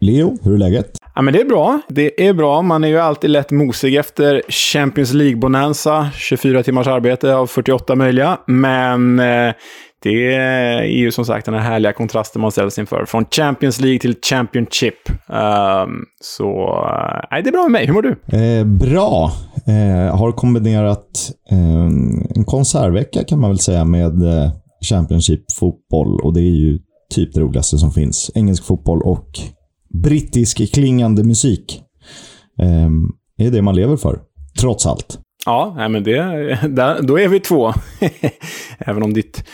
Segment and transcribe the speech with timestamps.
[0.00, 0.90] Leo, hur är läget?
[1.14, 1.80] Ja, men det är bra.
[1.88, 2.62] Det är bra.
[2.62, 6.08] Man är ju alltid lätt mosig efter Champions League-bonanza.
[6.14, 8.38] 24 timmars arbete av 48 möjliga.
[8.46, 9.52] Men eh,
[10.02, 13.04] det är ju som sagt den här härliga kontrasten man ställs inför.
[13.04, 14.94] Från Champions League till Championship.
[15.08, 16.46] Um, så
[17.30, 17.86] nej, det är bra med mig.
[17.86, 18.36] Hur mår du?
[18.38, 19.32] Eh, bra.
[19.66, 21.86] Eh, har kombinerat eh,
[22.36, 24.50] en konsertvecka kan man väl säga med eh,
[24.90, 26.78] Championship-fotboll och det är ju
[27.14, 28.30] typ det roligaste som finns.
[28.34, 29.28] Engelsk fotboll och
[29.88, 31.82] brittisk klingande musik.
[32.62, 32.90] Eh,
[33.38, 34.20] det är det man lever för,
[34.60, 35.18] trots allt.
[35.46, 36.14] Ja, men det,
[36.68, 37.72] där, då är vi två.
[38.78, 39.44] Även om ditt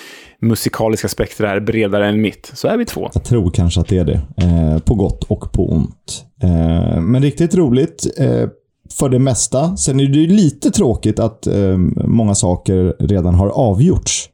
[0.40, 3.10] musikaliska spektra är bredare än mitt, så är vi två.
[3.14, 4.20] Jag tror kanske att det är det.
[4.36, 6.24] Eh, på gott och på ont.
[6.42, 8.48] Eh, men riktigt roligt eh,
[8.98, 9.76] för det mesta.
[9.76, 11.76] Sen är det ju lite tråkigt att eh,
[12.06, 14.30] många saker redan har avgjorts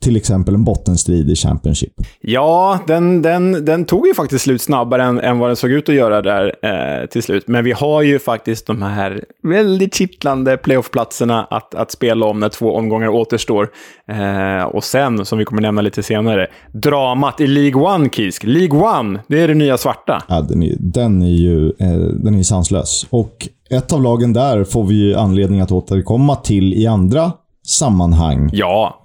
[0.00, 1.92] till exempel en bottenstrid i Championship.
[2.20, 5.88] Ja, den, den, den tog ju faktiskt slut snabbare än, än vad den såg ut
[5.88, 7.48] att göra där eh, till slut.
[7.48, 12.48] Men vi har ju faktiskt de här väldigt kittlande playoffplatserna att, att spela om när
[12.48, 13.68] två omgångar återstår.
[14.08, 18.44] Eh, och sen, som vi kommer nämna lite senare, dramat i League One, Kisk.
[18.44, 20.22] League One, det är det nya svarta.
[20.28, 23.06] Ja, den är, den är ju eh, den är sanslös.
[23.10, 27.32] Och ett av lagen där får vi ju anledning att återkomma till i andra
[27.66, 28.50] sammanhang.
[28.52, 28.97] Ja,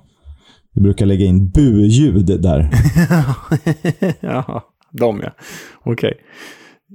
[0.73, 2.69] vi brukar lägga in bu-ljud där.
[4.19, 5.31] ja, de ja.
[5.83, 5.93] Okej.
[5.93, 6.13] Okay.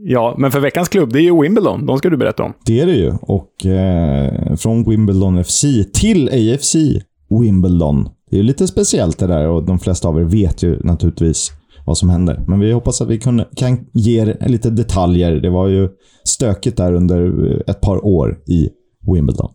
[0.01, 1.87] Ja, men för veckans klubb, det är ju Wimbledon.
[1.87, 2.53] De ska du berätta om.
[2.67, 3.13] Det är det ju.
[3.23, 6.77] Och eh, från Wimbledon FC till AFC
[7.41, 8.09] Wimbledon.
[8.31, 11.53] Det är ju lite speciellt det där och de flesta av er vet ju naturligtvis
[11.87, 12.45] vad som händer.
[12.49, 15.33] Men vi hoppas att vi kan, kan ge er lite detaljer.
[15.33, 15.89] Det var ju
[16.25, 18.69] stökigt där under ett par år i
[19.13, 19.51] Wimbledon.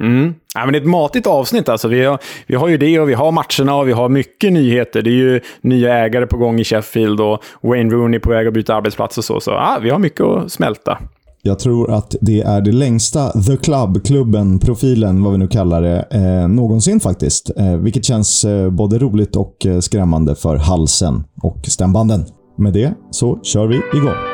[0.00, 0.34] Mm.
[0.54, 1.68] Ja, men det är ett matigt avsnitt.
[1.68, 1.88] Alltså.
[1.88, 5.02] Vi, har, vi har ju det och vi har matcherna och vi har mycket nyheter.
[5.02, 8.54] Det är ju nya ägare på gång i Sheffield och Wayne Rooney på väg att
[8.54, 9.40] byta arbetsplats och så.
[9.40, 10.98] Så ja, vi har mycket att smälta.
[11.46, 15.82] Jag tror att det är det längsta The Club, klubben, profilen, vad vi nu kallar
[15.82, 17.50] det, eh, någonsin faktiskt.
[17.56, 22.24] Eh, vilket känns eh, både roligt och eh, skrämmande för halsen och stämbanden.
[22.58, 24.33] Med det så kör vi igång.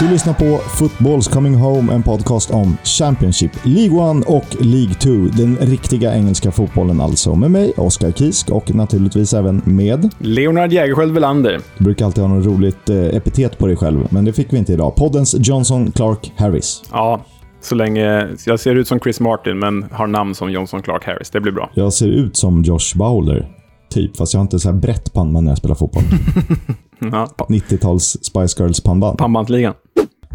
[0.00, 5.10] Du lyssnar på Footballs Coming Home, en podcast om Championship, League 1 och League 2.
[5.10, 7.34] Den riktiga engelska fotbollen alltså.
[7.34, 10.14] Med mig, Oskar Kisk och naturligtvis även med...
[10.18, 11.60] Leonard Jägerskiöld Welander.
[11.78, 14.58] Du brukar alltid ha något roligt eh, epitet på dig själv, men det fick vi
[14.58, 14.96] inte idag.
[14.96, 16.82] Poddens Johnson Clark Harris.
[16.92, 17.20] Ja,
[17.60, 21.30] så länge jag ser ut som Chris Martin, men har namn som Johnson Clark Harris.
[21.30, 21.70] Det blir bra.
[21.74, 23.48] Jag ser ut som Josh Bowler.
[23.90, 26.02] Typ, fast jag har inte så här brett pannband när jag spelar fotboll.
[26.98, 27.28] ja.
[27.48, 29.18] 90-tals Spice Girls pannband.
[29.18, 29.74] Pannbandsligan.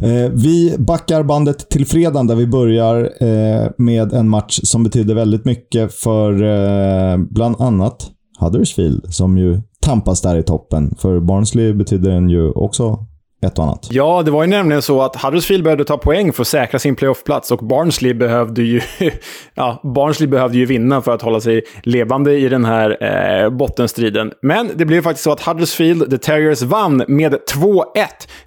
[0.01, 5.15] Eh, vi backar bandet till fredagen där vi börjar eh, med en match som betyder
[5.15, 10.95] väldigt mycket för eh, bland annat Huddersfield som ju tampas där i toppen.
[10.97, 13.05] För Barnsley betyder den ju också
[13.43, 13.87] ett och annat.
[13.91, 16.95] Ja, det var ju nämligen så att Huddersfield behövde ta poäng för att säkra sin
[16.95, 18.81] playoffplats och Barnsley behövde ju,
[19.53, 24.31] ja, Barnsley behövde ju vinna för att hålla sig levande i den här eh, bottenstriden.
[24.41, 27.85] Men det blev faktiskt så att Huddersfield, The Terriers, vann med 2-1,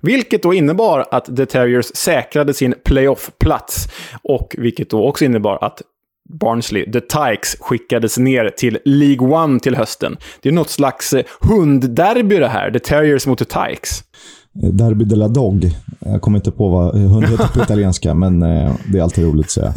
[0.01, 3.89] vilket då innebar att The Terriers säkrade sin playoffplats
[4.23, 5.83] och vilket då också innebar att
[6.29, 10.17] Barnsley, The Tykes, skickades ner till League One till hösten.
[10.43, 14.03] Det är något slags hundderby det här, The Terriers mot The Tykes.
[14.63, 15.71] Derby de la Dog.
[15.99, 19.47] Jag kommer inte på vad hund heter på italienska, men eh, det är alltid roligt
[19.47, 19.75] att säga.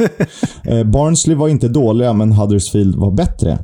[0.64, 3.58] Eh, Barnsley var inte dåliga, men Huddersfield var bättre.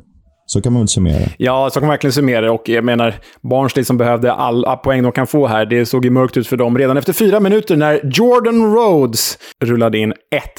[0.47, 1.29] Så kan man väl summera.
[1.39, 2.53] Ja, så kan man verkligen summera.
[2.53, 6.11] Och jag menar, Barnsley som behövde alla poäng de kan få här, det såg ju
[6.11, 10.15] mörkt ut för dem redan efter fyra minuter när Jordan Rhodes rullade in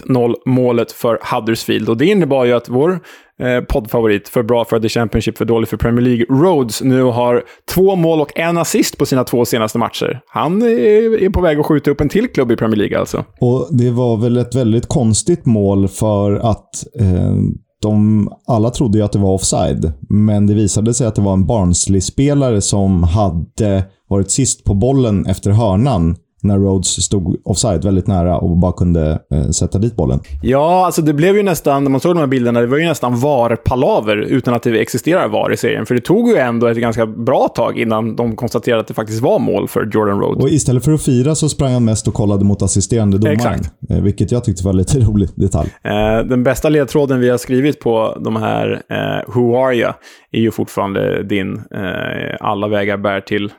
[0.06, 1.90] 1-0 målet för Huddersfield.
[1.90, 3.00] Och det innebar ju att vår
[3.42, 7.44] eh, poddfavorit för bra för The Championship, för dålig för Premier League, Rhodes, nu har
[7.74, 10.20] två mål och en assist på sina två senaste matcher.
[10.28, 13.26] Han är, är på väg att skjuta upp en till klubb i Premier League alltså.
[13.40, 16.70] Och det var väl ett väldigt konstigt mål för att
[17.00, 17.36] eh,
[17.82, 21.34] de alla trodde ju att det var offside, men det visade sig att det var
[21.34, 28.08] en Barnsley-spelare som hade varit sist på bollen efter hörnan när Rhodes stod offside väldigt
[28.08, 30.20] nära och bara kunde eh, sätta dit bollen.
[30.42, 32.86] Ja, alltså det blev ju nästan, när man såg de här bilderna, det var ju
[32.86, 35.86] nästan VAR-palaver utan att det existerar VAR i serien.
[35.86, 39.22] För det tog ju ändå ett ganska bra tag innan de konstaterade att det faktiskt
[39.22, 40.44] var mål för Jordan Rhodes.
[40.44, 43.36] Och istället för att fira så sprang han mest och kollade mot assisterande domaren.
[43.36, 43.72] Exakt.
[43.90, 45.70] Eh, vilket jag tyckte var lite rolig detalj.
[45.84, 49.92] Eh, den bästa ledtråden vi har skrivit på de här eh, Who Are You
[50.32, 53.52] är ju fortfarande din eh, Alla vägar bär till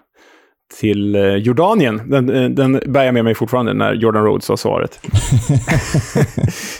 [0.74, 2.02] till eh, Jordanien.
[2.04, 5.00] Den, eh, den bär jag med mig fortfarande när Jordan Rhodes sa svaret.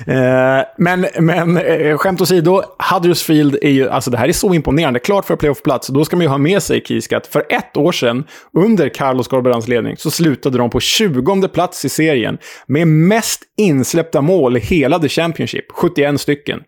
[0.06, 1.58] Eh, men, men
[1.99, 2.62] skämt åsido,
[2.93, 4.99] Huddersfield är ju, alltså det här är så imponerande.
[4.99, 7.93] Klart för playoffplats, då ska man ju ha med sig Kisk att för ett år
[7.93, 13.43] sedan, under Carlos Corberans ledning, så slutade de på 20 plats i serien med mest
[13.56, 16.61] insläppta mål i hela The Championship, 71 stycken.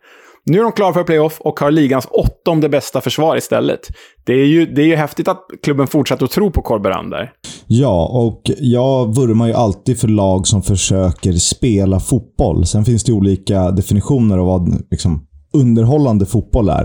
[0.51, 3.81] Nu är de klara för playoff och har ligans åttonde bästa försvar istället.
[4.25, 7.33] Det är ju, det är ju häftigt att klubben fortsätter att tro på Corberan där.
[7.67, 12.67] Ja, och jag vurmar ju alltid för lag som försöker spela fotboll.
[12.67, 16.85] Sen finns det olika definitioner av vad liksom, underhållande fotboll är.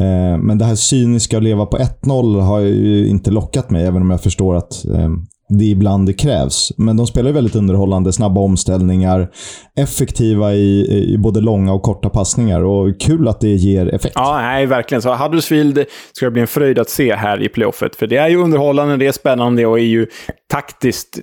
[0.00, 4.02] Eh, men det här cyniska att leva på 1-0 har ju inte lockat mig, även
[4.02, 5.10] om jag förstår att eh,
[5.48, 6.72] det ibland det krävs.
[6.76, 9.30] Men de spelar ju väldigt underhållande, snabba omställningar,
[9.76, 14.14] effektiva i, i både långa och korta passningar och kul att det ger effekt.
[14.14, 15.02] Ja, nej, verkligen.
[15.02, 17.96] Så Huddersfield ska det bli en fröjd att se här i playoffet.
[17.96, 20.06] För det är ju underhållande, det är spännande och är ju
[20.54, 21.18] taktiskt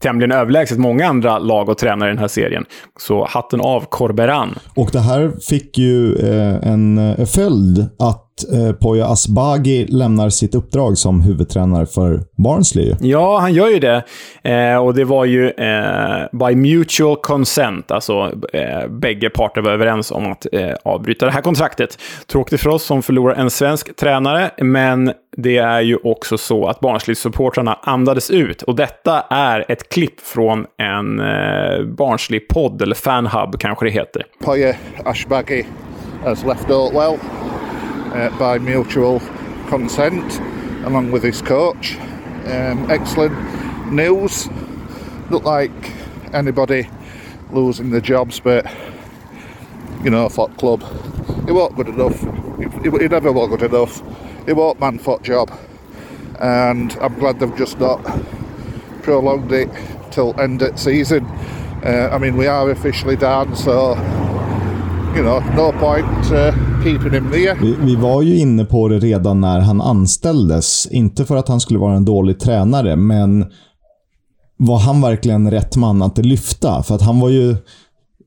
[0.00, 2.64] tämligen överlägset många andra lag och tränare i den här serien.
[3.00, 4.58] Så hatten av Corberan.
[4.74, 10.54] Och det här fick ju eh, en eh, följd att eh, Poya Asbaghi lämnar sitt
[10.54, 12.94] uppdrag som huvudtränare för Barnsley.
[13.00, 14.04] Ja, han gör ju det.
[14.42, 15.52] Eh, och det var ju
[16.32, 20.46] by mutual consent, alltså eh, bägge parter var överens om att
[20.84, 21.98] avbryta det här kontraktet.
[22.26, 25.12] Tråkigt för oss som förlorar en svensk tränare, men
[25.42, 28.62] det är ju också så att Barnsley-supportrarna andades ut.
[28.62, 34.26] Och detta är ett klipp från en eh, barnslig podd, eller fanhub kanske det heter.
[34.44, 34.74] Poya
[35.04, 35.66] Ashbagi
[36.24, 37.18] has left Oatwell.
[38.12, 39.20] uh, eh, by mutual
[39.68, 40.40] consent
[40.84, 41.96] along with his coach.
[42.46, 43.34] Um, excellent
[43.92, 44.48] news.
[45.30, 45.92] Look like
[46.32, 46.88] anybody
[47.52, 48.66] losing their jobs, but
[50.04, 50.82] you know, fuck club,
[51.46, 52.22] it wasn't good enough.
[52.60, 54.02] It, It, it never was good enough.
[54.48, 55.50] It won't man foot job,
[56.40, 58.00] and I'm glad they've just not
[59.02, 59.68] prolonged it
[60.10, 61.26] till end of season.
[61.84, 63.94] Uh, I mean, we are officially down, so
[65.16, 66.32] you know, no point.
[66.32, 66.52] Uh,
[66.82, 67.56] keeping him there.
[67.60, 70.86] Vi, vi, var ju inne på det redan när han anställdes.
[70.90, 73.46] Inte för att han skulle vara en dålig tränare, men
[74.56, 76.82] var han verkligen rätt man att lyfta?
[76.82, 77.56] För att han var ju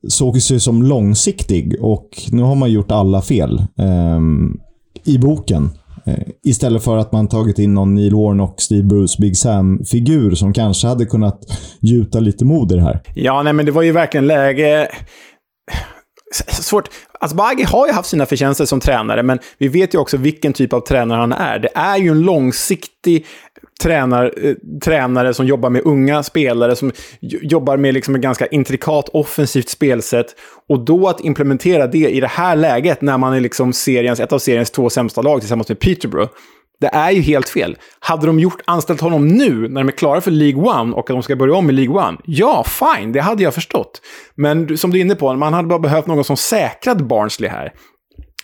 [0.08, 4.20] såg sig som långsiktig och nu har man gjort alla fel eh,
[5.04, 5.70] i boken.
[6.06, 6.14] Eh,
[6.44, 10.86] istället för att man tagit in någon Neil Warnock, Steve Bruce, Big Sam-figur som kanske
[10.86, 11.40] hade kunnat
[11.80, 13.00] gjuta lite mod i det här.
[13.14, 14.88] Ja, nej men det var ju verkligen läge
[16.48, 16.88] svårt.
[16.88, 20.52] Alltså, Asbaghi har ju haft sina förtjänster som tränare, men vi vet ju också vilken
[20.52, 21.58] typ av tränare han är.
[21.58, 23.26] Det är ju en långsiktig
[23.82, 24.54] tränar, eh,
[24.84, 30.26] tränare som jobbar med unga spelare, som jobbar med liksom ett ganska intrikat offensivt spelsätt.
[30.68, 34.32] Och då att implementera det i det här läget, när man är liksom seriens, ett
[34.32, 36.30] av seriens två sämsta lag tillsammans med Peterborough,
[36.80, 37.76] det är ju helt fel.
[38.00, 41.14] Hade de gjort, anställt honom nu, när de är klara för League One och att
[41.14, 44.02] de ska börja om i League One, ja, fine, det hade jag förstått.
[44.34, 47.72] Men som du är inne på, man hade bara behövt någon som säkrade Barnsley här.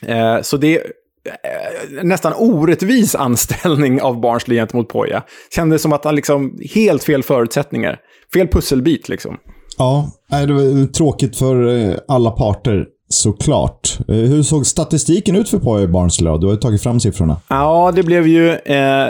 [0.06, 0.82] Eh, så det
[1.28, 5.22] Eh, nästan orättvis anställning av Barnsley gentemot Poja.
[5.54, 7.98] Kändes som att han liksom, helt fel förutsättningar.
[8.32, 9.36] Fel pusselbit liksom.
[9.78, 12.86] Ja, det var tråkigt för eh, alla parter.
[13.10, 13.98] Såklart.
[14.08, 17.36] Eh, hur såg statistiken ut för Poya Barnsley Du har ju tagit fram siffrorna.
[17.48, 19.08] Ja, det blev ju eh,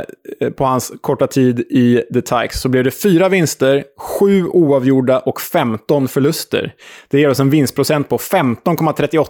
[0.56, 5.40] på hans korta tid i The Tykes så blev det fyra vinster, sju oavgjorda och
[5.40, 6.74] 15 förluster.
[7.10, 9.26] Det ger oss en vinstprocent på 15,38.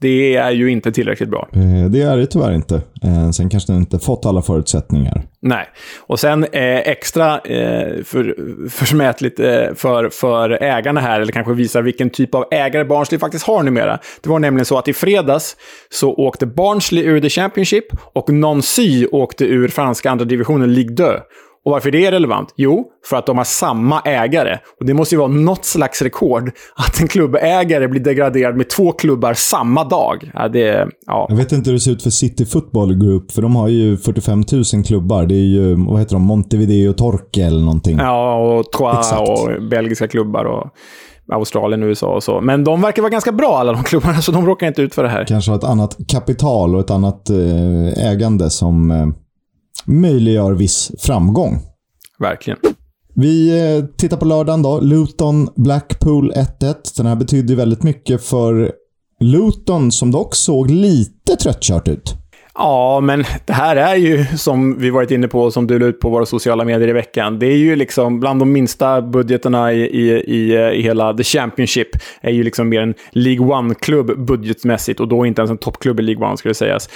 [0.00, 1.48] Det är ju inte tillräckligt bra.
[1.52, 2.74] Eh, det är det tyvärr inte.
[3.02, 5.22] Eh, sen kanske den inte fått alla förutsättningar.
[5.40, 5.66] Nej,
[6.00, 8.36] och sen eh, extra eh, för,
[8.68, 9.36] försmätligt
[9.74, 13.98] för, för ägarna här, eller kanske visar vilken typ av ägare Barnsley faktiskt har numera.
[14.22, 15.56] Det var nämligen så att i fredags
[15.90, 17.84] så åkte Barnsley ur The Championship
[18.14, 21.04] och Nancy åkte ur franska andra divisionen Ligue 2.
[21.64, 22.54] Och varför det är relevant?
[22.56, 24.58] Jo, för att de har samma ägare.
[24.80, 28.92] Och det måste ju vara något slags rekord att en klubbägare blir degraderad med två
[28.92, 30.30] klubbar samma dag.
[30.34, 31.26] Ja, det, ja.
[31.28, 33.96] Jag vet inte hur det ser ut för City Football Group, för de har ju
[33.96, 35.26] 45 000 klubbar.
[35.26, 37.98] Det är ju, vad heter de, Montevideo Torque eller någonting.
[37.98, 40.44] Ja, och Troyes och belgiska klubbar.
[40.44, 40.66] och...
[41.32, 42.40] Australien, USA och så.
[42.40, 45.02] Men de verkar vara ganska bra alla de klubbarna, så de råkar inte ut för
[45.02, 45.24] det här.
[45.24, 49.06] Kanske ett annat kapital och ett annat eh, ägande som eh,
[49.84, 51.58] möjliggör viss framgång.
[52.18, 52.58] Verkligen.
[53.14, 54.80] Vi eh, tittar på lördagen då.
[54.80, 56.74] Luton Blackpool 1-1.
[56.96, 58.72] Den här betydde väldigt mycket för
[59.20, 62.17] Luton som dock såg lite tröttkört ut.
[62.60, 65.86] Ja, men det här är ju som vi varit inne på och som du la
[65.86, 67.38] ut på våra sociala medier i veckan.
[67.38, 71.88] Det är ju liksom bland de minsta budgeterna i, i, i, i hela The Championship.
[72.20, 76.02] är ju liksom mer en League One-klubb budgetmässigt och då inte ens en toppklubb i
[76.02, 76.88] League One skulle sägas.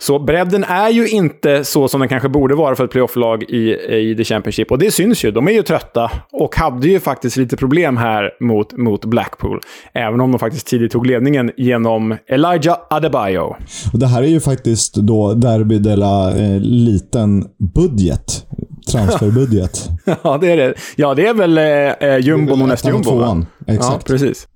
[0.00, 3.76] Så bredden är ju inte så som den kanske borde vara för ett playoff-lag i,
[4.10, 4.70] i The Championship.
[4.70, 5.30] Och det syns ju.
[5.30, 9.60] De är ju trötta och hade ju faktiskt lite problem här mot, mot Blackpool.
[9.92, 13.56] Även om de faktiskt tidigt tog ledningen genom Elijah Adebayo.
[13.92, 18.46] Och det här är ju faktiskt då Derby de la eh, liten budget.
[18.92, 19.88] Transferbudget.
[20.22, 20.74] ja, det är det.
[20.96, 23.10] Ja, det är väl eh, eh jumbon och nästa jumbo.
[23.10, 23.46] Tvåan.
[23.66, 23.92] Exakt.
[23.92, 24.48] Ja, precis.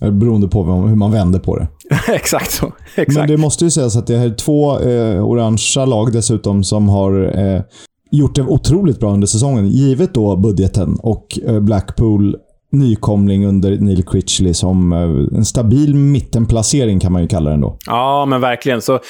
[0.00, 1.68] Beroende på hur man vänder på det.
[2.08, 2.72] Exakt så.
[2.94, 3.18] Exakt.
[3.18, 7.38] Men det måste ju sägas att det är två eh, orangea lag dessutom som har
[7.38, 7.62] eh,
[8.10, 9.68] gjort det otroligt bra under säsongen.
[9.68, 12.36] Givet då budgeten och eh, Blackpool
[12.72, 17.78] nykomling under Neil Critchley som eh, en stabil mittenplacering kan man ju kalla den då.
[17.86, 18.82] Ja, men verkligen.
[18.82, 19.00] Så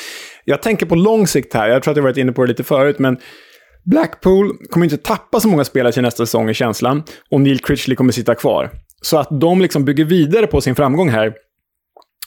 [0.45, 1.69] jag tänker på lång sikt här.
[1.69, 3.17] Jag tror att jag varit inne på det lite förut, men
[3.85, 7.03] Blackpool kommer inte tappa så många spelare till nästa säsong i känslan.
[7.31, 8.71] Och Neil Critchley kommer sitta kvar.
[9.03, 11.33] Så att de liksom bygger vidare på sin framgång här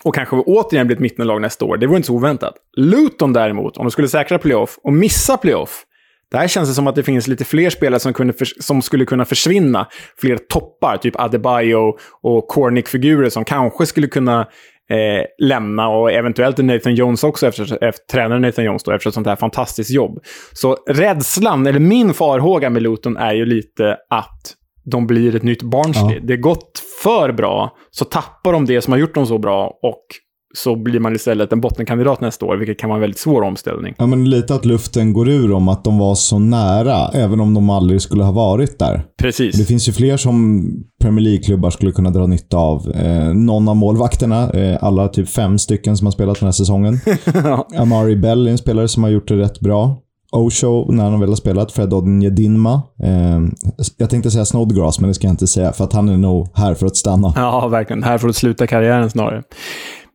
[0.05, 1.77] och kanske återigen blir ett mittenlag nästa år.
[1.77, 2.53] Det vore inte så oväntat.
[2.77, 5.85] Luton däremot, om de skulle säkra playoff och missa playoff,
[6.31, 9.25] där känns det som att det finns lite fler spelare som, kunde som skulle kunna
[9.25, 9.87] försvinna.
[10.21, 14.39] Fler toppar, typ Adebayo och Cornick-figurer som kanske skulle kunna
[14.89, 19.13] eh, lämna och eventuellt Nathan Jones också, efter, efter, tränaren Nathan Jones då, efter ett
[19.13, 20.19] sånt här fantastiskt jobb.
[20.53, 25.63] Så rädslan, eller min farhåga med Luton är ju lite att de blir ett nytt
[25.63, 26.15] Barnsley.
[26.15, 26.21] Ja.
[26.23, 30.03] Det gått för bra, så tappar de det som har gjort dem så bra och
[30.57, 33.95] så blir man istället en bottenkandidat nästa år, vilket kan vara en väldigt svår omställning.
[33.97, 37.53] Ja, men lite att luften går ur om att de var så nära, även om
[37.53, 39.05] de aldrig skulle ha varit där.
[39.21, 39.55] Precis.
[39.55, 40.63] Det finns ju fler som
[41.01, 42.91] Premier League-klubbar skulle kunna dra nytta av.
[42.95, 46.99] Eh, någon av målvakterna, eh, alla typ fem stycken som har spelat den här säsongen.
[47.77, 50.01] Amari Bell är en spelare som har gjort det rätt bra.
[50.35, 51.71] Osho när han väl har spelat.
[51.71, 52.81] Fred Odinjedinma.
[53.03, 53.39] Eh,
[53.97, 56.47] jag tänkte säga Snodgrass, men det ska jag inte säga, för att han är nog
[56.55, 57.33] här för att stanna.
[57.35, 58.03] Ja, verkligen.
[58.03, 59.43] Här för att sluta karriären snarare.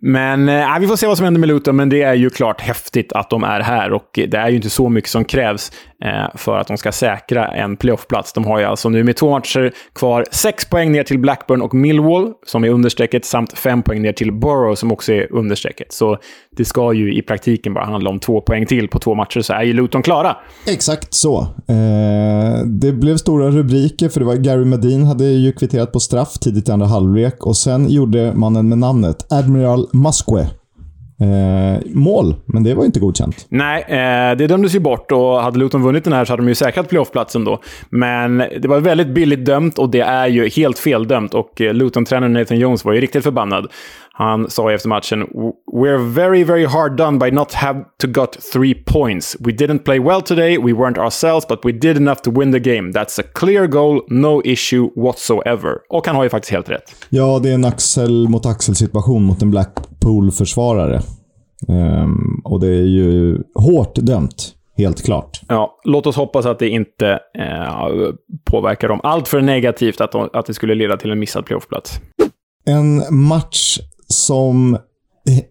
[0.02, 2.60] Men eh, vi får se vad som händer med Luton, men det är ju klart
[2.60, 5.72] häftigt att de är här och det är ju inte så mycket som krävs
[6.04, 8.32] Eh, för att de ska säkra en playoffplats.
[8.32, 11.74] De har ju alltså nu med två matcher kvar sex poäng ner till Blackburn och
[11.74, 15.92] Millwall, som är understrecket, samt fem poäng ner till Borough, som också är understrecket.
[15.92, 16.18] Så
[16.56, 19.52] det ska ju i praktiken bara handla om två poäng till på två matcher, så
[19.52, 20.36] är ju Luton klara.
[20.66, 21.40] Exakt så.
[21.68, 26.32] Eh, det blev stora rubriker, för det var Gary Medin hade ju kvitterat på straff
[26.32, 30.59] tidigt i andra halvlek och sen gjorde mannen med namnet Admiral Musque
[31.20, 33.46] Eh, mål, men det var inte godkänt.
[33.48, 36.48] Nej, eh, det dömdes ju bort och hade Luton vunnit den här så hade de
[36.48, 37.60] ju säkrat playoffplatsen då.
[37.90, 42.32] Men det var väldigt billigt dömt och det är ju helt feldömt och eh, Luton-tränaren
[42.32, 43.66] Nathan Jones var ju riktigt förbannad.
[44.20, 45.26] Han sa efter matchen
[45.72, 49.36] “We're very, very hard done by not have to got three points.
[49.40, 52.58] We didn't play well today, we weren't ourselves, but we did enough to win the
[52.58, 52.92] game.
[52.92, 56.94] That's a clear goal, no issue whatsoever.” Och han har ju faktiskt helt rätt.
[57.08, 61.00] Ja, det är en axel mot axel-situation mot en Blackpool-försvarare.
[61.68, 64.54] Um, och det är ju hårt dömt.
[64.76, 65.40] Helt klart.
[65.48, 67.88] Ja, låt oss hoppas att det inte eh,
[68.44, 72.00] påverkar dem allt för negativt, att, de, att det skulle leda till en missad playoffplats.
[72.66, 73.78] En match
[74.12, 75.44] som eh,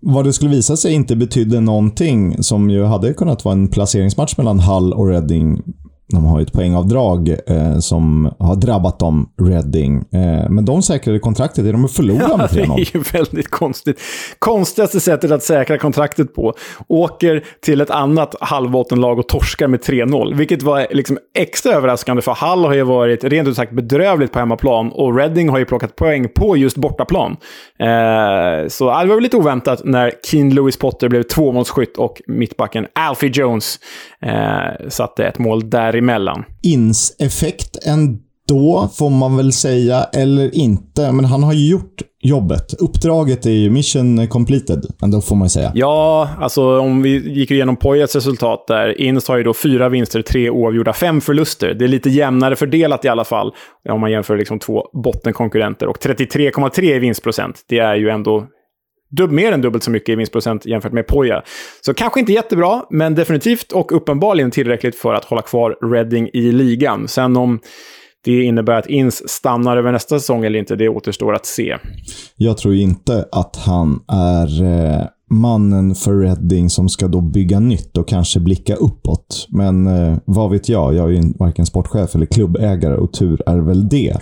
[0.00, 4.36] vad det skulle visa sig inte betydde någonting, som ju hade kunnat vara en placeringsmatch
[4.36, 5.62] mellan Hull och Reading
[6.06, 9.96] de har ju ett poängavdrag eh, som har drabbat dem, Reading.
[9.96, 12.76] Eh, men de säkrade kontraktet genom att förlora med 3-0.
[12.76, 14.00] det är ju väldigt konstigt.
[14.38, 16.54] Konstigaste sättet att säkra kontraktet på.
[16.88, 20.34] Åker till ett annat halvbottenlag och torskar med 3-0.
[20.34, 24.38] Vilket var liksom extra överraskande, för Hall har ju varit rent ut sagt bedrövligt på
[24.38, 24.92] hemmaplan.
[24.92, 27.36] Och Reading har ju plockat poäng på just bortaplan.
[27.78, 32.86] Eh, så det var väl lite oväntat när Keen Lewis Potter blev tvåmålsskytt och mittbacken
[32.92, 33.78] Alfie Jones
[34.22, 36.44] eh, satte ett mål däremellan.
[36.62, 41.12] Ins-effekt ändå, får man väl säga, eller inte.
[41.12, 42.74] Men han har ju gjort jobbet.
[42.78, 45.72] Uppdraget är ju mission completed, ändå får man ju säga.
[45.74, 49.00] Ja, alltså om vi gick igenom Poyets resultat där.
[49.00, 51.74] Ins har ju då fyra vinster, tre oavgjorda, fem förluster.
[51.74, 53.52] Det är lite jämnare fördelat i alla fall,
[53.88, 55.86] om man jämför liksom två bottenkonkurrenter.
[55.86, 58.46] Och 33,3 i vinstprocent, det är ju ändå
[59.16, 61.42] dub mer än dubbelt så mycket i vinstprocent jämfört med Poja.
[61.80, 66.52] Så kanske inte jättebra, men definitivt och uppenbarligen tillräckligt för att hålla kvar Reading i
[66.52, 67.08] ligan.
[67.08, 67.60] Sen om
[68.24, 71.76] det innebär att Ins stannar över nästa säsong eller inte, det återstår att se.
[72.36, 77.96] Jag tror inte att han är eh, mannen för Reading som ska då bygga nytt
[77.96, 79.46] och kanske blicka uppåt.
[79.48, 80.94] Men eh, vad vet jag?
[80.94, 84.16] Jag är ju varken sportchef eller klubbägare och tur är väl det.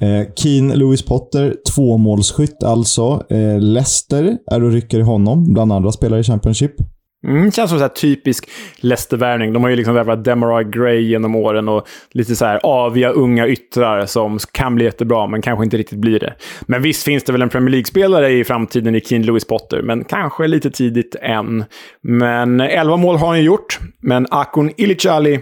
[0.00, 3.22] Eh, Keen Lewis Potter, tvåmålsskytt alltså.
[3.30, 6.93] Eh, Leicester är och rycker i honom, bland andra spelare i Championship.
[7.24, 9.52] Mm, känns som så typisk Leicester-värvning.
[9.52, 13.48] De har ju liksom värvat Demarai Gray genom åren och lite så här aviga unga
[13.48, 16.34] yttrar som kan bli jättebra, men kanske inte riktigt blir det.
[16.62, 20.04] Men visst finns det väl en Premier League-spelare i framtiden i Keen Lewis Potter, men
[20.04, 21.64] kanske lite tidigt än.
[22.00, 25.40] Men 11 mål har han ju gjort, men Akon Ilicali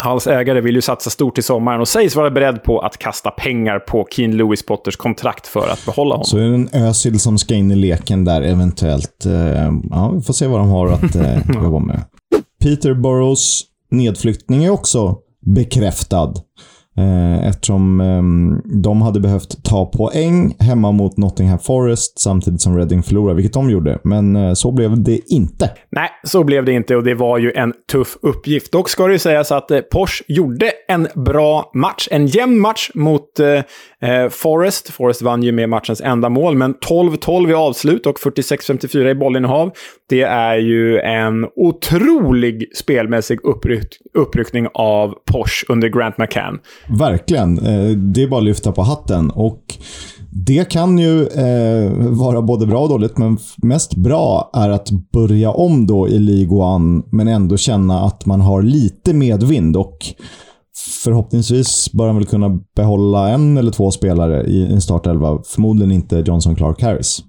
[0.00, 3.30] Hans ägare vill ju satsa stort i sommaren och sägs vara beredd på att kasta
[3.30, 6.24] pengar på Keen Lewis Potters kontrakt för att behålla honom.
[6.24, 9.26] Så är det en Özil som ska in i leken där eventuellt.
[9.26, 12.04] Eh, ja, vi får se vad de har att eh, jobba med.
[12.62, 15.16] Peter Burrows nedflyttning är också
[15.46, 16.34] bekräftad.
[16.98, 18.22] Eh, eftersom eh,
[18.82, 23.70] de hade behövt ta poäng hemma mot Nottingham Forest samtidigt som Reading förlorade, vilket de
[23.70, 23.98] gjorde.
[24.04, 25.70] Men eh, så blev det inte.
[25.90, 28.72] Nej, så blev det inte och det var ju en tuff uppgift.
[28.72, 32.08] Dock ska det ju sägas att eh, Porsche gjorde en bra match.
[32.10, 34.90] En jämn match mot eh, eh, Forest.
[34.90, 39.70] Forest vann ju med matchens enda mål, men 12-12 i avslut och 46-54 i bollinnehav.
[40.08, 46.58] Det är ju en otrolig spelmässig uppryck uppryckning av Porsche under Grant McCann.
[46.90, 47.58] Verkligen.
[47.58, 49.30] Eh, det är bara att lyfta på hatten.
[49.30, 49.78] Och
[50.30, 55.50] det kan ju eh, vara både bra och dåligt, men mest bra är att börja
[55.50, 59.76] om då i League One, men ändå känna att man har lite medvind.
[59.76, 59.98] Och
[61.04, 65.38] förhoppningsvis bör han väl kunna behålla en eller två spelare i en startelva.
[65.46, 67.22] Förmodligen inte Johnson Clark Harris.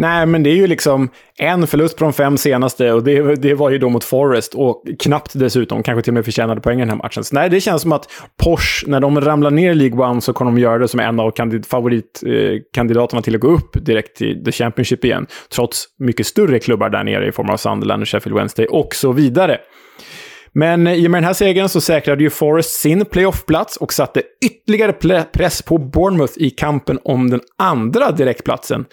[0.00, 3.54] Nej, men det är ju liksom en förlust på de fem senaste och det, det
[3.54, 6.80] var ju då mot Forest och knappt dessutom, kanske till och med förtjänade poäng i
[6.80, 7.24] den här matchen.
[7.24, 10.32] Så nej, det känns som att Porsche, när de ramlar ner i League One så
[10.32, 14.16] kommer de göra det som en av kandid favoritkandidaterna eh, till att gå upp direkt
[14.16, 15.26] till The Championship igen.
[15.54, 19.12] Trots mycket större klubbar där nere i form av Sunderland och Sheffield Wednesday och så
[19.12, 19.58] vidare.
[20.52, 23.92] Men eh, i och med den här segern så säkrade ju Forest sin playoffplats och
[23.92, 28.84] satte ytterligare press på Bournemouth i kampen om den andra direktplatsen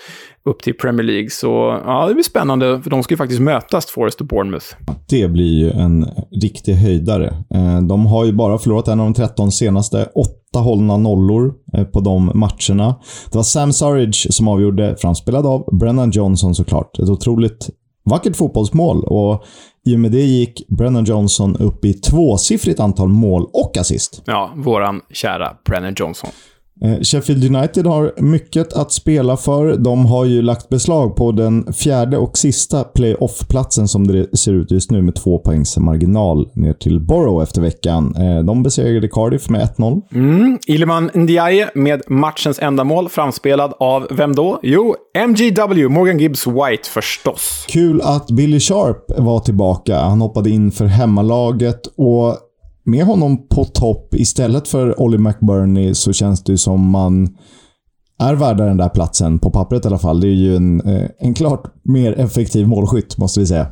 [0.50, 1.30] upp till Premier League.
[1.30, 4.66] Så ja, det blir spännande, för de ska ju faktiskt mötas, Forest och Bournemouth.
[5.10, 6.06] Det blir ju en
[6.42, 7.28] riktig höjdare.
[7.54, 11.84] Eh, de har ju bara förlorat en av de 13 senaste, åtta hållna nollor eh,
[11.84, 12.96] på de matcherna.
[13.32, 17.00] Det var Sam Surridge som avgjorde, framspelad av Brennan Johnson såklart.
[17.00, 17.70] Ett otroligt
[18.10, 19.44] vackert fotbollsmål och
[19.86, 24.22] i och med det gick Brennan Johnson upp i tvåsiffrigt antal mål och assist.
[24.25, 26.30] Ja, våran kära Brennan Johnson.
[26.82, 29.77] Eh, Sheffield United har mycket att spela för.
[29.77, 34.72] De har ju lagt beslag på den fjärde och sista playoff-platsen som det ser ut
[34.72, 38.16] just nu med två poängs marginal ner till Borough efter veckan.
[38.16, 40.01] Eh, de besegrade Cardiff med 1-0.
[40.14, 40.59] Mm.
[40.68, 44.59] Iliman Ndiaye med matchens enda mål, framspelad av vem då?
[44.64, 47.66] Jo, MGW, Morgan Gibbs White förstås.
[47.70, 50.00] Kul att Billy Sharp var tillbaka.
[50.00, 52.38] Han hoppade in för hemmalaget och
[52.86, 57.38] med honom på topp istället för Ollie McBurney så känns det som man
[58.20, 60.22] är värda den där platsen, på pappret i alla fall.
[60.22, 63.68] Det är ju en, eh, en klart mer effektiv målskytt, måste vi säga.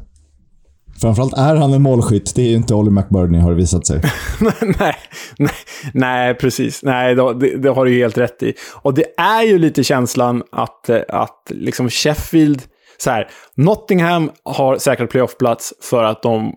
[1.01, 2.35] Framförallt är han en målskytt.
[2.35, 4.01] Det är ju inte Ollie McBurney, har det visat sig.
[4.79, 4.95] nej,
[5.37, 5.51] nej,
[5.93, 6.83] nej, precis.
[6.83, 8.53] Nej, det, det, har du helt rätt i.
[8.81, 12.61] Och det är ju lite känslan att, eh, att liksom Sheffield
[12.97, 16.53] så här, Nottingham har säkrat playoffplats för att de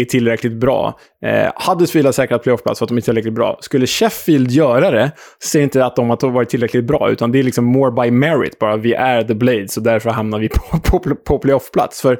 [0.00, 0.98] är tillräckligt bra.
[1.24, 3.58] Eh, Huddersfield har säkrat playoffplats för att de är tillräckligt bra.
[3.60, 7.38] Skulle Sheffield göra det, så säger inte att de har varit tillräckligt bra, utan det
[7.38, 8.58] är liksom more by merit.
[8.58, 12.00] Bara vi är the Blades och därför hamnar vi på, på, på playoffplats.
[12.00, 12.18] För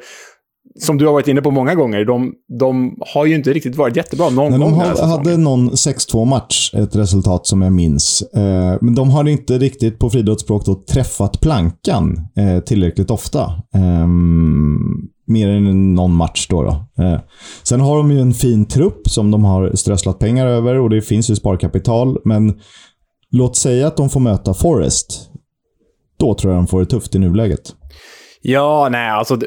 [0.79, 3.96] som du har varit inne på många gånger, de, de har ju inte riktigt varit
[3.96, 4.70] jättebra någon Nej, gång.
[4.70, 8.23] De hade, hade någon 6-2-match, ett resultat som jag minns.
[8.23, 13.53] Eh, men de har inte riktigt, på friidrottsspråk, träffat plankan eh, tillräckligt ofta.
[15.31, 16.62] Mer än någon match då.
[16.62, 17.05] då.
[17.05, 17.21] Eh,
[17.62, 21.03] sen har de ju en fin trupp som de har strösslat pengar över och det
[21.03, 22.19] finns ju sparkapital.
[22.25, 22.61] Men
[23.33, 25.31] låt säga att de får möta Forest.
[26.19, 27.75] Då tror jag de får det tufft i nuläget.
[28.43, 29.38] Ja, nej, alltså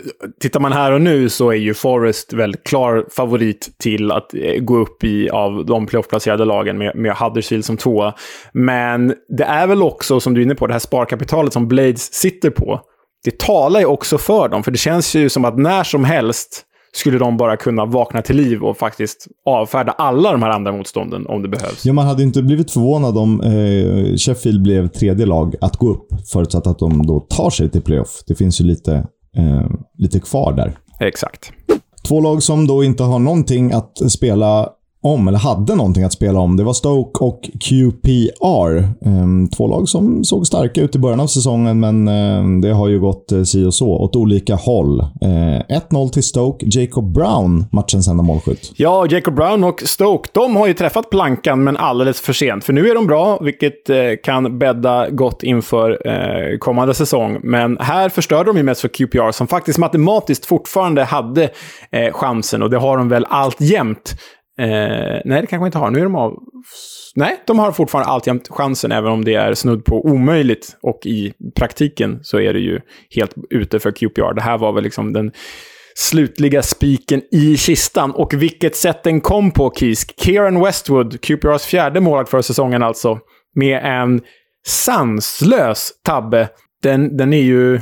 [0.42, 4.62] tittar man här och nu så är ju Forest väl klar favorit till att eh,
[4.62, 8.14] gå upp i av de playoffplacerade lagen med, med Huddersfield som tvåa.
[8.54, 12.14] Men det är väl också, som du är inne på, det här sparkapitalet som Blades
[12.14, 12.82] sitter på.
[13.24, 16.66] Det talar ju också för dem, för det känns ju som att när som helst
[16.96, 21.28] skulle de bara kunna vakna till liv och faktiskt avfärda alla de här andra motstånden
[21.28, 21.86] om det behövs.
[21.86, 26.08] Ja, man hade inte blivit förvånad om eh, Sheffield blev tredje lag att gå upp,
[26.32, 28.24] förutsatt att de då tar sig till playoff.
[28.28, 28.94] Det finns ju lite,
[29.38, 30.78] eh, lite kvar där.
[31.00, 31.52] Exakt.
[32.08, 34.70] Två lag som då inte har någonting att spela
[35.04, 36.58] om, eller hade någonting att spela om.
[36.58, 38.88] Det var Stoke och QPR.
[39.06, 42.88] Ehm, två lag som såg starka ut i början av säsongen, men ehm, det har
[42.88, 45.02] ju gått eh, si och så åt olika håll.
[45.22, 46.66] Ehm, 1-0 till Stoke.
[46.70, 48.72] Jacob Brown, matchens enda målskytt.
[48.76, 52.64] Ja, Jacob Brown och Stoke, de har ju träffat plankan, men alldeles för sent.
[52.64, 57.40] För nu är de bra, vilket eh, kan bädda gott inför eh, kommande säsong.
[57.44, 61.50] Men här förstörde de ju mest för QPR, som faktiskt matematiskt fortfarande hade
[62.12, 64.16] chansen, och det har de väl alltjämt.
[64.60, 65.92] Eh, nej, det kanske inte har.
[65.92, 66.40] Nu är de av...
[67.16, 70.78] Nej, de har fortfarande alltjämt chansen, även om det är snudd på omöjligt.
[70.82, 72.80] Och i praktiken så är det ju
[73.16, 74.34] helt ute för QPR.
[74.34, 75.32] Det här var väl liksom den
[75.96, 78.12] slutliga spiken i kistan.
[78.12, 80.22] Och vilket sätt den kom på, Kisk.
[80.22, 83.20] Kieran Westwood, QPRs fjärde målvakt för säsongen alltså,
[83.56, 84.22] med en
[84.68, 86.50] sanslös tabbe.
[86.84, 87.82] Den, den är ju...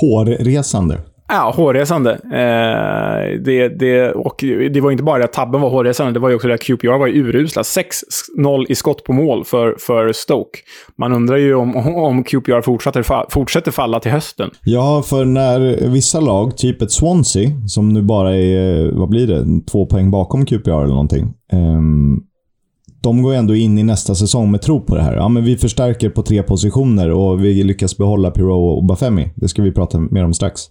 [0.00, 1.00] Hårresande.
[1.32, 2.12] Ja, hårresande.
[2.12, 6.28] Eh, det, det, och det var inte bara det att tabben var hårresande, det var
[6.28, 7.62] ju också det att QPR var urusla.
[7.62, 10.58] 6-0 i skott på mål för, för Stoke.
[10.98, 14.50] Man undrar ju om, om QPR fortsätter, fortsätter falla till hösten.
[14.64, 19.66] Ja, för när vissa lag, typ ett Swansea, som nu bara är, vad blir det,
[19.70, 21.24] två poäng bakom QPR eller någonting.
[21.52, 21.80] Eh,
[23.02, 25.14] de går ändå in i nästa säsong med tro på det här.
[25.16, 29.32] Ja, men vi förstärker på tre positioner och vi lyckas behålla Pirou och Bafemi.
[29.36, 30.68] Det ska vi prata mer om strax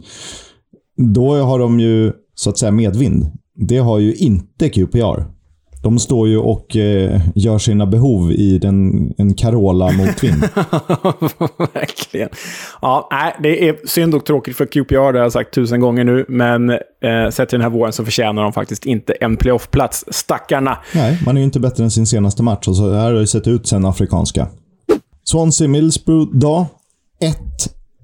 [0.99, 3.31] då har de ju så att säga medvind.
[3.55, 5.39] Det har ju inte QPR.
[5.83, 10.41] De står ju och eh, gör sina behov i den, en Carola motvind.
[11.73, 12.29] Verkligen.
[12.81, 16.03] Ja, nej, det är synd och tråkigt för QPR, det har jag sagt tusen gånger
[16.03, 16.25] nu.
[16.27, 20.05] Men eh, sett till den här våren så förtjänar de faktiskt inte en playoffplats.
[20.07, 20.77] Stackarna.
[20.95, 22.67] Nej, man är ju inte bättre än sin senaste match.
[22.67, 24.47] Och så här har det sett ut sen afrikanska.
[25.23, 26.67] Swansea Millsbro då.
[27.21, 27.37] 1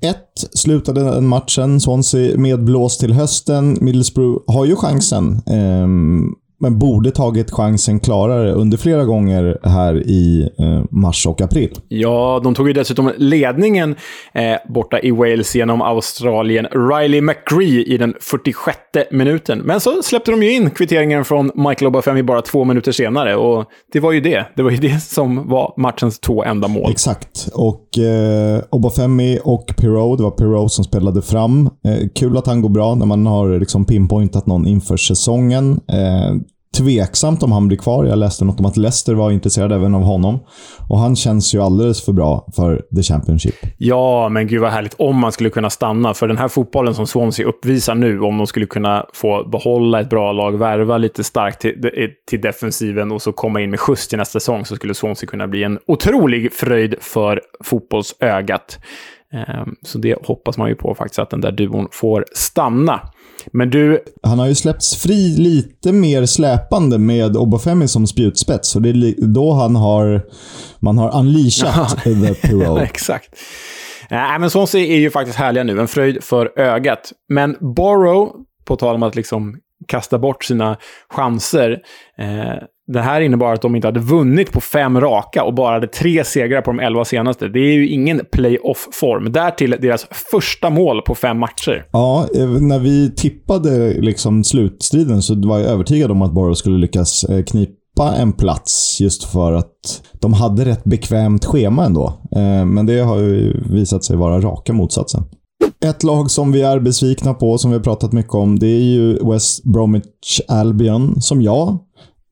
[0.06, 0.18] 1
[0.54, 1.82] slutade den matchen.
[1.82, 3.78] Swansea medblåst till hösten.
[3.82, 5.42] Middlesbrough har ju chansen.
[5.46, 11.72] Um, men borde tagit chansen klarare under flera gånger här i eh, mars och april.
[11.88, 13.96] Ja, de tog ju dessutom ledningen
[14.34, 16.66] eh, borta i Wales genom Australien.
[16.66, 18.78] Riley McGree i den 46
[19.12, 19.60] minuten.
[19.60, 23.36] Men så släppte de ju in kvitteringen från Michael Obafemi bara två minuter senare.
[23.36, 24.46] Och det var ju det.
[24.56, 26.92] Det var ju det som var matchens två enda mål.
[26.92, 27.48] Exakt.
[27.54, 31.70] Och eh, Obafemi och Pirou, det var Pirou som spelade fram.
[31.86, 35.80] Eh, kul att han går bra när man har liksom pinpointat någon inför säsongen.
[35.88, 36.36] Eh,
[36.78, 38.06] tveksamt om han blir kvar.
[38.06, 40.40] Jag läste något om att Leicester var intresserade även av honom.
[40.90, 43.56] Och han känns ju alldeles för bra för The Championship.
[43.78, 46.14] Ja, men gud vad härligt om man skulle kunna stanna.
[46.14, 50.10] För den här fotbollen som Swansea uppvisar nu, om de skulle kunna få behålla ett
[50.10, 51.92] bra lag, värva lite starkt till, eh,
[52.30, 55.48] till defensiven och så komma in med skjuts till nästa säsong, så skulle Swansea kunna
[55.48, 58.80] bli en otrolig fröjd för fotbollsögat.
[59.34, 63.02] Ehm, så det hoppas man ju på faktiskt, att den där duon får stanna.
[63.54, 64.04] Men du...
[64.24, 68.76] Han har ju släppts fri lite mer släpande med Obafemi som spjutspets.
[68.76, 70.22] Och det är då han har...
[70.80, 72.78] Man har unleashat the Pirou.
[72.78, 73.30] exakt.
[74.10, 75.80] Nej, men Swansea är ju faktiskt härliga nu.
[75.80, 77.12] En fröjd för ögat.
[77.30, 78.32] Men Borough,
[78.66, 79.56] på tal om att liksom
[79.88, 80.78] kasta bort sina
[81.10, 81.72] chanser.
[82.20, 85.88] Eh, det här innebar att de inte hade vunnit på fem raka och bara hade
[85.88, 87.48] tre segrar på de elva senaste.
[87.48, 89.32] Det är ju ingen playoff-form.
[89.32, 91.86] Därtill deras första mål på fem matcher.
[91.92, 96.78] Ja, eh, när vi tippade liksom slutstriden så var jag övertygad om att Borough skulle
[96.78, 102.06] lyckas eh, knipa en plats just för att de hade rätt bekvämt schema ändå.
[102.36, 105.24] Eh, men det har ju visat sig vara raka motsatsen.
[105.86, 108.84] Ett lag som vi är besvikna på, som vi har pratat mycket om, det är
[108.84, 111.80] ju West Bromwich Albion, som jag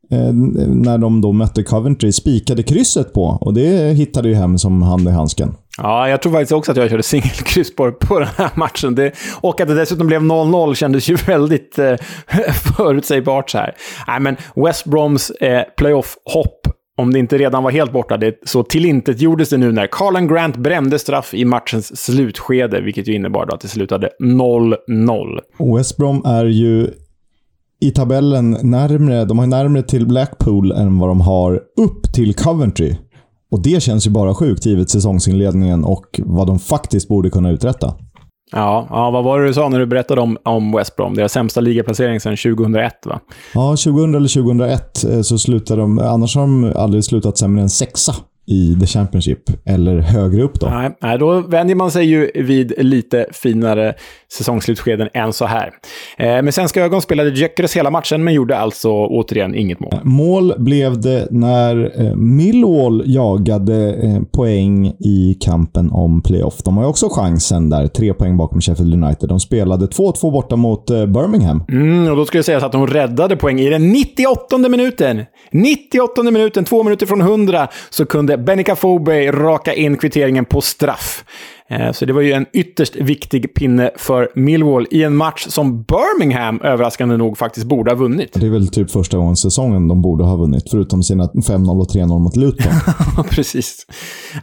[0.10, 3.24] när de då mötte Coventry, spikade krysset på.
[3.42, 5.54] Och det hittade ju hem som hand i handsken.
[5.78, 8.96] Ja, jag tror faktiskt också att jag körde singelkryss på, på den här matchen.
[8.96, 11.96] Det, och att det dessutom blev 0-0 kändes ju väldigt eh,
[12.78, 13.76] förutsägbart så här.
[14.08, 18.64] Nej, men West Broms eh, playoff-hopp om det inte redan var helt borta, det, så
[18.64, 23.62] tillintetgjordes det nu när Carlan Grant brände straff i matchens slutskede, vilket ju innebar att
[23.62, 25.40] det slutade 0-0.
[25.78, 26.92] West Brom är ju
[27.84, 32.96] i tabellen närmre, de har närmre till Blackpool än vad de har upp till Coventry.
[33.52, 37.94] Och det känns ju bara sjukt givet säsongsinledningen och vad de faktiskt borde kunna uträtta.
[38.52, 41.16] Ja, ja, vad var det du sa när du berättade om, om West Brom?
[41.16, 43.20] Deras sämsta ligaplacering sedan 2001, va?
[43.54, 46.00] Ja, 2000 eller 2001 eh, så slutade de...
[46.00, 48.16] Annars har de aldrig slutat sämre än sexa
[48.46, 50.68] i The Championship, eller högre upp då.
[50.68, 53.94] Nej, nej, då vänjer man sig ju vid lite finare
[54.38, 55.72] säsongsslutskeden än så här.
[56.18, 59.94] Eh, med svenska ögon spelade Gyökeres hela matchen, men gjorde alltså återigen inget mål.
[60.04, 66.64] Mål blev det när eh, Millwall jagade eh, poäng i kampen om playoff.
[66.64, 69.30] De har ju också chansen där, tre poäng bakom Sheffield United.
[69.30, 71.64] De spelade 2-2 borta mot eh, Birmingham.
[71.70, 75.22] Mm, och då skulle jag säga att de räddade poäng i den 98 minuten.
[75.52, 81.24] 98 minuten, två minuter från 100, så kunde Benica Fobe raka in kvitteringen på straff.
[81.70, 85.84] Eh, så det var ju en ytterst viktig pinne för Millwall i en match som
[85.84, 88.34] Birmingham överraskande nog faktiskt borde ha vunnit.
[88.34, 91.88] Det är väl typ första gången säsongen de borde ha vunnit, förutom sina 5-0 och
[91.88, 92.74] 3-0 mot Luton.
[93.30, 93.86] Precis.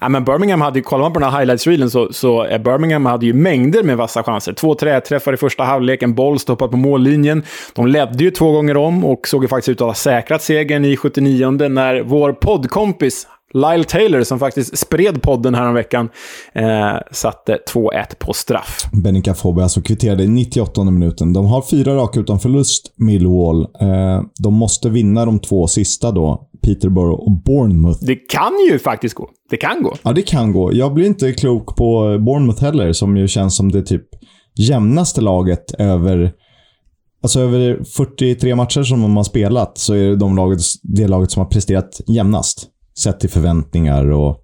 [0.00, 3.26] Ja, men Birmingham hade ju, kollar man på den här highlights-reelen så, så Birmingham hade
[3.26, 4.52] ju mängder med vassa chanser.
[4.52, 7.42] Två träträffar i första halvlek, en boll stoppad på mållinjen.
[7.74, 10.84] De ledde ju två gånger om och såg ju faktiskt ut att ha säkrat segern
[10.84, 16.08] i 79 när vår poddkompis Lyle Taylor, som faktiskt spred podden här om veckan,
[16.52, 18.86] eh, satte 2-1 på straff.
[18.92, 21.32] Benica Fobe alltså kvitterade i 98 minuten.
[21.32, 23.60] De har fyra raka utan förlust, Millwall.
[23.62, 28.04] Eh, de måste vinna de två sista då, Peterborough och Bournemouth.
[28.04, 29.28] Det kan ju faktiskt gå.
[29.50, 29.94] Det kan gå.
[30.02, 30.72] Ja, det kan gå.
[30.72, 34.04] Jag blir inte klok på Bournemouth heller, som ju känns som det typ
[34.58, 36.32] jämnaste laget över
[37.22, 41.30] Alltså över 43 matcher som de har spelat så är det de laget, det laget
[41.30, 42.68] som har presterat jämnast
[43.00, 44.36] sett till förväntningar och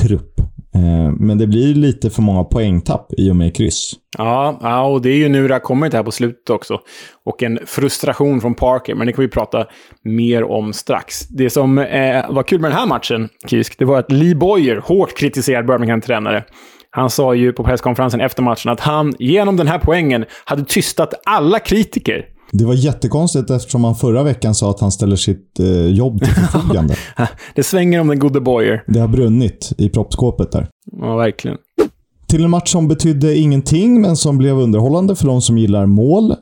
[0.00, 0.40] trupp.
[0.74, 3.92] Eh, men det blir lite för många poängtapp i och med kryss.
[4.18, 6.80] Ja, ja, och det är ju nu det har kommit här på slutet också.
[7.24, 9.66] Och en frustration från Parker, men det kan vi prata
[10.04, 11.28] mer om strax.
[11.28, 14.76] Det som eh, var kul med den här matchen, Kisk, det var att Lee Boyer,
[14.76, 16.44] hårt kritiserad Birmingham-tränare,
[16.90, 21.14] han sa ju på presskonferensen efter matchen att han genom den här poängen hade tystat
[21.24, 25.86] alla kritiker det var jättekonstigt eftersom han förra veckan sa att han ställer sitt eh,
[25.86, 26.94] jobb till förfogande.
[27.54, 28.84] det svänger om den gode Boyer.
[28.86, 30.68] Det har brunnit i proppskåpet där.
[31.00, 31.56] Ja, verkligen.
[32.28, 36.30] Till en match som betydde ingenting, men som blev underhållande för de som gillar mål.
[36.30, 36.34] Eh,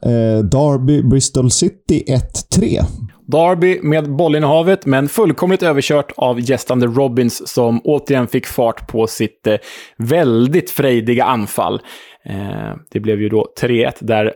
[0.43, 2.85] Derby-Bristol City 1-3.
[3.27, 9.47] Derby med bollinnehavet, men fullkomligt överkört av gästande Robins som återigen fick fart på sitt
[9.47, 9.57] eh,
[9.97, 11.81] väldigt frejdiga anfall.
[12.25, 14.33] Eh, det blev ju då 3-1 där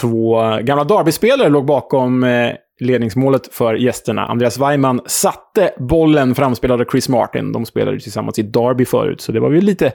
[0.00, 2.50] två gamla derbyspelare låg bakom eh,
[2.80, 4.26] ledningsmålet för gästerna.
[4.26, 7.52] Andreas Weimann satte bollen framspelad av Chris Martin.
[7.52, 9.92] De spelade tillsammans i Derby förut, så det var ju lite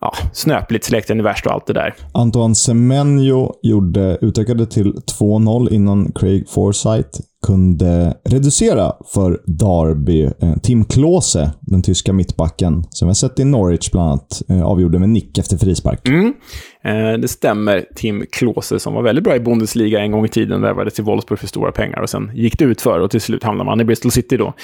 [0.00, 1.94] ja, snöpligt släkten är värst och allt det där.
[2.12, 10.24] Antoine Semenyo gjorde, utökade till 2-0 innan Craig Forsyth kunde reducera för Derby.
[10.24, 14.62] Eh, Tim Klose, den tyska mittbacken, som vi har sett i Norwich bland annat, eh,
[14.62, 16.08] avgjorde med nick efter frispark.
[16.08, 16.34] Mm.
[16.84, 17.84] Eh, det stämmer.
[17.96, 21.38] Tim Klose, som var väldigt bra i Bundesliga en gång i tiden, värvades till Wolfsburg
[21.38, 23.84] för stora pengar och sen gick det ut för och till slut hamnade man i
[23.84, 24.54] Bristol City då.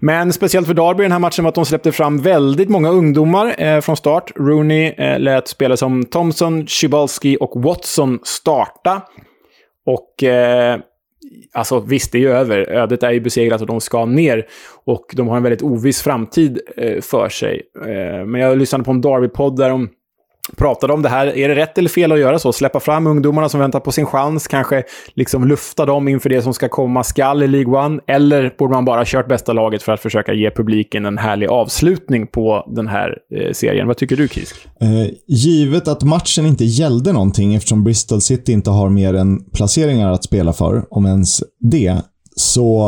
[0.00, 3.80] Men speciellt för Derby den här matchen var att de släppte fram väldigt många ungdomar
[3.80, 4.32] från start.
[4.36, 9.02] Rooney lät spelare som Thompson, Szybalski och Watson starta.
[9.86, 10.78] Och eh,
[11.52, 12.70] Alltså visst, det är ju över.
[12.70, 14.46] Ödet är ju besegrat och de ska ner.
[14.84, 17.62] Och de har en väldigt oviss framtid eh, för sig.
[17.86, 19.88] Eh, men jag lyssnade på en Darby-podd där de
[20.56, 21.26] pratade om det här.
[21.38, 22.52] Är det rätt eller fel att göra så?
[22.52, 24.82] Släppa fram ungdomarna som väntar på sin chans, kanske
[25.14, 28.00] liksom lufta dem inför det som ska komma skall i League One?
[28.06, 32.26] Eller borde man bara kört bästa laget för att försöka ge publiken en härlig avslutning
[32.26, 33.86] på den här eh, serien?
[33.86, 34.56] Vad tycker du, Kisk?
[34.80, 40.12] Eh, givet att matchen inte gällde någonting eftersom Bristol City inte har mer än placeringar
[40.12, 42.02] att spela för, om ens det,
[42.36, 42.86] så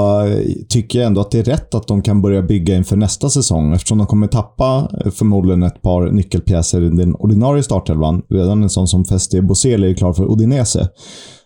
[0.68, 3.72] tycker jag ändå att det är rätt att de kan börja bygga inför nästa säsong
[3.72, 8.22] eftersom de kommer tappa eh, förmodligen ett par nyckelpjäser i den ordinarie startelvan.
[8.30, 10.88] Redan en sån som Festi Boseli är klar för Odinese.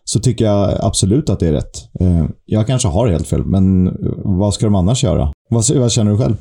[0.04, 2.00] Så tycker jag absolut att det är rätt.
[2.00, 3.92] Eh, jag kanske har helt fel, men eh,
[4.24, 5.32] vad ska de annars göra?
[5.50, 6.36] Vad, vad känner du själv?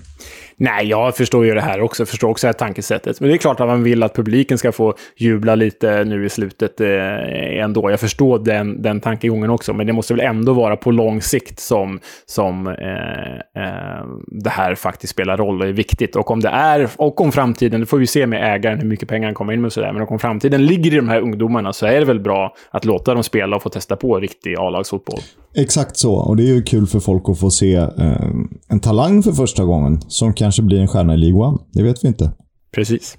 [0.60, 2.02] Nej, jag förstår ju det här också.
[2.02, 3.20] Jag förstår också det här tankesättet.
[3.20, 6.30] Men det är klart att man vill att publiken ska få jubla lite nu i
[6.30, 7.92] slutet eh, ändå.
[7.92, 9.74] Jag förstår den, den tankegången också.
[9.74, 14.76] Men det måste väl ändå vara på lång sikt som, som eh, eh, det här
[14.76, 16.16] faktiskt spelar roll och är viktigt.
[16.16, 19.10] Och om det är, och om framtiden, det får vi se med ägaren hur mycket
[19.10, 19.94] pengar han kommer in med och sådär.
[19.94, 23.14] Men om framtiden ligger i de här ungdomarna så är det väl bra att låta
[23.14, 25.20] dem spela och få testa på riktig A-lagsfotboll.
[25.56, 26.14] Exakt så.
[26.14, 28.30] Och det är ju kul för folk att få se eh,
[28.70, 31.58] en talang för första gången som kanske blir en stjärna i League One.
[31.74, 32.32] Det vet vi inte.
[32.76, 33.18] Precis.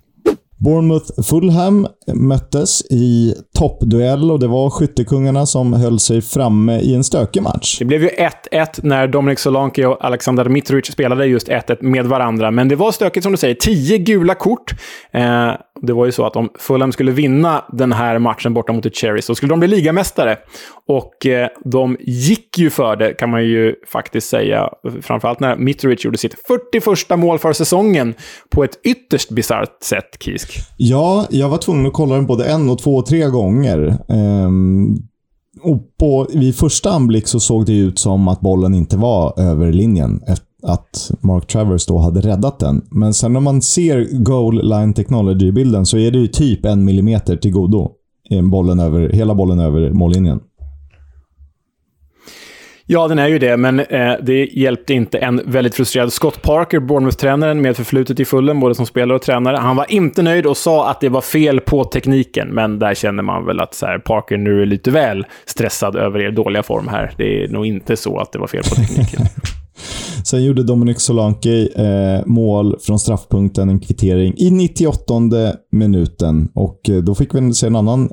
[0.58, 7.42] Bournemouth-Fulham möttes i toppduell och det var skyttekungarna som höll sig framme i en stökig
[7.42, 7.78] match.
[7.78, 12.50] Det blev ju 1-1 när Dominik Solanke och Alexander Mitrovic spelade just 1-1 med varandra.
[12.50, 13.54] Men det var stökigt som du säger.
[13.54, 14.74] Tio gula kort.
[15.12, 18.96] Eh, det var ju så att om Fulham skulle vinna den här matchen borta mot
[18.96, 20.36] Cherries så skulle de bli ligamästare.
[20.88, 24.70] Och eh, de gick ju för det, kan man ju faktiskt säga.
[25.02, 26.34] Framförallt när Mitrovic gjorde sitt
[26.72, 28.14] 41 mål för säsongen
[28.50, 30.58] på ett ytterst bisarrt sätt, Kisk.
[30.76, 33.47] Ja, jag var tvungen att kolla den både en och två och tre gånger.
[34.08, 34.96] Ehm,
[35.62, 39.72] och på, vid första anblick så såg det ut som att bollen inte var över
[39.72, 40.22] linjen.
[40.62, 42.82] Att Mark Travers då hade räddat den.
[42.90, 47.36] Men sen när man ser goal line technology-bilden så är det ju typ en millimeter
[47.36, 47.90] till godo.
[48.50, 50.40] Bollen över, hela bollen över mållinjen.
[52.90, 56.80] Ja, den är ju det, men eh, det hjälpte inte en väldigt frustrerad Scott Parker,
[56.80, 59.56] Bournemouth-tränaren med förflutet i Fulham, både som spelare och tränare.
[59.56, 63.22] Han var inte nöjd och sa att det var fel på tekniken, men där känner
[63.22, 66.88] man väl att så här, Parker nu är lite väl stressad över er dåliga form
[66.88, 67.14] här.
[67.16, 69.26] Det är nog inte så att det var fel på tekniken.
[70.24, 75.14] Sen gjorde Dominic Solanke eh, mål från straffpunkten, en kvittering, i 98
[75.72, 76.48] minuten.
[76.54, 78.10] Och eh, då fick vi se en annan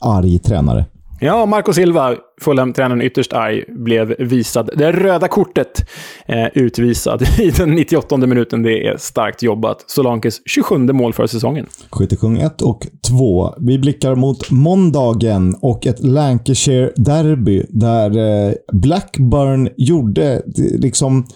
[0.00, 0.84] arg tränare.
[1.22, 5.88] Ja, Marco Silva, Fulham-tränaren ytterst arg, blev visad det röda kortet.
[6.26, 8.62] Eh, utvisad i den 98 minuten.
[8.62, 9.84] Det är starkt jobbat.
[9.86, 11.66] Solankes 27 mål för säsongen.
[11.90, 13.54] Skyttekung 1 och 2.
[13.58, 21.26] Vi blickar mot måndagen och ett Lancashire-derby där eh, Blackburn gjorde, liksom,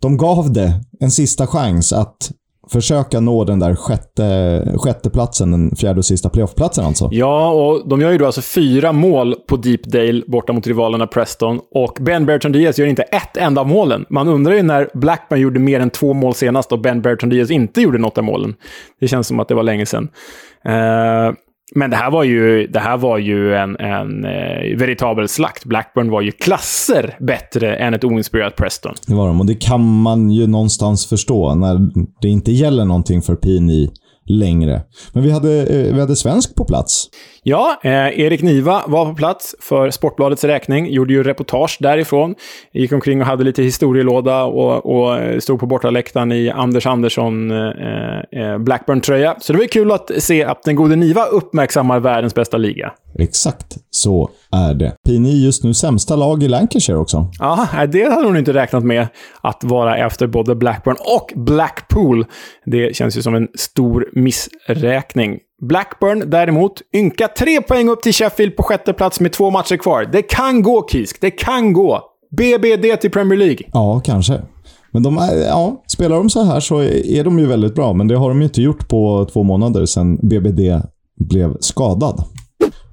[0.00, 2.30] de gav det en sista chans att
[2.70, 7.08] försöka nå den där sjätte, sjätte platsen, den fjärde och sista playoffplatsen alltså.
[7.12, 11.60] Ja, och de gör ju då alltså fyra mål på Deepdale borta mot rivalerna Preston.
[11.74, 14.04] Och Ben Bertrand Diaz gör inte ett enda av målen.
[14.08, 17.50] Man undrar ju när Blackman gjorde mer än två mål senast och Ben Bertrand Diaz
[17.50, 18.54] inte gjorde något av målen.
[19.00, 20.08] Det känns som att det var länge sedan.
[20.68, 21.34] Uh,
[21.74, 25.64] men det här var ju, det här var ju en, en eh, veritabel slakt.
[25.64, 28.94] Blackburn var ju klasser bättre än ett oinspirerat Preston.
[29.06, 31.80] Det var de, och det kan man ju någonstans förstå när
[32.20, 33.90] det inte gäller någonting för Pini
[34.26, 34.80] längre.
[35.12, 37.08] Men vi hade, eh, vi hade svensk på plats.
[37.42, 40.92] Ja, eh, Erik Niva var på plats för Sportbladets räkning.
[40.92, 42.34] Gjorde ju reportage därifrån.
[42.72, 47.50] Gick omkring och hade lite historielåda och, och eh, stod på bortaläktaren i Anders Andersson
[47.50, 49.36] eh, eh, Blackburn-tröja.
[49.40, 52.92] Så det var kul att se att den gode Niva uppmärksammar världens bästa liga.
[53.18, 54.94] Exakt så är det.
[55.06, 57.26] Pini just nu sämsta lag i Lancashire också.
[57.38, 59.06] Ja, det hade hon inte räknat med.
[59.40, 62.26] Att vara efter både Blackburn och Blackpool.
[62.66, 65.38] Det känns ju som en stor missräkning.
[65.62, 70.08] Blackburn däremot, ynka tre poäng upp till Sheffield på sjätte plats med två matcher kvar.
[70.12, 71.20] Det kan gå, Kisk.
[71.20, 72.00] Det kan gå.
[72.36, 73.58] BBD till Premier League.
[73.72, 74.40] Ja, kanske.
[74.92, 78.08] Men de är, ja, spelar de så här så är de ju väldigt bra, men
[78.08, 80.60] det har de ju inte gjort på två månader sedan BBD
[81.16, 82.24] blev skadad.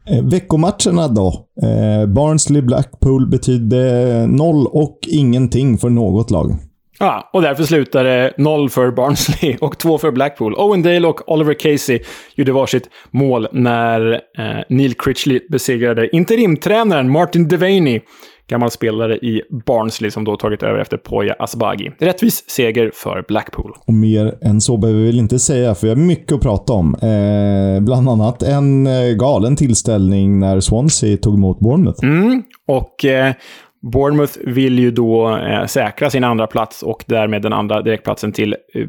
[0.10, 1.46] Eh, veckomatcherna då.
[1.62, 6.56] Eh, Barnsley-Blackpool betydde noll och ingenting för något lag.
[7.00, 10.54] Ja, och därför slutade det noll för Barnsley och två för Blackpool.
[10.54, 12.00] Owen Dale och Oliver Casey
[12.36, 18.02] gjorde varsitt mål när eh, Neil Critchley besegrade interimtränaren Martin Devaney,
[18.50, 21.92] gammal spelare i Barnsley som då tagit över efter Poya Asbaghi.
[22.00, 23.74] Rättvis seger för Blackpool.
[23.88, 26.74] Och mer än så behöver vi väl inte säga, för vi har mycket att prata
[26.74, 26.96] om.
[26.96, 32.04] Eh, bland annat en eh, galen tillställning när Swansea tog emot Bournemouth.
[32.04, 33.34] Mm, och eh,
[33.82, 38.56] Bournemouth vill ju då eh, säkra sin andra plats och därmed den andra direktplatsen till
[38.74, 38.88] eh,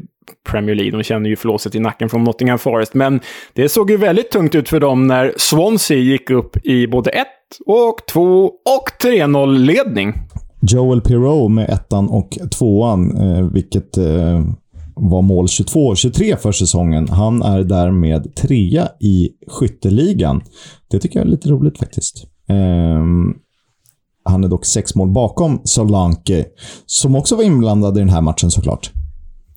[0.51, 0.91] Premier League.
[0.91, 2.93] De känner ju flåset i nacken från Nottingham Forest.
[2.93, 3.19] Men
[3.53, 7.27] det såg ju väldigt tungt ut för dem när Swansea gick upp i både 1
[7.65, 10.13] och 2 och 3-0-ledning.
[10.61, 14.45] Joel Pirou med ettan och tvåan, eh, vilket eh,
[14.95, 17.07] var mål 22-23 för säsongen.
[17.09, 20.41] Han är därmed trea i skytteligan.
[20.91, 22.25] Det tycker jag är lite roligt faktiskt.
[22.47, 23.33] Ehm,
[24.23, 26.45] han är dock sex mål bakom Solanke,
[26.85, 28.91] som också var inblandad i den här matchen såklart.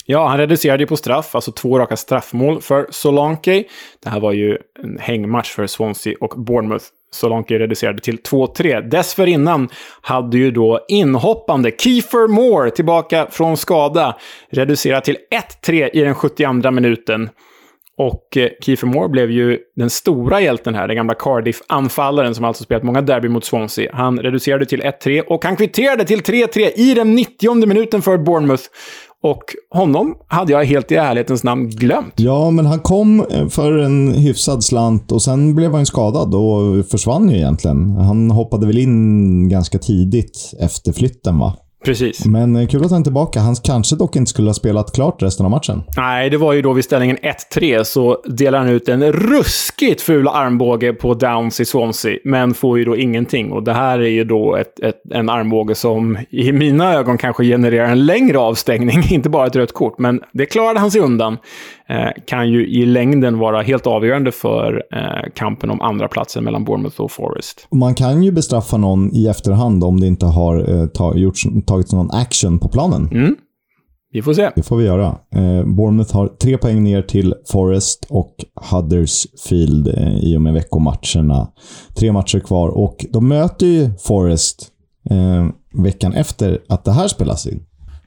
[0.07, 3.65] Ja, han reducerade ju på straff, alltså två raka straffmål för Solanke.
[4.03, 6.85] Det här var ju en hängmatch för Swansea och Bournemouth.
[7.11, 8.89] Solanke reducerade till 2-3.
[8.89, 9.69] Dessförinnan
[10.01, 14.17] hade ju då inhoppande Kiefer Moore tillbaka från skada
[14.51, 15.17] reducerat till
[15.67, 17.29] 1-3 i den 72 minuten.
[17.99, 22.65] Och eh, Kiefer Moore blev ju den stora hjälten här, den gamla Cardiff-anfallaren som alltså
[22.65, 23.91] spelat många derby mot Swansea.
[23.95, 28.63] Han reducerade till 1-3 och han kvitterade till 3-3 i den 90 minuten för Bournemouth.
[29.23, 32.15] Och honom hade jag helt i ärlighetens namn glömt.
[32.17, 36.87] Ja, men han kom eh, för en hyfsad slant och sen blev han skadad och
[36.91, 37.91] försvann ju egentligen.
[37.91, 41.57] Han hoppade väl in ganska tidigt efter flytten, va?
[41.85, 42.27] Precis.
[42.27, 43.41] Men eh, kul att han är tillbaka.
[43.41, 45.83] Han kanske dock inte skulle ha spelat klart resten av matchen.
[45.97, 47.17] Nej, det var ju då vid ställningen
[47.55, 52.79] 1-3 så delar han ut en ruskigt ful armbåge på Downs i Swansea, men får
[52.79, 53.53] ju då ingenting.
[53.53, 57.45] Och det här är ju då ett, ett, en armbåge som i mina ögon kanske
[57.45, 59.99] genererar en längre avstängning, inte bara ett rött kort.
[59.99, 61.37] Men det klarade han sig undan.
[61.89, 66.65] Eh, kan ju i längden vara helt avgörande för eh, kampen om andra platsen mellan
[66.65, 67.67] Bournemouth och Forest.
[67.71, 71.93] Man kan ju bestraffa någon i efterhand om det inte har eh, ta, gjorts, tagits
[71.93, 73.09] någon action på planen.
[73.13, 73.37] Mm.
[74.13, 74.51] Vi får se.
[74.57, 75.07] Det får vi göra.
[75.35, 78.35] Eh, Bournemouth har tre poäng ner till Forest och
[78.71, 81.49] Huddersfield eh, i och med veckomatcherna.
[81.95, 84.69] Tre matcher kvar och de möter ju Forest
[85.11, 85.47] eh,
[85.83, 87.63] veckan efter att det här spelas in.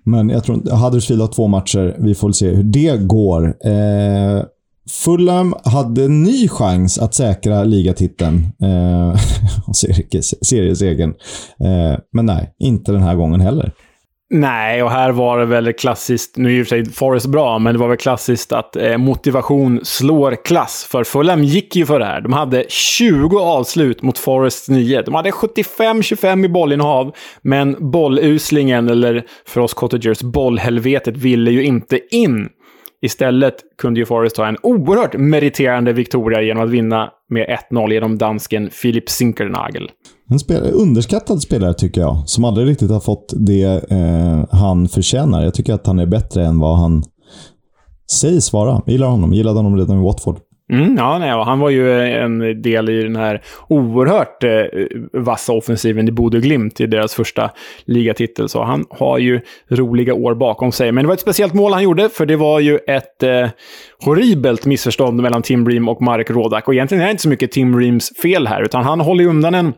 [0.08, 1.96] Men jag tror Huddersfield har två matcher.
[2.00, 3.46] Vi får se hur det går.
[3.46, 4.43] Eh,
[4.89, 9.10] Fulham hade en ny chans att säkra ligatiteln eh,
[9.67, 9.76] och
[10.41, 11.10] seriesegern.
[11.60, 13.74] Eh, men nej, inte den här gången heller.
[14.30, 17.73] Nej, och här var det väl klassiskt, nu är ju för sig Forrest bra, men
[17.73, 20.88] det var väl klassiskt att eh, motivation slår klass.
[20.91, 22.21] För Fulham gick ju för det här.
[22.21, 25.01] De hade 20 avslut mot Forrests 9.
[25.01, 32.15] De hade 75-25 i bollinnehav, men bolluslingen, eller för oss cottagers, bollhelvetet, ville ju inte
[32.15, 32.49] in.
[33.01, 38.17] Istället kunde ju Forrest ta en oerhört meriterande Victoria genom att vinna med 1-0 genom
[38.17, 39.89] dansken Philip Sinkernagel.
[40.30, 45.43] En spelare, underskattad spelare tycker jag, som aldrig riktigt har fått det eh, han förtjänar.
[45.43, 47.03] Jag tycker att han är bättre än vad han
[48.11, 48.82] sägs vara.
[48.86, 49.30] Jag gillar honom.
[49.30, 50.39] Jag gillade honom redan i Watford.
[50.74, 54.65] Mm, ja, nej, han var ju eh, en del i den här oerhört eh,
[55.13, 57.51] vassa offensiven i Bodö Glimt i deras första
[57.86, 58.49] ligatitel.
[58.49, 60.91] Så han har ju roliga år bakom sig.
[60.91, 63.47] Men det var ett speciellt mål han gjorde, för det var ju ett eh,
[64.05, 66.68] horribelt missförstånd mellan Tim Ream och Mark Rodak.
[66.68, 69.30] Och egentligen är det inte så mycket Tim Reams fel här, utan han håller ju
[69.30, 69.74] undan en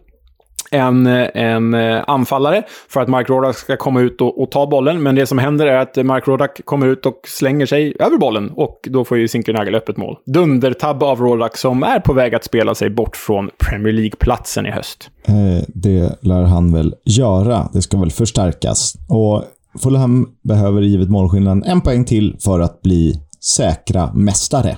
[0.71, 5.03] en, en eh, anfallare för att Mark Rodak ska komma ut och, och, ta bollen.
[5.03, 8.51] Men det som händer är att Mark Rodak kommer ut och slänger sig över bollen
[8.55, 10.17] och då får ju Zinkernagel öppet mål.
[10.25, 14.71] Dundertabb av Rodak som är på väg att spela sig bort från Premier League-platsen i
[14.71, 15.09] höst.
[15.27, 17.69] Eh, det lär han väl göra.
[17.73, 18.93] Det ska väl förstärkas.
[19.09, 19.43] Och
[19.83, 24.77] Fulham behöver givet målskillnaden en poäng till för att bli säkra mästare.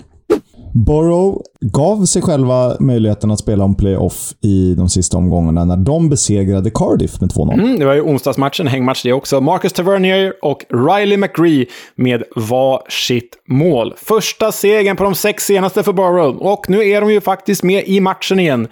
[0.74, 6.10] Borough gav sig själva möjligheten att spela om playoff i de sista omgångarna när de
[6.10, 7.54] besegrade Cardiff med 2-0.
[7.54, 9.42] Mm, det var ju onsdagsmatchen, hängmatch det också.
[9.42, 11.66] Marcus Tavernier och Riley McGree
[11.96, 13.94] med varsitt mål.
[13.98, 17.84] Första segern på de sex senaste för Borough och nu är de ju faktiskt med
[17.88, 18.68] i matchen igen.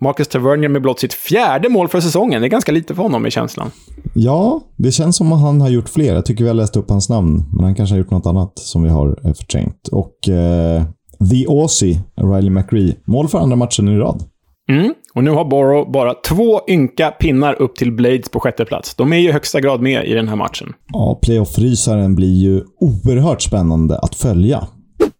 [0.00, 2.42] Marcus Tavernier med blott sitt fjärde mål för säsongen.
[2.42, 3.70] Det är ganska lite för honom i känslan.
[4.14, 6.14] Ja, det känns som att han har gjort fler.
[6.14, 8.58] Jag tycker vi har läst upp hans namn, men han kanske har gjort något annat
[8.58, 9.88] som vi har förträngt.
[9.88, 10.82] Och eh,
[11.30, 12.96] The Aussie, Riley McRee.
[13.04, 14.22] Mål för andra matchen i rad.
[14.70, 14.94] Mm.
[15.14, 18.94] Och nu har Borough bara två ynka pinnar upp till Blades på sjätte plats.
[18.94, 20.72] De är ju i högsta grad med i den här matchen.
[20.92, 24.68] Ja, playoff-rysaren blir ju oerhört spännande att följa.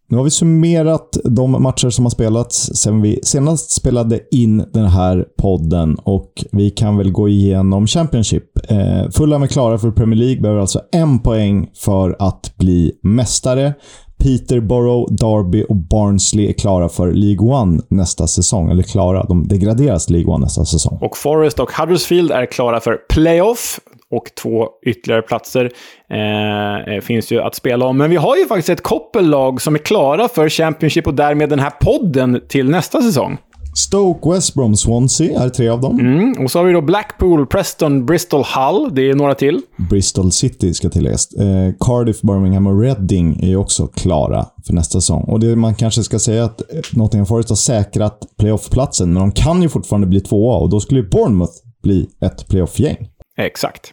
[0.08, 4.84] Nu har vi summerat de matcher som har spelats sedan vi senast spelade in den
[4.84, 8.70] här podden och vi kan väl gå igenom Championship.
[8.70, 13.74] Eh, Fulham är klara för Premier League, behöver alltså en poäng för att bli mästare.
[14.24, 18.70] Peterborough, Derby och Barnsley är klara för League One nästa säsong.
[18.70, 20.98] Eller klara, de degraderas till League One nästa säsong.
[21.00, 23.80] Och Forest och Huddersfield är klara för Playoff.
[24.10, 25.70] Och två ytterligare platser
[26.10, 27.98] eh, eh finns ju att spela om.
[27.98, 31.58] Men vi har ju faktiskt ett koppellag som är klara för Championship och därmed den
[31.58, 33.38] här podden till nästa säsong.
[33.76, 36.00] Stoke, West Brom, Swansea är tre av dem.
[36.00, 38.94] Mm, och så har vi då Blackpool, Preston, Bristol, Hull.
[38.94, 39.60] Det är några till.
[39.90, 41.32] Bristol City ska tilläggas.
[41.32, 45.22] Eh, Cardiff, Birmingham och Reading är också klara för nästa säsong.
[45.22, 49.32] Och det man kanske ska säga att eh, Nottingham Forest har säkrat playoff-platsen, men de
[49.32, 51.52] kan ju fortfarande bli tvåa och då skulle ju Bournemouth
[51.82, 53.08] bli ett playoff-gäng.
[53.36, 53.92] Exakt.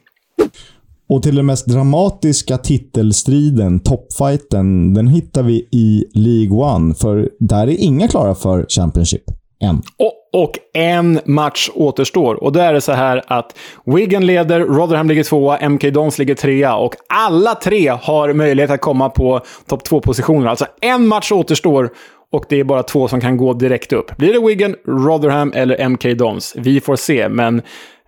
[1.09, 6.93] Och till den mest dramatiska titelstriden, toppfighten, den hittar vi i League One.
[6.95, 9.23] För där är inga klara för Championship.
[9.62, 9.82] En.
[9.97, 12.43] Och, och, en match återstår.
[12.43, 16.36] Och då är det så här att Wigan leder, Rotherham ligger tvåa, MK Dons ligger
[16.36, 16.76] trea.
[16.76, 20.47] Och alla tre har möjlighet att komma på topp två-positioner.
[20.47, 21.89] Alltså en match återstår
[22.32, 24.18] och det är bara två som kan gå direkt upp.
[24.18, 26.53] Blir det Wigan, Rotherham eller MK Dons?
[26.57, 27.62] Vi får se, men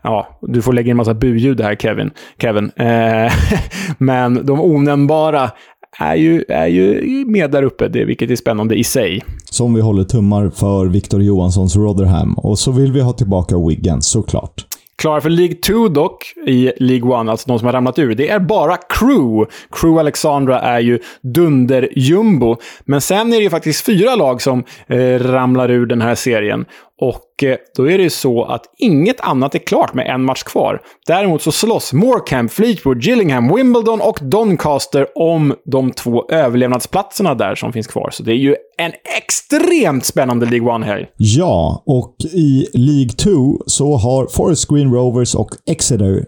[0.05, 2.11] Ja, du får lägga in en massa buljud här, Kevin.
[2.39, 2.71] Kevin.
[2.75, 3.33] Eh,
[3.97, 5.51] men de onämnbara
[5.99, 9.23] är ju, är ju med där uppe, det, vilket är spännande i sig.
[9.45, 12.33] Som vi håller tummar för Victor Johanssons Rotherham.
[12.33, 14.65] Och så vill vi ha tillbaka Wigan, såklart.
[14.95, 18.29] Klara för League 2 dock, i League 1, alltså de som har ramlat ur, det
[18.29, 19.51] är bara Crew.
[19.71, 22.57] Crew Alexandra är ju dunder-jumbo.
[22.85, 26.65] Men sen är det ju faktiskt fyra lag som eh, ramlar ur den här serien.
[27.01, 30.43] Och eh, då är det ju så att inget annat är klart med en match
[30.43, 30.81] kvar.
[31.07, 37.73] Däremot så slåss Morecamp, Fleetwood, Gillingham, Wimbledon och Doncaster om de två överlevnadsplatserna där som
[37.73, 38.09] finns kvar.
[38.11, 41.05] Så det är ju en extremt spännande League One-helg.
[41.17, 46.25] Ja, och i League 2 så har Forest Green Rovers och Exeter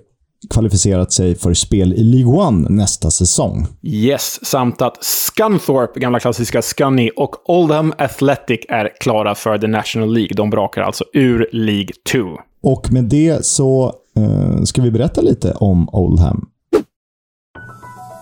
[0.50, 3.68] kvalificerat sig för spel i League One nästa säsong.
[3.84, 10.14] Yes, samt att Scunthorpe, gamla klassiska Scunny, och Oldham Athletic är klara för The National
[10.14, 10.36] League.
[10.36, 12.20] De brakar alltså ur League 2.
[12.64, 16.50] Och med det så eh, ska vi berätta lite om Oldham.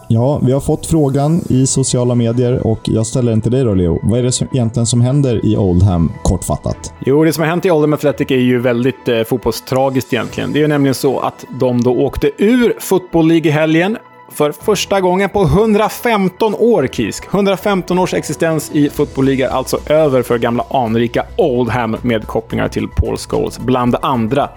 [0.07, 3.73] Ja, vi har fått frågan i sociala medier och jag ställer den till dig då,
[3.73, 3.99] Leo.
[4.03, 6.93] Vad är det som, egentligen som händer i Oldham, kortfattat?
[7.05, 10.53] Jo, det som har hänt i Oldham Athletic är ju väldigt eh, fotbollstragiskt egentligen.
[10.53, 13.97] Det är ju nämligen så att de då åkte ur Football League i helgen
[14.31, 17.25] för första gången på 115 år, Kisk.
[17.33, 22.67] 115 års existens i Football League är alltså över för gamla anrika Oldham med kopplingar
[22.67, 24.49] till Paul Scholes, bland andra.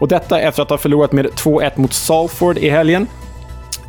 [0.00, 3.06] Och detta efter att ha förlorat med 2-1 mot Salford i helgen.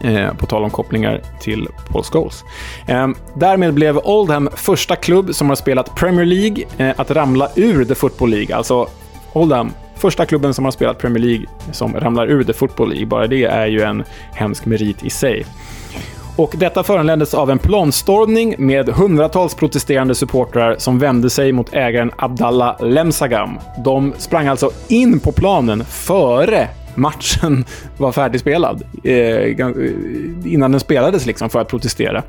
[0.02, 2.44] Eh, på tal om kopplingar till Paul Scholes.
[2.88, 7.86] Eh, därmed blev Oldham första klubb som har spelat Premier League eh, att ramla ur
[7.86, 8.56] The Football League.
[8.56, 8.88] Alltså,
[9.34, 13.06] Oldham, första klubben som har spelat Premier League som ramlar ur The Football League.
[13.06, 15.46] Bara det är ju en hemsk merit i sig.
[16.38, 22.12] Och detta föranleddes av en planstormning med hundratals protesterande supportrar som vände sig mot ägaren
[22.18, 23.60] Abdallah Lemsagam.
[23.84, 26.68] De sprang alltså in på planen före
[26.98, 27.66] matchen
[27.98, 28.84] var färdigspelad.
[29.04, 29.50] Eh,
[30.46, 32.24] innan den spelades liksom för att protestera.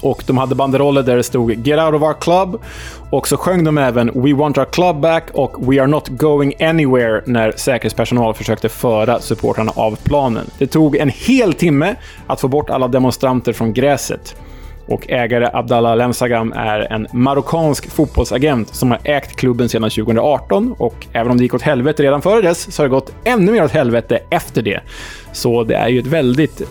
[0.00, 2.62] Och de hade banderoller där det stod “Get out of our club”
[3.10, 6.54] och så sjöng de även “We want our club back” och “We are not going
[6.62, 10.50] anywhere” när säkerhetspersonal försökte föra supportrarna av planen.
[10.58, 11.94] Det tog en hel timme
[12.26, 14.36] att få bort alla demonstranter från gräset.
[14.88, 21.06] Och ägare Abdallah Lemsagam är en marockansk fotbollsagent som har ägt klubben sedan 2018 och
[21.12, 23.64] även om det gick åt helvete redan före dess så har det gått ännu mer
[23.64, 24.80] åt helvete efter det.
[25.32, 26.62] Så det är ju ett väldigt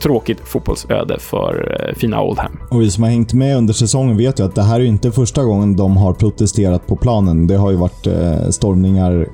[0.00, 2.58] tråkigt fotbollsöde för eh, fina Oldham.
[2.70, 5.12] Och vi som har hängt med under säsongen vet ju att det här är inte
[5.12, 7.46] första gången de har protesterat på planen.
[7.46, 9.26] Det har ju varit eh, stormningar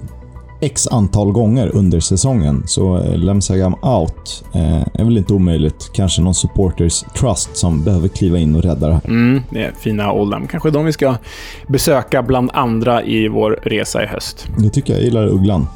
[0.64, 2.62] x antal gånger under säsongen.
[2.66, 5.90] Så eh, Lemsagam out eh, är väl inte omöjligt.
[5.92, 9.06] Kanske någon supporters trust som behöver kliva in och rädda det här.
[9.06, 10.46] Mm, det är fina Oldham.
[10.46, 11.14] Kanske de vi ska
[11.66, 14.46] besöka bland andra i vår resa i höst.
[14.58, 15.00] Det tycker jag.
[15.00, 15.66] Jag gillar Ugglan.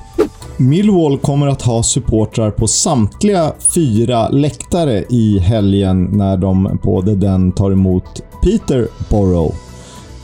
[0.56, 7.14] Millwall kommer att ha supportrar på samtliga fyra läktare i helgen när de på The
[7.14, 9.54] Den tar emot Peterborough.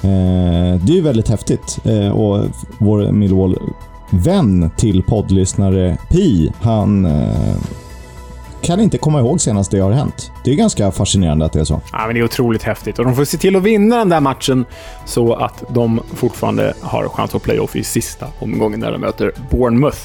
[0.03, 2.45] Eh, det är väldigt häftigt eh, och
[2.79, 3.59] vår Millwall
[4.11, 7.57] vän till poddlyssnare Pi, han eh,
[8.65, 10.33] kan inte komma ihåg senast det har hänt.
[10.45, 11.81] Det är ganska fascinerande att det är så.
[11.93, 14.21] Ja, men det är otroligt häftigt och de får se till att vinna den där
[14.21, 14.65] matchen
[15.05, 19.99] så att de fortfarande har chans att playoff i sista omgången när de möter Bournemouth.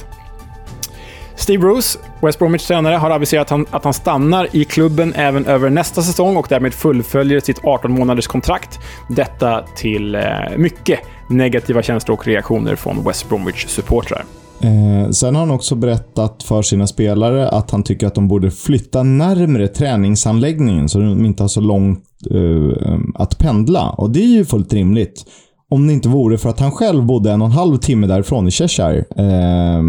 [1.40, 6.02] Steve Bruce, West Bromwich tränare, har aviserat att han stannar i klubben även över nästa
[6.02, 8.80] säsong och därmed fullföljer sitt 18 månaders kontrakt.
[9.10, 10.22] Detta till eh,
[10.58, 14.24] mycket negativa känslor och reaktioner från West Bromwich-supportrar.
[14.62, 18.52] Eh, sen har han också berättat för sina spelare att han tycker att de borde
[18.52, 23.90] flytta närmre träningsanläggningen så de inte har så långt eh, att pendla.
[23.90, 25.26] Och det är ju fullt rimligt.
[25.70, 28.48] Om det inte vore för att han själv bodde en och en halv timme därifrån
[28.48, 29.06] i Cheshire.
[29.18, 29.84] Eh,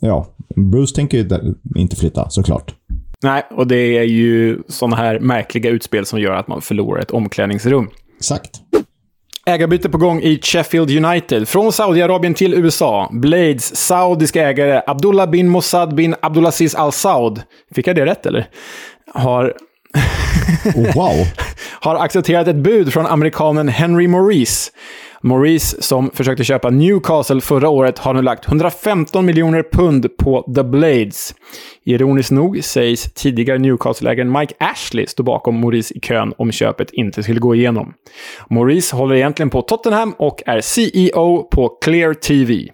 [0.00, 2.74] ja, Bruce tänker ju inte flytta såklart.
[3.22, 7.10] Nej, och det är ju sådana här märkliga utspel som gör att man förlorar ett
[7.10, 7.88] omklädningsrum.
[8.18, 8.60] Exakt.
[9.46, 11.48] Ägarbyte på gång i Sheffield United.
[11.48, 13.08] Från Saudiarabien till USA.
[13.12, 17.42] Blades saudiska ägare Abdullah bin Mossad bin Abdulaziz Al Saud.
[17.74, 18.48] Fick jag det rätt eller?
[19.14, 19.54] Har...
[20.76, 21.26] oh, wow!
[21.80, 24.70] har accepterat ett bud från amerikanen Henry Maurice.
[25.24, 30.62] Maurice, som försökte köpa Newcastle förra året, har nu lagt 115 miljoner pund på The
[30.62, 31.34] Blades.
[31.84, 37.22] Ironiskt nog sägs tidigare Newcastle-ägaren Mike Ashley stå bakom Maurice i kön om köpet inte
[37.22, 37.94] skulle gå igenom.
[38.50, 42.68] Maurice håller egentligen på Tottenham och är CEO på Clear TV.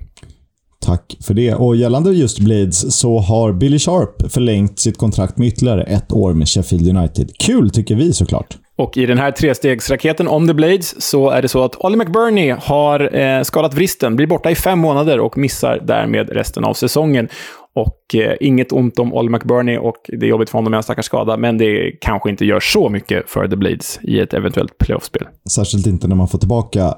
[0.89, 1.55] Tack för det.
[1.55, 6.33] Och gällande just Blades så har Billy Sharp förlängt sitt kontrakt med ytterligare ett år
[6.33, 7.31] med Sheffield United.
[7.39, 8.57] Kul tycker vi såklart.
[8.77, 12.55] Och i den här trestegsraketen om The Blades så är det så att Ollie McBurney
[12.61, 17.29] har eh, skadat vristen, blir borta i fem månader och missar därmed resten av säsongen.
[17.75, 20.83] Och eh, inget ont om Ollie McBurney och det är jobbigt för honom med en
[20.83, 24.79] stackars skada, men det kanske inte gör så mycket för The Blades i ett eventuellt
[24.79, 25.27] playoffspel.
[25.51, 26.95] Särskilt inte när man får tillbaka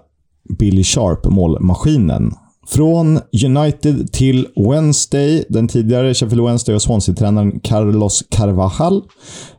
[0.58, 2.32] Billy Sharp, målmaskinen,
[2.70, 5.44] från United till Wednesday.
[5.48, 9.02] Den tidigare Sheffield Wednesday och Swansea-tränaren Carlos Carvajal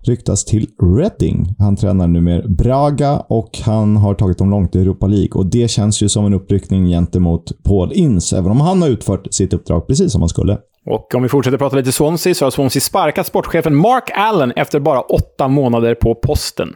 [0.01, 1.55] ryktas till Reading.
[1.59, 5.31] Han tränar numera Braga och han har tagit dem långt i Europa League.
[5.33, 9.33] Och Det känns ju som en uppryckning gentemot Paul Ince, även om han har utfört
[9.33, 10.57] sitt uppdrag precis som han skulle.
[10.85, 14.79] Och om vi fortsätter prata lite Swansea så har Swansea sparkat sportchefen Mark Allen efter
[14.79, 16.69] bara åtta månader på posten.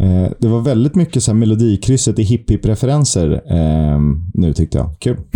[0.00, 4.00] Eh, det var väldigt mycket så här melodikrysset i hipp-hipp-referenser eh,
[4.34, 4.96] nu tyckte jag.
[4.98, 5.16] Kul.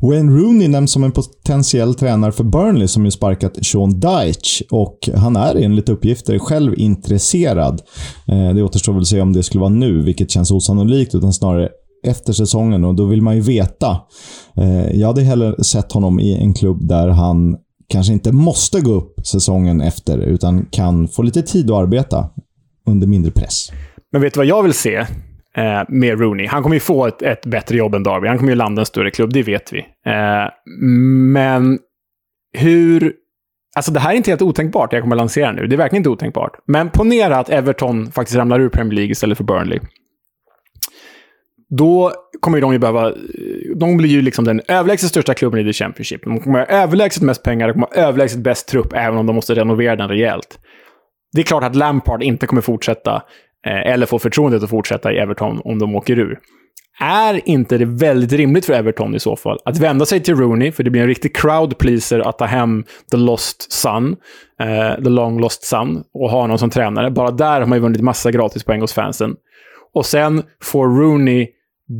[0.00, 5.08] Wayne Rooney nämns som en potentiell tränare för Burnley som ju sparkat Sean Dyche och
[5.14, 7.82] han är enligt uppgifter själv intresserad.
[8.28, 11.32] Eh, det återstår väl att se om det skulle vara nu, vilket känns osannolikt, utan
[11.32, 11.68] snarare
[12.06, 14.00] efter säsongen och då vill man ju veta.
[14.56, 17.56] Eh, jag hade hellre sett honom i en klubb där han
[17.88, 22.30] kanske inte måste gå upp säsongen efter, utan kan få lite tid att arbeta
[22.86, 23.72] under mindre press.
[24.12, 24.96] Men vet du vad jag vill se
[25.56, 26.46] eh, med Rooney?
[26.46, 28.28] Han kommer ju få ett, ett, bättre jobb än Darby.
[28.28, 29.78] Han kommer ju landa en större klubb, det vet vi.
[29.78, 30.50] Eh,
[31.32, 31.78] men
[32.52, 33.12] hur...
[33.76, 35.66] Alltså det här är inte helt otänkbart, det jag kommer att lansera nu.
[35.66, 36.52] Det är verkligen inte otänkbart.
[36.66, 39.80] Men ponera att Everton faktiskt ramlar ur Premier League istället för Burnley.
[41.68, 43.08] Då kommer de ju behöva...
[43.08, 43.14] Eh,
[43.76, 46.24] de blir ju liksom den överlägset största klubben i The Championship.
[46.24, 49.36] De kommer ha överlägset mest pengar, de kommer ha överlägset bäst trupp, även om de
[49.36, 50.58] måste renovera den rejält.
[51.32, 53.22] Det är klart att Lampard inte kommer fortsätta,
[53.66, 56.38] eh, eller få förtroendet att fortsätta i Everton om de åker ur.
[57.00, 60.72] Är inte det väldigt rimligt för Everton i så fall att vända sig till Rooney,
[60.72, 64.16] för det blir en riktig crowd pleaser att ta hem the lost son,
[64.60, 67.10] eh, the long lost son, och ha honom som tränare.
[67.10, 69.36] Bara där har man ju vunnit massa gratispoäng hos fansen.
[69.94, 71.48] Och sen får Rooney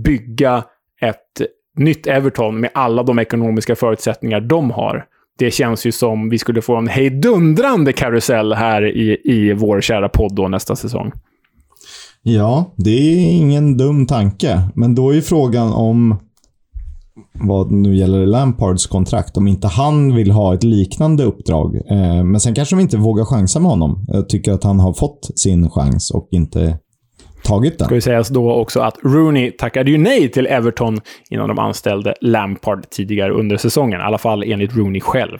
[0.04, 0.64] bygga
[1.00, 1.42] ett
[1.76, 5.04] nytt Everton med alla de ekonomiska förutsättningar de har
[5.38, 10.08] det känns ju som vi skulle få en hejdundrande karusell här i, i vår kära
[10.08, 11.12] podd då nästa säsong.
[12.22, 14.62] Ja, det är ingen dum tanke.
[14.74, 16.16] Men då är ju frågan om
[17.32, 21.76] vad nu gäller Lampards kontrakt, om inte han vill ha ett liknande uppdrag.
[21.76, 24.04] Eh, men sen kanske de inte vågar chansa med honom.
[24.08, 26.78] Jag tycker att han har fått sin chans och inte
[27.46, 27.84] tagit den.
[27.84, 32.14] Ska vi sägas då också att Rooney tackade ju nej till Everton innan de anställde
[32.20, 34.00] Lampard tidigare under säsongen.
[34.00, 35.38] I alla fall enligt Rooney själv.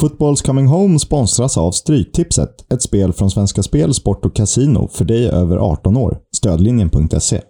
[0.00, 5.04] Footballs Coming Home sponsras av Stryktipset, ett spel från Svenska Spel, Sport och Casino för
[5.04, 6.18] dig över 18 år.
[6.36, 7.40] Stödlinjen.se.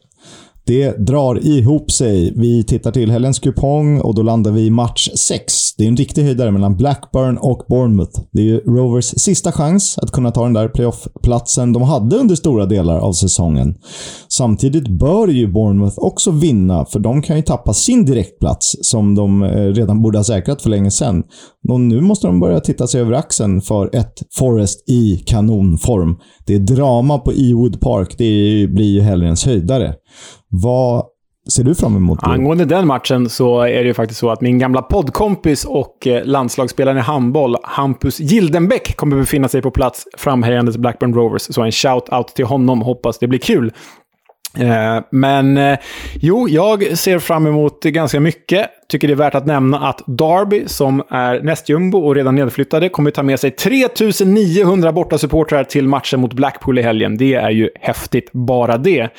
[0.66, 2.32] Det drar ihop sig.
[2.36, 5.76] Vi tittar till helgens kupong och då landar vi i match 6.
[5.76, 8.20] Det är en riktig höjdare mellan Blackburn och Bournemouth.
[8.32, 12.34] Det är ju Rovers sista chans att kunna ta den där playoff-platsen de hade under
[12.34, 13.74] stora delar av säsongen.
[14.28, 19.42] Samtidigt bör ju Bournemouth också vinna, för de kan ju tappa sin direktplats som de
[19.42, 21.22] eh, redan borde ha säkrat för länge sedan.
[21.68, 26.16] Och nu måste de börja titta sig över axeln för ett Forest i kanonform.
[26.46, 28.14] Det är drama på Ewood Park.
[28.18, 29.94] Det blir ju helgens höjdare.
[30.48, 31.04] Vad
[31.52, 32.20] ser du fram emot?
[32.22, 32.30] Då?
[32.30, 36.24] Angående den matchen så är det ju faktiskt så att min gamla poddkompis och eh,
[36.24, 41.42] landslagsspelaren i handboll, Hampus Gildenbäck, kommer befinna sig på plats framhärjandes Blackburn Rovers.
[41.42, 42.82] Så en shout-out till honom.
[42.82, 43.72] Hoppas det blir kul.
[44.58, 45.78] Eh, men eh,
[46.14, 48.70] jo, jag ser fram emot ganska mycket.
[48.88, 53.10] Tycker det är värt att nämna att Derby, som är nästjumbo och redan nedflyttade, kommer
[53.10, 57.16] ta med sig 3900 bortasupportrar till matchen mot Blackpool i helgen.
[57.16, 59.10] Det är ju häftigt, bara det.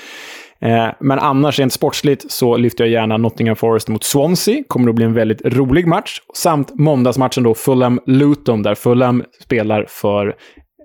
[0.62, 4.64] Eh, men annars rent sportsligt så lyfter jag gärna Nottingham Forest mot Swansea.
[4.68, 6.20] Kommer att bli en väldigt rolig match.
[6.34, 10.36] Samt måndagsmatchen då Fulham-Luton, där Fulham spelar för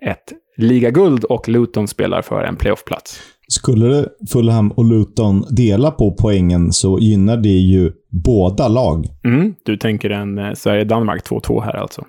[0.07, 3.21] ett ligaguld och Luton spelar för en playoffplats.
[3.49, 7.93] Skulle Fulham och Luton dela på poängen så gynnar det ju
[8.25, 9.07] båda lag.
[9.25, 12.05] Mm, du tänker en eh, Sverige-Danmark 2-2 här alltså.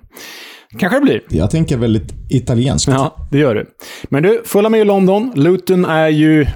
[0.78, 1.20] Kanske det blir.
[1.28, 2.88] Jag tänker väldigt italienskt.
[2.88, 3.66] Ja, det gör du.
[4.08, 5.32] Men du, Fulham är ju London.
[5.34, 6.46] Luton är ju...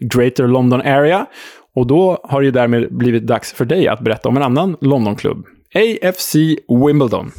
[0.00, 1.26] Greater London Area.
[1.74, 4.76] Och då har det ju därmed blivit dags för dig att berätta om en annan
[4.80, 5.46] Londonklubb.
[5.74, 6.34] AFC
[6.86, 7.30] Wimbledon.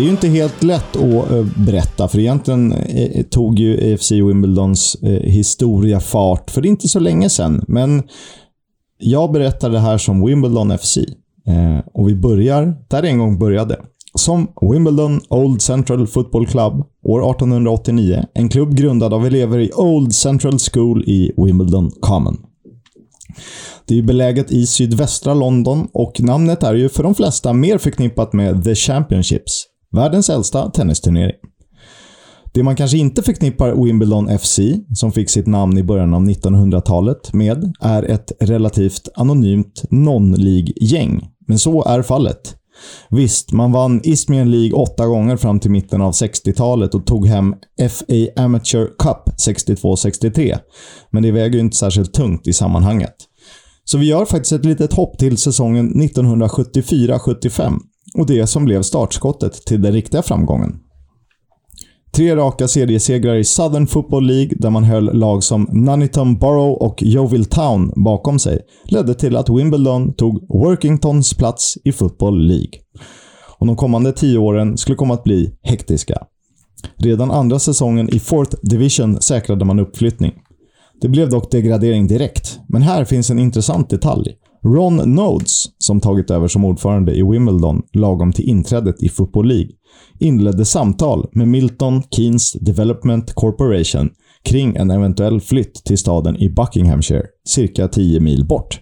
[0.00, 3.94] Det är ju inte helt lätt att eh, berätta, för egentligen eh, eh, tog ju
[3.94, 7.64] AFC Wimbledons historia fart för inte så länge sedan.
[7.68, 8.02] Men
[8.98, 10.98] jag berättar det här som Wimbledon FC.
[11.94, 13.76] Och vi börjar där det en gång började.
[14.14, 16.72] Som Wimbledon Old Central Football Club
[17.04, 18.24] år 1889.
[18.34, 22.36] En klubb grundad av elever i Old Central School i Wimbledon Common.
[23.84, 28.32] Det är beläget i sydvästra London och namnet är ju för de flesta mer förknippat
[28.32, 31.36] med The Championships, världens äldsta tennisturnering.
[32.54, 34.60] Det man kanske inte förknippar Wimbledon FC,
[34.94, 41.28] som fick sitt namn i början av 1900-talet, med är ett relativt anonymt non-League-gäng.
[41.46, 42.56] Men så är fallet.
[43.10, 47.54] Visst, man vann Isthmian League åtta gånger fram till mitten av 60-talet och tog hem
[47.90, 50.58] FA Amateur Cup 62-63.
[51.10, 53.14] Men det väger ju inte särskilt tungt i sammanhanget.
[53.84, 57.78] Så vi gör faktiskt ett litet hopp till säsongen 1974-75
[58.18, 60.80] och det som blev startskottet till den riktiga framgången.
[62.12, 67.02] Tre raka seriesegrar i Southern Football League, där man höll lag som Nuneaton Borough och
[67.02, 72.80] Yeovil Town bakom sig, ledde till att Wimbledon tog Workingtons plats i Football League.
[73.58, 76.26] Och de kommande tio åren skulle komma att bli hektiska.
[76.96, 80.32] Redan andra säsongen i Fourth Division säkrade man uppflyttning.
[81.00, 84.34] Det blev dock degradering direkt, men här finns en intressant detalj.
[84.64, 89.70] Ron Nodes, som tagit över som ordförande i Wimbledon lagom till inträdet i Football League,
[90.18, 94.10] inledde samtal med Milton Keynes Development Corporation
[94.44, 98.80] kring en eventuell flytt till staden i Buckinghamshire, cirka 10 mil bort.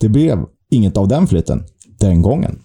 [0.00, 0.38] Det blev
[0.70, 1.64] inget av den flytten,
[2.00, 2.58] den gången.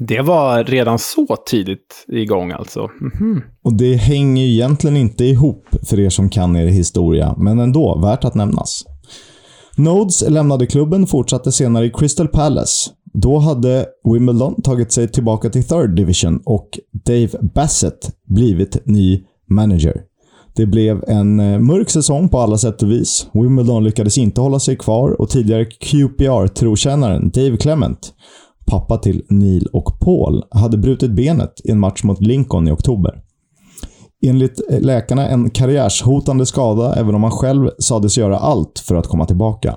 [0.00, 2.80] Det var redan så tidigt igång alltså.
[2.80, 3.42] Mm -hmm.
[3.64, 8.24] Och det hänger egentligen inte ihop för er som kan er historia, men ändå värt
[8.24, 8.84] att nämnas.
[9.78, 12.90] Nodes lämnade klubben och fortsatte senare i Crystal Palace.
[13.12, 16.68] Då hade Wimbledon tagit sig tillbaka till Third Division och
[17.06, 20.02] Dave Bassett blivit ny manager.
[20.56, 23.26] Det blev en eh, mörk säsong på alla sätt och vis.
[23.32, 28.12] Wimbledon lyckades inte hålla sig kvar och tidigare QPR-trotjänaren Dave Clement
[28.68, 33.22] pappa till Neil och Paul, hade brutit benet i en match mot Lincoln i oktober.
[34.22, 39.24] Enligt läkarna en karriärshotande skada, även om han själv sades göra allt för att komma
[39.24, 39.76] tillbaka.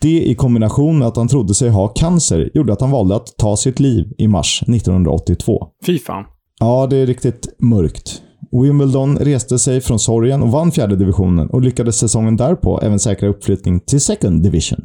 [0.00, 3.36] Det i kombination med att han trodde sig ha cancer gjorde att han valde att
[3.38, 5.66] ta sitt liv i mars 1982.
[5.86, 6.24] Fy fan.
[6.60, 8.22] Ja, det är riktigt mörkt.
[8.62, 13.28] Wimbledon reste sig från sorgen och vann fjärde divisionen och lyckades säsongen därpå även säkra
[13.28, 14.80] uppflyttning till second division.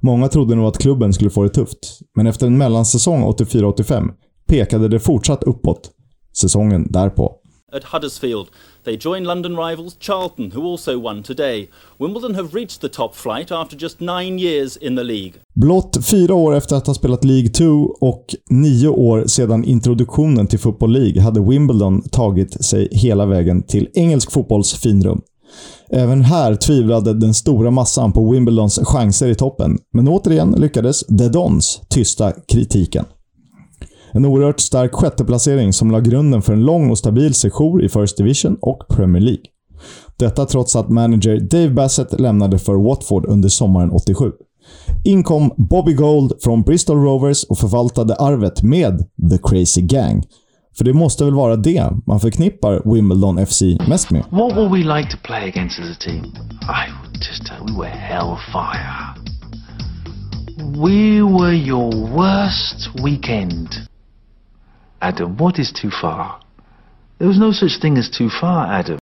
[0.00, 4.08] Många trodde nog att klubben skulle få det tufft, men efter en mellansäsong 84-85
[4.48, 5.90] pekade det fortsatt uppåt
[6.36, 7.32] säsongen därpå.
[7.72, 8.46] At Huddersfield,
[8.84, 11.68] they join London rivals Charlton, who also won today.
[11.98, 15.32] Wimbledon have reached the top flight after just nine years in the league.
[15.54, 17.64] Blott fyra år efter att ha spelat League 2
[18.00, 23.88] och nio år sedan introduktionen till Football League hade Wimbledon tagit sig hela vägen till
[23.94, 25.20] engelsk fotbolls finrum.
[25.90, 31.28] Även här tvivlade den stora massan på Wimbledons chanser i toppen, men återigen lyckades The
[31.28, 33.04] Dons tysta kritiken.
[34.12, 38.16] En oerhört stark sjätteplacering som la grunden för en lång och stabil sejour i First
[38.16, 39.44] Division och Premier League.
[40.16, 44.32] Detta trots att manager Dave Bassett lämnade för Watford under sommaren 87.
[45.04, 48.98] In kom Bobby Gold från Bristol Rovers och förvaltade arvet med
[49.30, 50.22] The Crazy Gang,
[50.78, 54.22] För det måste väl vara det man förknippar Wimbledon FC mest med.
[54.30, 56.24] What would we like to play against as a team?
[56.62, 59.14] I would just tell we were hellfire.
[60.76, 63.68] We were your worst weekend.
[65.00, 66.40] Adam, what is too far?
[67.18, 68.98] There was no such thing as too far, Adam.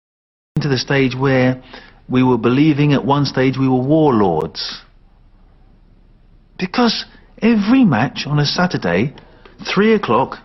[0.60, 1.62] To the stage where
[2.08, 4.82] we were believing at one stage we were warlords.
[6.58, 7.04] Because
[7.42, 9.12] every match on a Saturday,
[9.74, 10.38] three o'clock,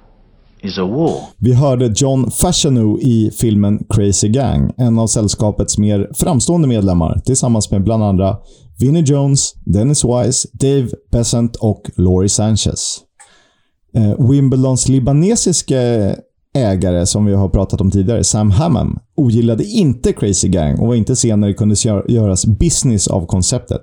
[0.62, 1.22] is a war.
[1.38, 7.72] Vi hörde John Fashanu i filmen Crazy Gang, en av sällskapets mer framstående medlemmar, tillsammans
[7.72, 8.38] med bland andra
[8.80, 13.09] Vinnie Jones, Dennis Wise, Dave Besant och Laurie Sanchez.
[13.94, 15.80] Eh, Wimbledons libanesiska
[16.56, 20.96] ägare, som vi har pratat om tidigare, Sam Hammam, ogillade inte Crazy Gang och var
[20.96, 21.76] inte sen när det kunde
[22.08, 23.82] göras business av konceptet.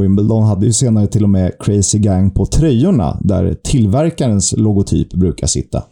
[0.00, 5.46] Wimbledon hade ju senare till och med Crazy Gang på tröjorna, där tillverkarens logotyp brukar
[5.46, 5.82] sitta.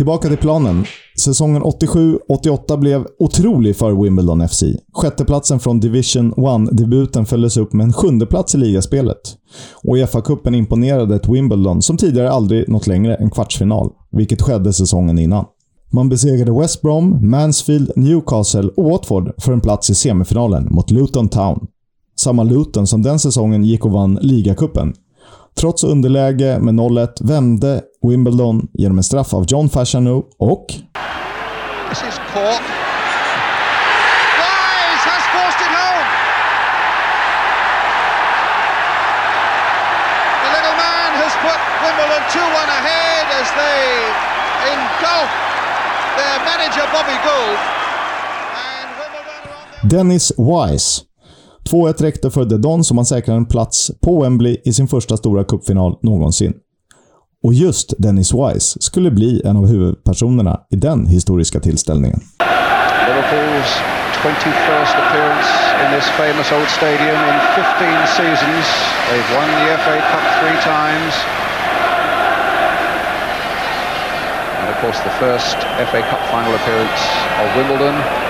[0.00, 0.84] Tillbaka till planen.
[1.18, 4.62] Säsongen 87-88 blev otrolig för Wimbledon FC.
[4.92, 9.20] Sjätteplatsen från Division 1-debuten följdes upp med en sjundeplats i ligaspelet.
[9.84, 14.72] Och i FA-cupen imponerade ett Wimbledon som tidigare aldrig nått längre än kvartsfinal, vilket skedde
[14.72, 15.44] säsongen innan.
[15.92, 21.28] Man besegrade West Brom, Mansfield, Newcastle och Watford för en plats i semifinalen mot Luton
[21.28, 21.66] Town.
[22.16, 24.94] Samma Luton som den säsongen gick och vann ligacupen.
[25.60, 30.66] Trots underläge med 0-1 vände Wimbledon genom en straff av John Fashanu och...
[30.68, 32.62] This is caught.
[34.40, 36.06] Wise has forced it home.
[40.44, 43.80] The little man has put Wimbledon 2-1 ahead as they
[44.72, 45.30] engulf
[46.18, 47.58] their manager Bobby Gould.
[49.90, 51.09] Dennis Wise.
[51.70, 55.16] 2-1 räckte för The Don som han säkrade en plats på Wembley i sin första
[55.16, 56.52] stora cupfinal någonsin.
[57.44, 62.20] Och just Dennis Wise skulle bli en av huvudpersonerna i den historiska tillställningen.
[63.08, 63.72] Liverpool's
[64.22, 65.50] 21st appearance
[65.82, 68.66] in this famous old stadium in 15 seasons.
[69.08, 71.14] They've won the FA Cup three times.
[74.58, 75.56] And of course, the first
[75.90, 77.02] FA Cup final appearance
[77.40, 78.29] of Wimbledon.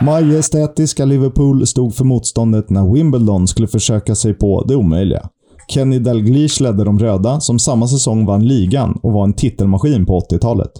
[0.00, 5.28] Majestätiska Liverpool stod för motståndet när Wimbledon skulle försöka sig på det omöjliga.
[5.68, 10.20] Kenny Dalglish ledde de röda, som samma säsong vann ligan och var en titelmaskin på
[10.20, 10.70] 80-talet.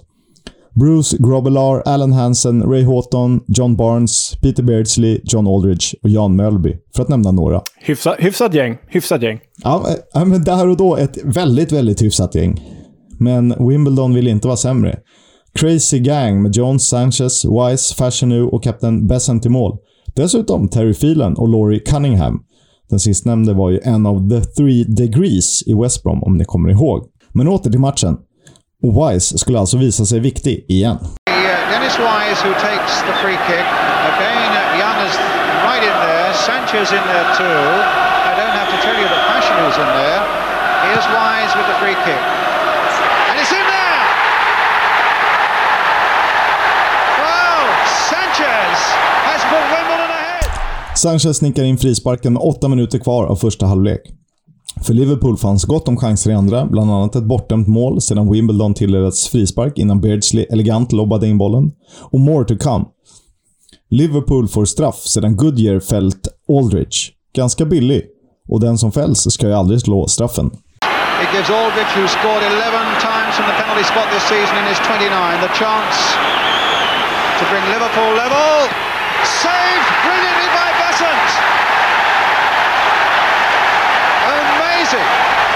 [0.79, 6.75] Bruce Grobbelaar, Alan Hansen, Ray Houghton, John Barnes, Peter Beardsley, John Aldridge och Jan Mölby,
[6.95, 7.61] för att nämna några.
[7.79, 8.77] Hyfsa, hyfsat gäng.
[8.87, 9.39] Hyfsat gäng.
[9.63, 12.61] Ja, eh, men där och då ett väldigt, väldigt hyfsat gäng.
[13.19, 14.99] Men Wimbledon ville inte vara sämre.
[15.57, 19.77] Crazy Gang med John Sanchez, Wise, Fashionu och kapten Besant i mål.
[20.15, 22.39] Dessutom Terry Phelan och Laurie Cunningham.
[22.89, 26.69] Den sistnämnde var ju en av The Three Degrees i West Brom, om ni kommer
[26.69, 27.05] ihåg.
[27.33, 28.17] Men åter till matchen.
[28.83, 30.97] Och Wise skulle alltså visa sig viktig igen.
[31.71, 33.65] Dennis Wise who takes the free kick.
[34.11, 35.15] Again, Jan Young is
[35.67, 36.33] right in there.
[36.47, 37.61] Sanchez in there too.
[38.29, 40.21] I don't have to tell you that Fashion is in there.
[40.85, 42.23] Here's Wise with the free kick.
[43.29, 44.03] And it's in there!
[47.23, 47.63] Well,
[48.09, 48.77] Sanchez
[49.29, 50.47] has put Wimbledon ahead!
[50.97, 54.01] Sanchez nickar in frisparken med åtta minuter kvar av första halvlek.
[54.85, 58.73] För Liverpool fanns gott om chanser i andra, bland annat ett bortdömt mål sedan Wimbledon
[58.73, 61.71] tilldelats frispark innan Beardsley elegant lobbade in bollen.
[62.11, 62.85] Och more to come.
[63.89, 66.27] Liverpool får straff sedan Goodyear fällt
[66.57, 66.97] Aldridge.
[67.35, 68.01] Ganska billig.
[68.49, 70.45] Och den som fälls ska ju aldrig slå straffen.
[70.45, 72.51] It gives Aldrich, who scored 11
[73.09, 75.97] times from the penalty spot this season in his 29, the chance
[77.39, 78.86] to bring Liverpool level.
[84.87, 85.09] Amazing.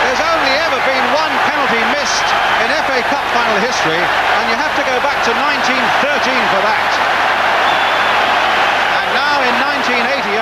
[0.03, 2.27] There's only ever been one penalty missed
[2.63, 4.01] in FA Cup final history,
[4.35, 6.91] and you have to go back to 1913 for that.
[8.99, 10.35] And now in 1988,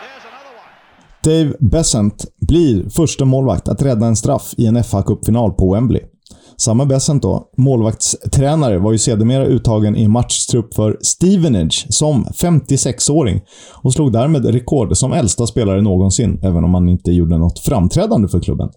[0.00, 0.70] there's another one.
[1.22, 6.02] Dave Besant blir första målvakt att rädda en straff i en fa Cup-final på Wembley.
[6.56, 13.40] Samma Besant då, målvaktstränare, var ju sedermera uttagen i matchtrupp för Stevenage som 56-åring
[13.82, 18.28] och slog därmed rekord som äldsta spelare någonsin, även om han inte gjorde något framträdande
[18.28, 18.68] för klubben.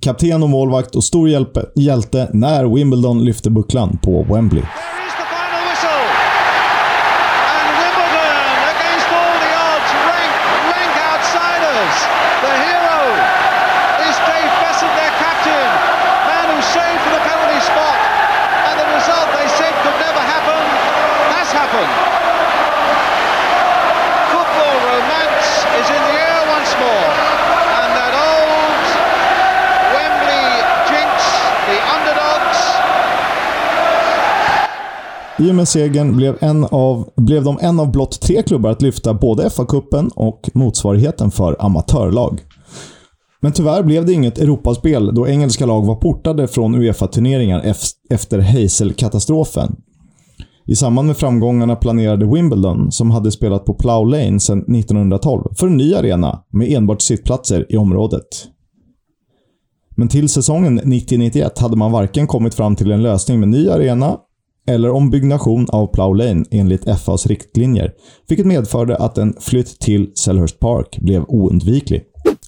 [0.00, 4.62] Kapten och målvakt och stor hjälpe, hjälte när Wimbledon lyfte bucklan på Wembley.
[4.62, 6.02] There is the final whistle.
[7.54, 8.44] And Wimbledon,
[8.74, 10.34] against all the odds, rank,
[10.72, 11.96] rank outsiders.
[12.46, 12.98] The hero
[14.08, 15.68] is Dave Besant, their captain,
[16.30, 17.98] man who saved from the penalty spot.
[18.66, 20.62] And the result they said could never happen
[21.38, 21.94] has happened.
[24.34, 27.08] Football romance is in the air once more.
[27.80, 28.84] And that old
[29.94, 30.48] Wembley
[30.90, 31.14] jinx,
[31.70, 32.60] the underdogs,
[35.46, 38.82] i och med segern blev, en av, blev de en av blott tre klubbar att
[38.82, 42.40] lyfta både FA-cupen och motsvarigheten för amatörlag.
[43.40, 47.74] Men tyvärr blev det inget Europaspel då engelska lag var portade från Uefa-turneringar
[48.10, 49.76] efter Hazel-katastrofen.
[50.66, 55.66] I samband med framgångarna planerade Wimbledon, som hade spelat på Plough Lane sedan 1912, för
[55.66, 58.26] en ny arena med enbart sittplatser i området.
[59.96, 64.16] Men till säsongen 90-91 hade man varken kommit fram till en lösning med ny arena
[64.66, 67.92] eller ombyggnation av Plough Lane enligt FAs riktlinjer,
[68.28, 72.02] vilket medförde att en flytt till Selhurst Park blev oundviklig.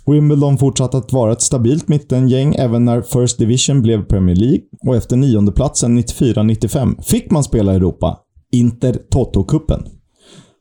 [0.06, 4.96] Wimbledon fortsatte att vara ett stabilt mittengäng även när First Division blev Premier League och
[4.96, 8.18] efter niondeplatsen 94-95 fick man spela i Europa,
[8.52, 9.82] Inter Toto-cupen.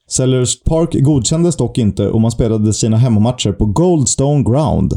[0.10, 4.94] Selhurst Park godkändes dock inte och man spelade sina hemmamatcher på Goldstone Ground.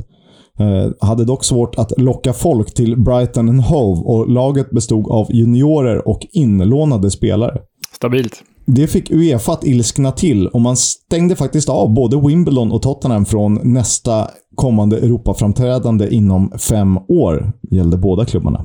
[0.60, 5.26] Eh, hade dock svårt att locka folk till Brighton and Hove och laget bestod av
[5.32, 7.58] juniorer och inlånade spelare.
[7.96, 8.42] Stabilt.
[8.66, 13.24] Det fick Uefa att ilskna till och man stängde faktiskt av både Wimbledon och Tottenham
[13.24, 17.52] från nästa kommande Europaframträdande inom fem år.
[17.70, 18.64] gällde båda klubbarna.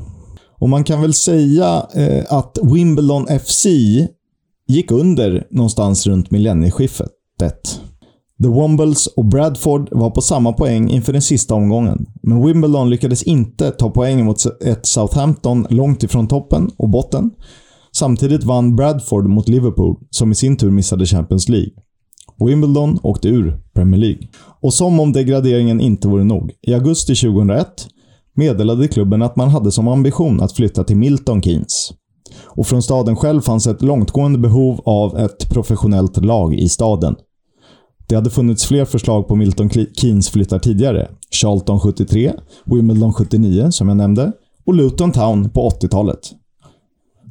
[0.59, 3.65] Och man kan väl säga eh, att Wimbledon FC
[4.67, 7.81] gick under någonstans runt millennieskiftet.
[8.43, 13.23] The Wombles och Bradford var på samma poäng inför den sista omgången, men Wimbledon lyckades
[13.23, 17.31] inte ta poäng mot ett Southampton långt ifrån toppen och botten.
[17.91, 21.71] Samtidigt vann Bradford mot Liverpool, som i sin tur missade Champions League.
[22.45, 24.27] Wimbledon åkte ur Premier League.
[24.61, 27.67] Och som om degraderingen inte vore nog, i augusti 2001
[28.35, 31.93] meddelade klubben att man hade som ambition att flytta till Milton Keynes.
[32.45, 37.15] Och från staden själv fanns ett långtgående behov av ett professionellt lag i staden.
[38.07, 41.07] Det hade funnits fler förslag på Milton Keynes flyttar tidigare.
[41.31, 42.33] Charlton 73,
[42.65, 44.31] Wimbledon 79 som jag nämnde
[44.65, 46.19] och Luton Town på 80-talet.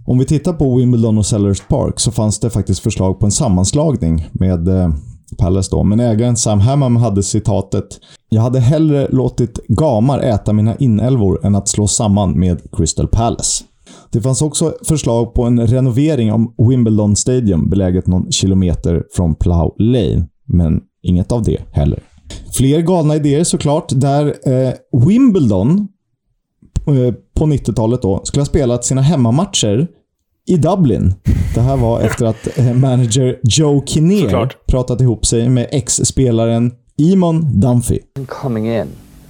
[0.07, 3.33] Om vi tittar på Wimbledon och Sellers Park så fanns det faktiskt förslag på en
[3.33, 4.95] sammanslagning med eh,
[5.39, 5.83] Palace då.
[5.83, 11.55] Men ägaren Sam Hammam hade citatet “Jag hade hellre låtit gamar äta mina inälvor än
[11.55, 13.65] att slå samman med Crystal Palace”.
[14.11, 19.75] Det fanns också förslag på en renovering av Wimbledon Stadium beläget någon kilometer från Plough
[19.79, 20.29] Lane.
[20.47, 22.03] Men inget av det heller.
[22.57, 24.75] Fler galna idéer såklart, där eh,
[25.07, 25.89] Wimbledon
[26.87, 29.89] eh, på 90-talet då skulle ha spelat sina hemmamatcher
[30.47, 31.15] i Dublin.
[31.55, 34.67] Det här var efter att eh, manager Joe Kinnear Såklart.
[34.67, 37.99] pratat ihop sig med ex-spelaren Eamon Dunphy.
[38.27, 38.87] coming in.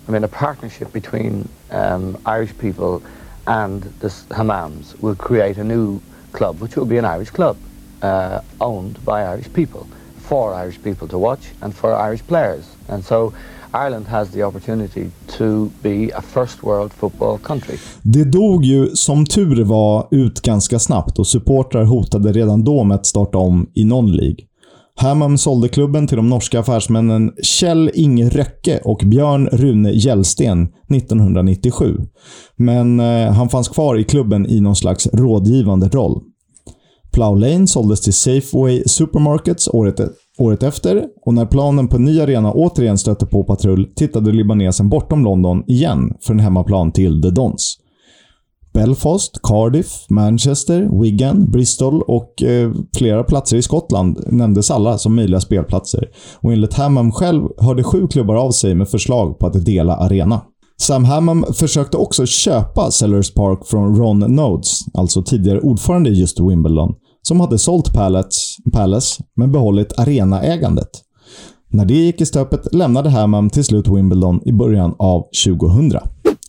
[0.08, 3.00] I mean, a partnership between um, Irish people
[3.44, 5.98] and the Hammams will create a new
[6.32, 7.56] club, which will be an Irish club,
[8.02, 9.80] uh, owned by Irish people,
[10.28, 12.64] for Irish people to watch and for Irish players.
[12.88, 13.32] And so
[13.74, 17.76] Ireland has the opportunity to be a first world football country.
[18.02, 22.94] Det dog ju som tur var ut ganska snabbt och supportrar hotade redan då med
[22.94, 24.36] att starta om i någon League.
[24.96, 31.96] Hammam sålde klubben till de norska affärsmännen Kjell Inge Röcke och Björn Rune Gällsten 1997.
[32.56, 36.22] Men eh, han fanns kvar i klubben i någon slags rådgivande roll.
[37.14, 40.00] Plow Lane såldes till Safeway Supermarkets året,
[40.38, 44.88] året efter och när planen på en ny arena återigen stötte på patrull tittade libanesen
[44.88, 47.78] bortom London igen för en hemmaplan till The Dons.
[48.72, 55.40] Belfast, Cardiff, Manchester, Wigan, Bristol och eh, flera platser i Skottland nämndes alla som möjliga
[55.40, 56.08] spelplatser.
[56.40, 60.40] Och enligt Hammam själv hörde sju klubbar av sig med förslag på att dela arena.
[60.76, 66.40] Sam Hammam försökte också köpa Sellers Park från Ron Nodes, alltså tidigare ordförande i just
[66.40, 66.94] Wimbledon,
[67.26, 70.90] som hade sålt Palace, Palace men behållit arenaägandet.
[71.68, 75.92] När det gick i stöpet lämnade Hammam till slut Wimbledon i början av 2000.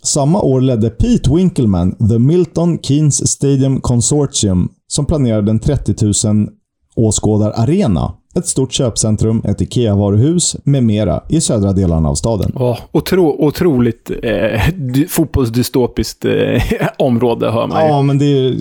[0.03, 6.49] Samma år ledde Pete Winkelman The Milton Keynes Stadium Consortium som planerade en 30 000
[6.95, 12.51] åskådararena, ett stort köpcentrum, ett IKEA-varuhus med mera i södra delarna av staden.
[12.55, 16.31] Åh, otro, otroligt eh, dy- fotbollsdystopiskt eh,
[16.97, 17.89] område, hör man ju.
[17.91, 18.55] Ja, men det,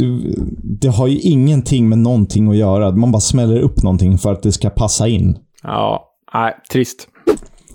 [0.80, 2.90] det har ju ingenting med någonting att göra.
[2.92, 5.36] Man bara smäller upp någonting för att det ska passa in.
[5.62, 6.04] Ja,
[6.34, 7.08] nej, trist.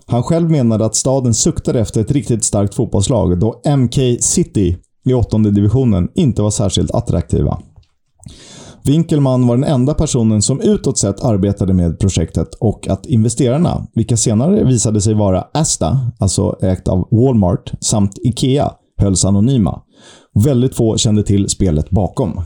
[0.05, 5.13] Han själv menade att staden suktade efter ett riktigt starkt fotbollslag då MK City i
[5.13, 7.59] åttonde divisionen inte var särskilt attraktiva.
[8.89, 14.17] Winkelman var den enda personen som utåt sett arbetade med projektet och att investerarna, vilka
[14.17, 19.81] senare visade sig vara Asta, alltså ägt av Walmart, samt IKEA, hölls anonyma.
[20.43, 22.41] Väldigt få kände till spelet bakom.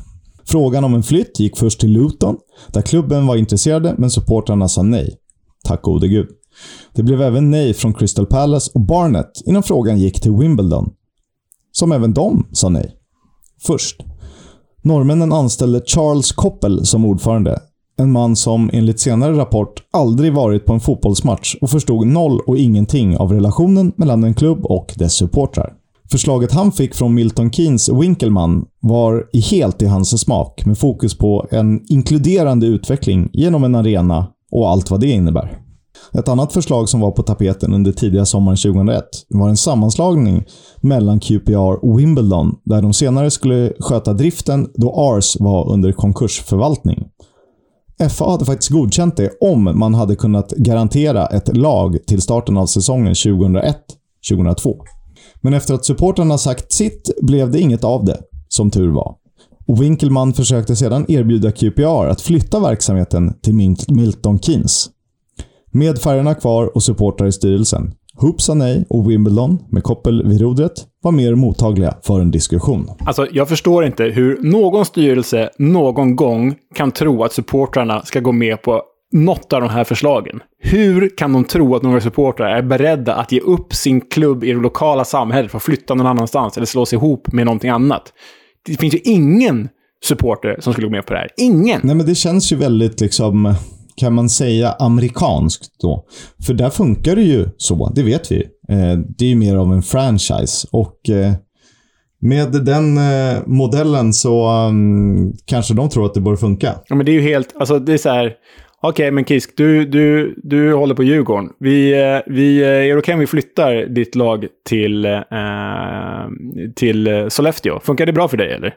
[0.45, 2.35] Frågan om en flytt gick först till Luton,
[2.67, 5.17] där klubben var intresserade men supportrarna sa nej.
[5.63, 6.27] Tack gode gud.
[6.95, 10.89] Det blev även nej från Crystal Palace och Barnet innan frågan gick till Wimbledon.
[11.71, 12.95] Som även de sa nej.
[13.61, 14.03] Först.
[14.85, 17.59] Norrmännen anställde Charles Koppel som ordförande.
[17.99, 22.57] En man som enligt senare rapport aldrig varit på en fotbollsmatch och förstod noll och
[22.57, 25.73] ingenting av relationen mellan en klubb och dess supportrar.
[26.11, 31.47] Förslaget han fick från Milton Keynes Winkelman var helt i hans smak med fokus på
[31.51, 35.59] en inkluderande utveckling genom en arena och allt vad det innebär.
[36.11, 40.45] Ett annat förslag som var på tapeten under tidiga sommaren 2001 var en sammanslagning
[40.81, 47.07] mellan QPR och Wimbledon, där de senare skulle sköta driften då Ars var under konkursförvaltning.
[48.09, 52.65] FA hade faktiskt godkänt det om man hade kunnat garantera ett lag till starten av
[52.65, 54.77] säsongen 2001-2002.
[55.41, 59.15] Men efter att supportrarna sagt sitt blev det inget av det, som tur var.
[59.67, 64.89] Och Winkelman försökte sedan erbjuda QPR att flytta verksamheten till Milton Keynes.
[65.75, 67.93] Med färgerna kvar och supportrar i styrelsen.
[68.15, 70.71] Hoop sa nej och Wimbledon, med Koppel vid rodret,
[71.03, 72.89] var mer mottagliga för en diskussion.
[73.05, 78.31] Alltså, jag förstår inte hur någon styrelse någon gång kan tro att supportrarna ska gå
[78.31, 78.81] med på
[79.13, 80.39] något av de här förslagen.
[80.59, 84.53] Hur kan de tro att några supportrar är beredda att ge upp sin klubb i
[84.53, 88.03] det lokala samhället för att flytta någon annanstans eller slå sig ihop med någonting annat?
[88.65, 89.69] Det finns ju ingen
[90.03, 91.29] supporter som skulle gå med på det här.
[91.37, 91.81] Ingen!
[91.83, 93.55] Nej, men det känns ju väldigt liksom
[93.95, 96.05] kan man säga, amerikanskt då.
[96.45, 98.41] För där funkar det ju så, det vet vi.
[98.69, 100.67] Eh, det är ju mer av en franchise.
[100.71, 101.33] Och eh,
[102.19, 106.73] med den eh, modellen så um, kanske de tror att det borde funka.
[106.87, 107.55] Ja, men det är ju helt...
[107.57, 108.33] Alltså, det är så här...
[108.85, 111.49] Okej, men Kisk, du, du, du håller på Djurgården.
[111.59, 115.21] Vi, eh, vi, eh, är det okej om vi flyttar ditt lag till, eh,
[116.75, 117.79] till Sollefteå?
[117.79, 118.73] Funkar det bra för dig, eller?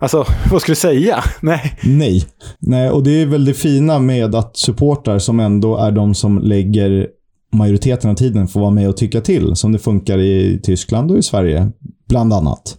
[0.00, 1.24] Alltså, vad ska du säga?
[1.40, 1.78] Nej.
[1.84, 2.24] Nej.
[2.58, 6.38] Nej, och det är väl det fina med att supportrar som ändå är de som
[6.38, 7.06] lägger
[7.52, 11.18] majoriteten av tiden får vara med och tycka till, som det funkar i Tyskland och
[11.18, 11.72] i Sverige,
[12.08, 12.78] bland annat.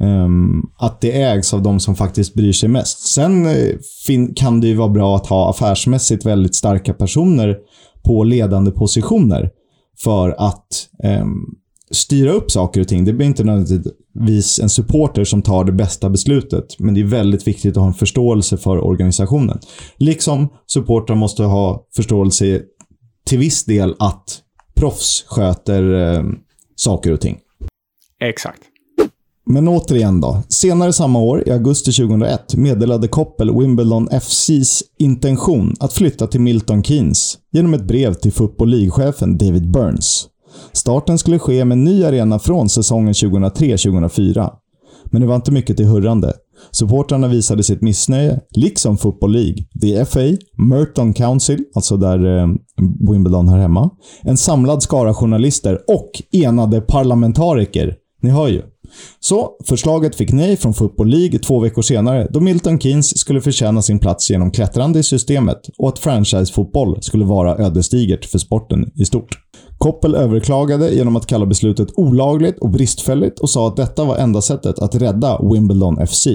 [0.00, 2.98] Um, att det ägs av de som faktiskt bryr sig mest.
[2.98, 3.76] Sen eh,
[4.36, 7.56] kan det ju vara bra att ha affärsmässigt väldigt starka personer
[8.04, 9.50] på ledande positioner
[10.04, 10.88] för att
[11.22, 11.54] um,
[11.90, 13.04] styra upp saker och ting.
[13.04, 13.44] Det blir inte
[14.14, 17.86] nödvändigtvis en supporter som tar det bästa beslutet, men det är väldigt viktigt att ha
[17.86, 19.58] en förståelse för organisationen.
[19.98, 22.60] Liksom supportrar måste ha förståelse
[23.26, 24.42] till viss del att
[24.74, 26.38] proffs sköter um,
[26.76, 27.38] saker och ting.
[28.20, 28.62] Exakt.
[29.46, 30.42] Men återigen då.
[30.48, 36.82] Senare samma år, i augusti 2001, meddelade Koppel Wimbledon FCs intention att flytta till Milton
[36.82, 40.28] Keynes genom ett brev till Football League-chefen David Burns.
[40.72, 44.50] Starten skulle ske med en ny arena från säsongen 2003-2004.
[45.04, 46.32] Men det var inte mycket till hurrande.
[46.70, 52.48] Supportrarna visade sitt missnöje, liksom Football League, The FA, Merton Council, alltså där eh,
[53.10, 53.90] Wimbledon hör hemma,
[54.22, 57.96] en samlad skara journalister och enade parlamentariker.
[58.22, 58.62] Ni hör ju.
[59.20, 63.82] Så förslaget fick nej från Football League två veckor senare då Milton Keynes skulle förtjäna
[63.82, 69.04] sin plats genom klättrande i systemet och att franchise-fotboll skulle vara ödesdigert för sporten i
[69.04, 69.41] stort.
[69.82, 74.42] Koppel överklagade genom att kalla beslutet olagligt och bristfälligt och sa att detta var enda
[74.42, 76.28] sättet att rädda Wimbledon FC.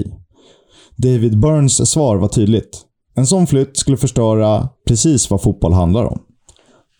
[0.96, 2.80] David Burns svar var tydligt.
[3.14, 6.18] En sån flytt skulle förstöra precis vad fotboll handlar om.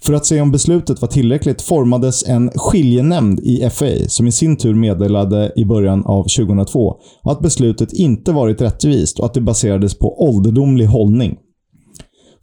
[0.02, 4.56] För att se om beslutet var tillräckligt formades en skiljenämnd i FA som i sin
[4.56, 9.98] tur meddelade i början av 2002 att beslutet inte varit rättvist och att det baserades
[9.98, 11.36] på ålderdomlig hållning.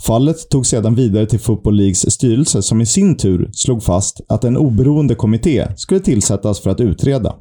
[0.04, 4.44] Fallet tog sedan vidare till Football Leagues styrelse som i sin tur slog fast att
[4.44, 7.36] en oberoende kommitté skulle tillsättas för att utreda.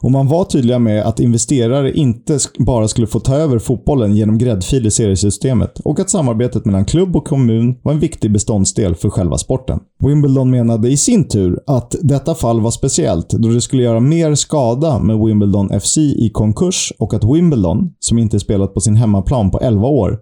[0.00, 4.38] Och man var tydliga med att investerare inte bara skulle få ta över fotbollen genom
[4.38, 9.10] gräddfil i seriesystemet och att samarbetet mellan klubb och kommun var en viktig beståndsdel för
[9.10, 9.78] själva sporten.
[10.04, 14.34] Wimbledon menade i sin tur att detta fall var speciellt då det skulle göra mer
[14.34, 19.50] skada med Wimbledon FC i konkurs och att Wimbledon, som inte spelat på sin hemmaplan
[19.50, 20.18] på 11 år,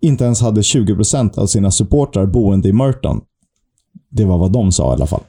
[0.00, 3.20] inte ens hade 20% av sina supportrar boende i Merton.
[4.10, 5.22] Det var vad de sa i alla fall.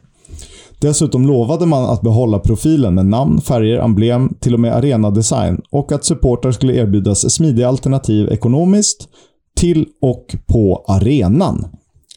[0.82, 5.92] Dessutom lovade man att behålla profilen med namn, färger, emblem, till och med arenadesign och
[5.92, 9.08] att supportrar skulle erbjudas smidiga alternativ ekonomiskt
[9.56, 11.66] till och på arenan.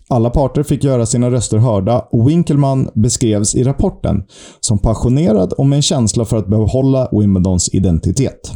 [0.09, 4.23] Alla parter fick göra sina röster hörda och Winkelman beskrevs i rapporten
[4.61, 8.53] som passionerad och med en känsla för att behålla Wimbledons identitet.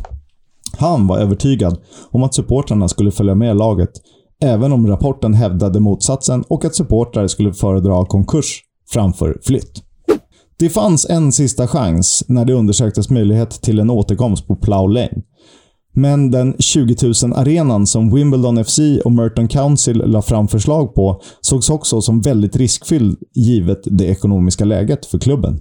[0.78, 1.78] Han var övertygad
[2.10, 3.90] om att supportrarna skulle följa med laget,
[4.42, 9.82] även om rapporten hävdade motsatsen och att supportrar skulle föredra konkurs framför flytt.
[10.58, 15.22] Det fanns en sista chans när det undersöktes möjlighet till en återkomst på Plough Lane.
[15.94, 21.70] Men den 20 000-arenan som Wimbledon FC och Merton Council la fram förslag på sågs
[21.70, 25.60] också som väldigt riskfylld givet det ekonomiska läget för klubben.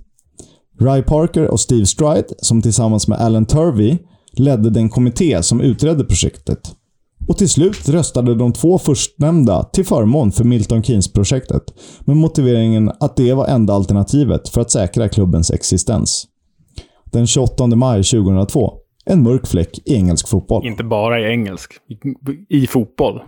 [0.80, 3.98] Ry Parker och Steve Stride, som tillsammans med Alan Turvey
[4.40, 6.60] ledde den kommitté som utredde projektet.
[7.28, 11.64] Och till slut röstade de två förstnämnda till förmån för Milton Keynes-projektet
[12.06, 16.28] med motiveringen att det var enda alternativet för att säkra klubbens existens.
[17.12, 18.74] Den 28 maj 2002.
[19.06, 20.68] En mörk fläck i engelsk fotboll.
[20.68, 21.72] Inte bara i engelsk.
[22.50, 23.22] I, i fotboll.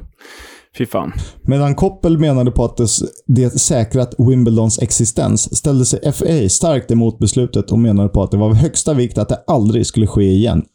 [0.78, 1.14] Fy fan.
[1.42, 2.88] Medan Koppel menade på att det,
[3.28, 8.38] det säkrat Wimbledons existens ställde sig FA starkt emot beslutet och menade på att det
[8.38, 10.66] var av högsta vikt att det aldrig skulle ske igen.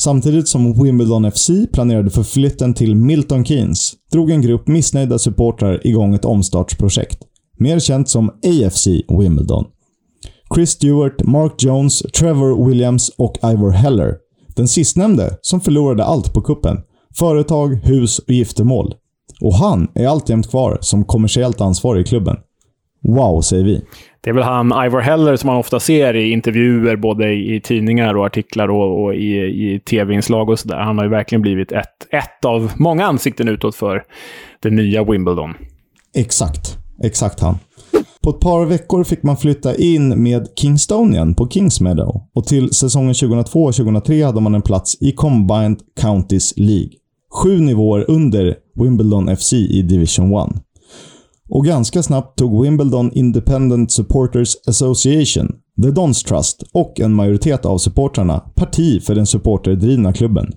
[0.00, 5.86] Samtidigt som Wimbledon FC planerade för flytten till Milton Keynes drog en grupp missnöjda supportrar
[5.86, 7.18] igång ett omstartsprojekt.
[7.58, 9.64] Mer känt som AFC Wimbledon.
[10.54, 14.14] Chris Stewart, Mark Jones, Trevor Williams och Ivor Heller.
[14.56, 16.76] Den sistnämnde som förlorade allt på kuppen.
[17.18, 18.94] Företag, hus och giftermål.
[19.40, 22.36] Och han är alltjämt kvar som kommersiellt ansvarig i klubben.
[23.02, 23.82] Wow, säger vi.
[24.28, 28.14] Det är väl han Ivor Heller som man ofta ser i intervjuer, både i tidningar
[28.14, 30.76] och artiklar och, och i, i tv-inslag och sådär.
[30.76, 34.02] Han har ju verkligen blivit ett, ett av många ansikten utåt för
[34.62, 35.54] det nya Wimbledon.
[36.14, 36.78] Exakt.
[37.02, 37.58] Exakt han.
[38.22, 43.12] På ett par veckor fick man flytta in med Kingstonian på Kingsmeadow och till säsongen
[43.12, 46.90] 2002-2003 hade man en plats i Combined Counties League.
[47.42, 50.62] sju nivåer under Wimbledon FC i Division 1.
[51.50, 55.48] Och ganska snabbt tog Wimbledon Independent Supporters Association,
[55.82, 60.52] The Dons Trust och en majoritet av supportrarna parti för den supporterdrivna klubben.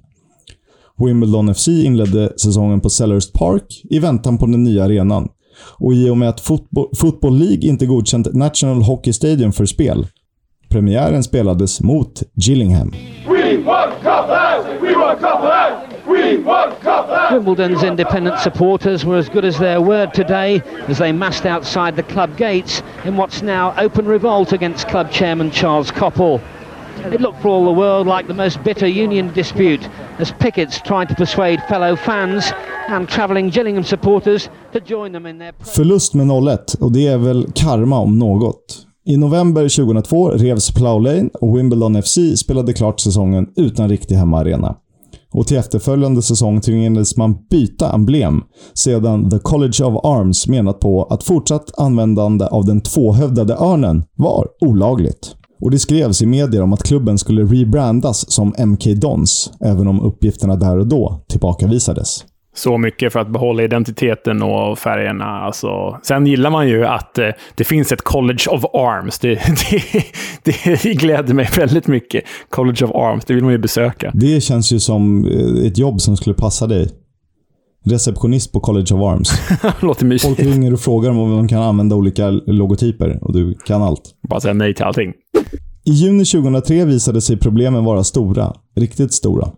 [0.98, 5.30] Wimbledon FC inledde säsongen på Sellers Park i väntan på den nya arenan.
[5.78, 10.08] Och i och med att Football, Football League inte godkänt National Hockey Stadium för spel,
[10.70, 12.94] premiären spelades mot Gillingham.
[16.12, 22.04] Wimbledon's independent supporters were as good as their word today as they massed outside the
[22.04, 26.42] club gates in what's now open revolt against club chairman Charles Koppel.
[27.06, 29.90] It looked for all the world like the most bitter union dispute
[30.20, 32.54] as pickets tried to persuade fellow fans
[32.90, 35.54] and travelling Gillingham supporters to join them in their...
[35.60, 38.88] Förlust med 0-1 och det är väl karma om något.
[39.06, 44.76] I november 2002 revs Plough Lane och Wimbledon FC spelade klart säsongen utan riktig hemmaarena.
[45.34, 48.42] Och till efterföljande säsong tvingades man byta emblem
[48.74, 54.48] sedan The College of Arms menat på att fortsatt användande av den tvåhövdade örnen var
[54.62, 55.36] olagligt.
[55.62, 60.02] Och det skrevs i medier om att klubben skulle rebrandas som MK Dons, även om
[60.02, 62.24] uppgifterna där och då tillbakavisades.
[62.54, 65.26] Så mycket för att behålla identiteten och färgerna.
[65.26, 66.00] Alltså.
[66.04, 69.20] Sen gillar man ju att eh, det finns ett College of Arms.
[69.20, 69.36] Det,
[70.44, 72.24] det, det gläder mig väldigt mycket.
[72.50, 74.12] College of Arms, det vill man ju besöka.
[74.14, 76.90] Det känns ju som eh, ett jobb som skulle passa dig.
[77.86, 79.32] Receptionist på College of Arms.
[79.82, 80.36] Låter mysigt.
[80.36, 84.02] Folk ringer och frågar om de kan använda olika logotyper och du kan allt.
[84.30, 85.14] Bara säga nej till allting.
[85.86, 88.54] I juni 2003 visade sig problemen vara stora.
[88.76, 89.52] Riktigt stora.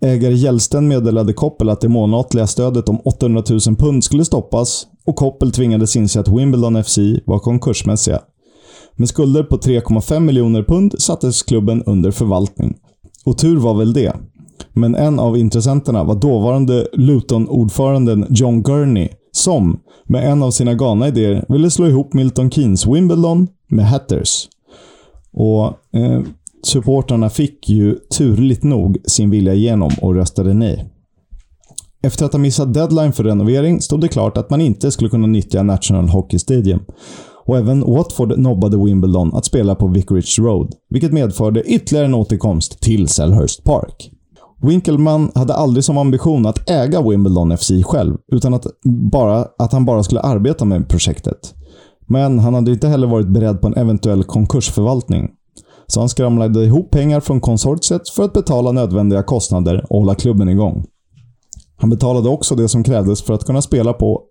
[0.00, 5.16] Ägare Gällsten meddelade Koppel att det månatliga stödet om 800 000 pund skulle stoppas och
[5.16, 8.20] Koppel tvingades inse att Wimbledon FC var konkursmässiga.
[8.96, 12.76] Med skulder på 3,5 miljoner pund sattes klubben under förvaltning.
[13.24, 14.16] Och tur var väl det.
[14.72, 21.08] Men en av intressenterna var dåvarande Luton-ordföranden John Gurney som, med en av sina galna
[21.08, 24.48] idéer, ville slå ihop Milton Keynes Wimbledon med Hatters.
[25.32, 25.66] Och
[25.96, 26.20] eh,
[26.66, 30.90] supportrarna fick ju turligt nog sin vilja igenom och röstade nej.
[32.02, 35.26] Efter att ha missat deadline för renovering stod det klart att man inte skulle kunna
[35.26, 36.80] nyttja National Hockey Stadium.
[37.46, 42.80] Och även Watford nobbade Wimbledon att spela på Vicarage Road, vilket medförde ytterligare en återkomst
[42.80, 44.10] till Selhurst Park.
[44.62, 48.66] Winkelman hade aldrig som ambition att äga Wimbledon FC själv, utan att,
[49.12, 51.54] bara, att han bara skulle arbeta med projektet.
[52.06, 55.30] Men han hade inte heller varit beredd på en eventuell konkursförvaltning.
[55.86, 60.48] Så han skramlade ihop pengar från konsortiet för att betala nödvändiga kostnader och hålla klubben
[60.48, 60.84] igång.
[61.76, 64.22] Han betalade också det som krävdes för att kunna spela på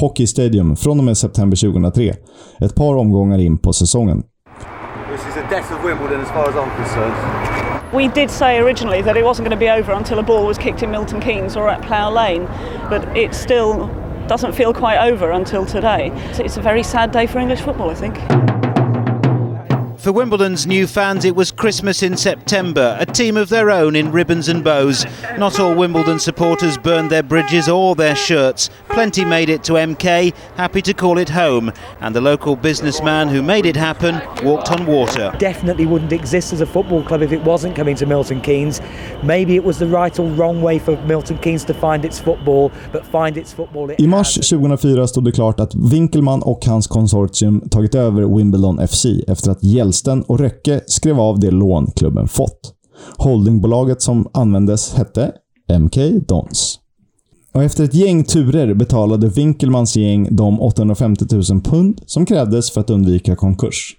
[0.00, 2.14] Hockey Stadium från och med september 2003.
[2.60, 4.22] Ett par omgångar in på säsongen.
[5.12, 7.14] This is the death of Wimbledon as far as I'm concerned.
[7.92, 10.58] We did say originally that it wasn't going to be over until a ball was
[10.58, 12.46] kicked in Milton Keynes or at Plough Lane,
[12.90, 13.88] but it still
[14.28, 16.12] doesn't feel quite over until today.
[16.34, 18.47] So it's a very sad day for English football, I think.
[19.98, 24.12] For Wimbledon's new fans, it was Christmas in September, a team of their own in
[24.12, 25.04] ribbons and bows.
[25.36, 28.70] Not all Wimbledon supporters burned their bridges or their shirts.
[28.90, 31.72] Plenty made it to MK, happy to call it home.
[32.00, 35.34] And the local businessman who made it happen walked on water.
[35.38, 38.80] Definitely wouldn't exist as a football club if it wasn't coming to Milton Keynes.
[39.24, 42.70] Maybe it was the right or wrong way for Milton Keynes to find its football,
[42.92, 43.90] but find its football...
[43.98, 49.06] I mars 2004 stod det klart att Winkelman och hans konsortium tagit över Wimbledon FC
[49.26, 52.74] efter att Gällsten och Röcke skrev av det lån klubben fått.
[53.16, 55.32] Holdingbolaget som användes hette
[55.80, 55.96] MK
[56.28, 56.80] Dons.
[57.52, 62.80] Och efter ett gäng turer betalade Winkelmans gäng de 850 000 pund som krävdes för
[62.80, 63.96] att undvika konkurs.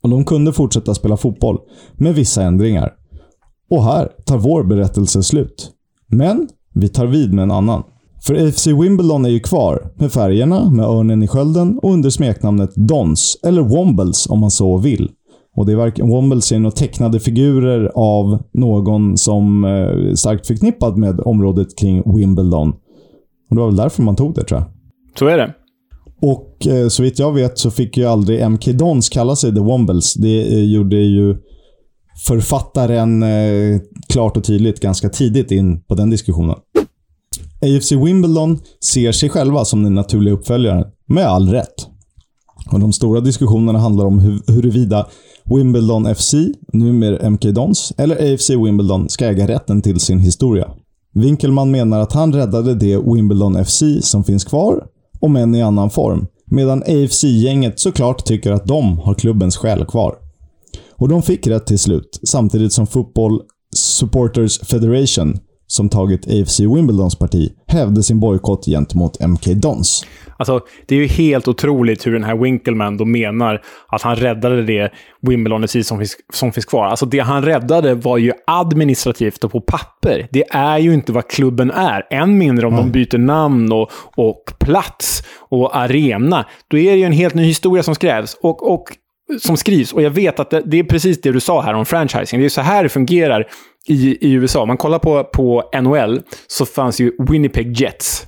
[0.00, 1.58] Och de kunde fortsätta spela fotboll,
[1.94, 2.92] med vissa ändringar.
[3.70, 5.70] Och här tar vår berättelse slut.
[6.06, 7.82] Men vi tar vid med en annan.
[8.26, 12.70] För AFC Wimbledon är ju kvar, med färgerna, med örnen i skölden och under smeknamnet
[12.74, 15.10] Dons, eller Wombles om man så vill.
[15.56, 20.96] Och det är varken Wombles är några tecknade figurer av någon som är starkt förknippad
[20.96, 22.68] med området kring Wimbledon.
[23.50, 24.68] Och det var väl därför man tog det, tror jag.
[25.18, 25.54] Så är det.
[26.22, 29.60] Och eh, så vitt jag vet så fick ju aldrig MK Dons kalla sig The
[29.60, 30.14] Wombles.
[30.14, 31.36] Det eh, gjorde ju
[32.26, 36.56] författaren eh, klart och tydligt ganska tidigt in på den diskussionen.
[37.62, 38.58] AFC Wimbledon
[38.92, 41.86] ser sig själva som den naturliga uppföljaren, med all rätt.
[42.72, 45.06] Och De stora diskussionerna handlar om huruvida
[45.44, 46.34] Wimbledon FC,
[46.72, 50.70] numera MK Dons, eller AFC Wimbledon ska äga rätten till sin historia.
[51.14, 54.86] Winkelman menar att han räddade det Wimbledon FC som finns kvar,
[55.20, 60.14] om än i annan form, medan AFC-gänget såklart tycker att de har klubbens själ kvar.
[60.96, 63.40] Och de fick rätt till slut, samtidigt som Football
[63.76, 65.38] Supporters Federation,
[65.70, 70.06] som tagit AFC Wimbledons parti, hävde sin bojkott gentemot MK Dons.
[70.36, 74.62] Alltså, det är ju helt otroligt hur den här Winkleman då menar att han räddade
[74.62, 76.86] det Wimbledon som finns, som finns kvar.
[76.86, 80.28] Alltså det han räddade var ju administrativt och på papper.
[80.30, 82.06] Det är ju inte vad klubben är.
[82.10, 82.84] Än mindre om mm.
[82.84, 86.46] de byter namn och, och plats och arena.
[86.68, 88.36] Då är det ju en helt ny historia som skrivs.
[88.42, 88.84] Och, och
[89.38, 89.92] som skrivs.
[89.92, 92.40] Och jag vet att det, det, är precis det du sa här om franchising.
[92.40, 93.46] Det är så här det fungerar
[93.86, 94.62] i, i USA.
[94.62, 98.26] Om man kollar på, på NHL så fanns ju Winnipeg Jets.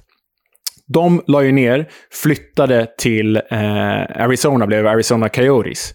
[0.86, 1.88] De la ju ner,
[2.22, 5.94] flyttade till eh, Arizona, blev Arizona Coyotes.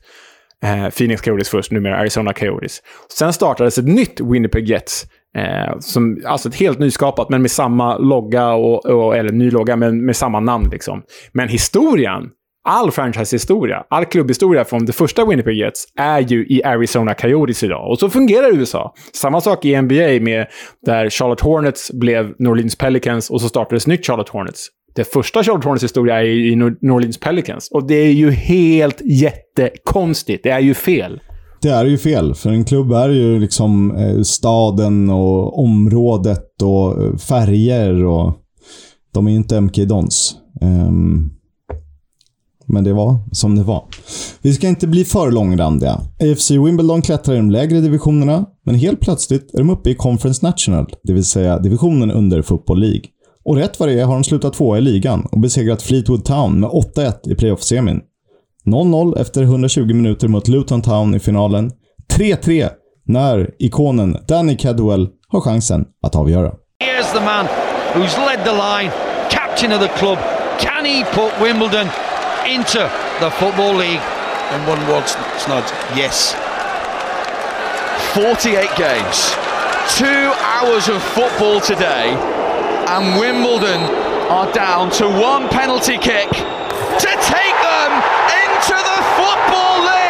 [0.63, 2.81] Eh, Phoenix Coyotes först, numera Arizona Coyotes.
[3.17, 5.05] Sen startades ett nytt Winnipeg Jets.
[5.37, 9.75] Eh, som, alltså ett helt nyskapat, men med samma logga, och, och, eller ny logga,
[9.75, 10.69] men med samma namn.
[10.71, 11.03] Liksom.
[11.31, 12.29] Men historien
[12.67, 17.91] all franchise-historia, all klubbhistoria från det första Winnipeg Jets är ju i Arizona Coyotes idag.
[17.91, 18.93] Och så fungerar USA.
[19.13, 20.47] Samma sak i NBA med
[20.85, 24.67] där Charlotte Hornets blev New Orleans Pelicans och så startades nytt Charlotte Hornets.
[24.95, 27.71] Det första Charlotte Hornets historia är i New Orleans Pelicans.
[27.71, 30.43] Och det är ju helt jättekonstigt.
[30.43, 31.19] Det är ju fel.
[31.61, 37.03] Det är ju fel, för en klubb är ju liksom eh, staden och området och
[37.03, 38.33] eh, färger och...
[39.13, 40.35] De är ju inte MK Dons.
[40.61, 41.36] Um,
[42.67, 43.85] men det var som det var.
[44.41, 46.01] Vi ska inte bli för långrandiga.
[46.19, 50.45] AFC Wimbledon klättrar i de lägre divisionerna, men helt plötsligt är de uppe i Conference
[50.45, 53.03] National, det vill säga divisionen under Football League.
[53.45, 56.59] Och rätt vad det är har de slutat tvåa i ligan och besegrat Fleetwood Town
[56.59, 58.01] med 8-1 i playoff-semin.
[58.65, 61.71] 0-0 efter 120 minuter mot Luton Town i finalen.
[62.13, 62.69] 3-3
[63.05, 66.51] när ikonen Danny Cadwell har chansen att avgöra.
[66.83, 67.45] Here's the man
[67.93, 68.91] who's led the line,
[69.29, 70.17] captain of the club.
[70.59, 71.87] Can he put Wimbledon
[72.47, 72.79] into
[73.19, 73.99] the Football League.
[74.51, 75.03] And one word,
[75.43, 76.31] Snodge, yes.
[78.15, 79.35] 48 games,
[79.99, 82.15] two hours of football today,
[82.87, 83.81] and Wimbledon
[84.31, 87.91] are down to one penalty kick to take them
[88.47, 90.06] into the Football League.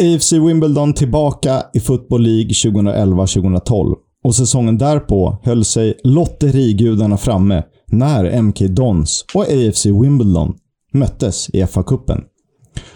[0.00, 3.94] AFC Wimbledon tillbaka i Football League 2011-2012
[4.24, 10.54] och säsongen därpå höll sig lotterigudarna framme när MK Dons och AFC Wimbledon
[10.92, 12.20] möttes i FA-cupen.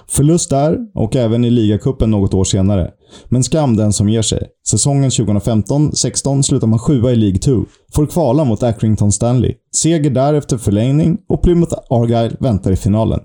[0.08, 2.90] Förlust där och även i ligacupen något år senare.
[3.28, 4.48] Men skam den som ger sig.
[4.68, 7.64] Säsongen 2015-16 slutar man sjua i League 2.
[7.94, 9.54] Får kvala mot Accrington Stanley.
[9.76, 13.20] Seger därefter förlängning och Plymouth Argyle väntar i finalen.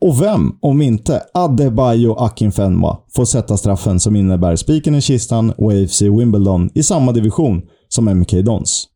[0.00, 5.72] Och vem, om inte Adebayo Akinfenwa, får sätta straffen som innebär spiken i kistan och
[5.72, 8.86] AFC Wimbledon i samma division som MK Dons.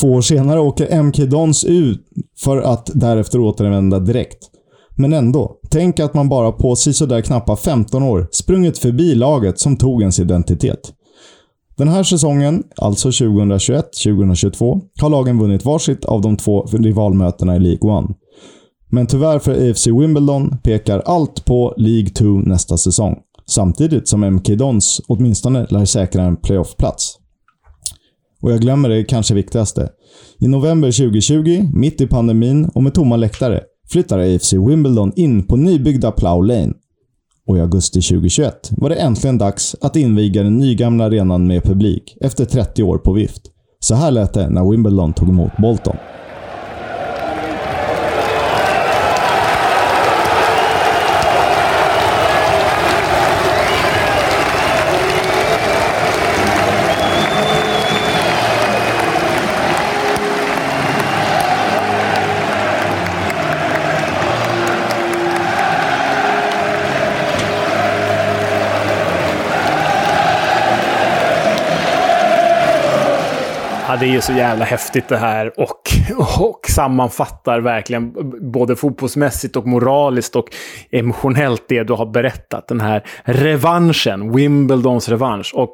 [0.00, 2.00] Två år senare åker MK Dons ut
[2.38, 4.38] för att därefter återvända direkt.
[4.96, 9.76] Men ändå, tänk att man bara på sisådär knappa 15 år sprungit förbi laget som
[9.76, 10.92] tog ens identitet.
[11.76, 17.98] Den här säsongen, alltså 2021-2022, har lagen vunnit varsitt av de två rivalmötena i League
[17.98, 18.04] 1.
[18.96, 23.16] Men tyvärr för AFC Wimbledon pekar allt på League 2 nästa säsong.
[23.46, 27.18] Samtidigt som MK Dons åtminstone lär säkra en playoff-plats.
[28.42, 29.88] Och jag glömmer det kanske viktigaste.
[30.38, 35.56] I november 2020, mitt i pandemin och med tomma läktare, flyttar AFC Wimbledon in på
[35.56, 36.72] nybyggda Plow Lane.
[37.46, 42.16] Och i augusti 2021 var det äntligen dags att inviga den nygamla arenan med publik
[42.20, 43.42] efter 30 år på vift.
[43.78, 45.96] Så här lät det när Wimbledon tog emot Bolton.
[74.06, 75.80] Det är ju så jävla häftigt det här och,
[76.38, 78.12] och sammanfattar verkligen
[78.52, 80.46] både fotbollsmässigt och moraliskt och
[80.90, 82.68] emotionellt det du har berättat.
[82.68, 85.52] Den här revanschen, Wimbledons revansch.
[85.54, 85.72] Och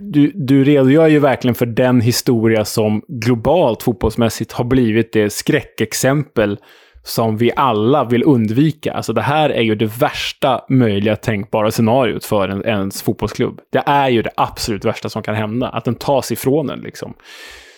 [0.00, 6.58] du, du redogör ju verkligen för den historia som globalt fotbollsmässigt har blivit det skräckexempel
[7.04, 8.92] som vi alla vill undvika.
[8.92, 13.60] Alltså det här är ju det värsta möjliga tänkbara scenariot för en, ens fotbollsklubb.
[13.70, 17.14] Det är ju det absolut värsta som kan hända, att den tas ifrån en liksom.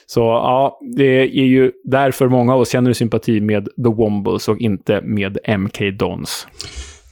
[0.07, 4.59] Så ja, det är ju därför många av oss känner sympati med The Wombles och
[4.59, 6.47] inte med MK Dons.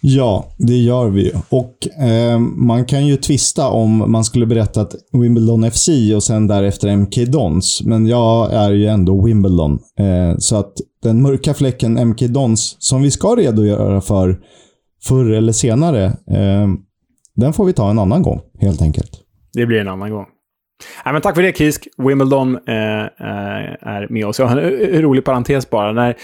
[0.06, 1.32] Ja, det gör vi.
[1.48, 6.46] Och eh, man kan ju tvista om man skulle berätta att Wimbledon FC och sen
[6.46, 7.82] därefter MK Dons.
[7.84, 9.78] Men jag är ju ändå Wimbledon.
[9.98, 10.72] Eh, så att
[11.02, 14.40] den mörka fläcken MK Dons, som vi ska redogöra för
[15.04, 16.68] förr eller senare, eh,
[17.36, 19.10] den får vi ta en annan gång, helt enkelt.
[19.52, 20.26] Det blir en annan gång.
[21.04, 21.88] Nej, men tack för det, Kisk.
[21.98, 23.08] Wimbledon eh, eh
[23.80, 24.38] är med oss.
[24.38, 25.92] Jag har en eh, rolig parentes bara.
[25.92, 26.16] När,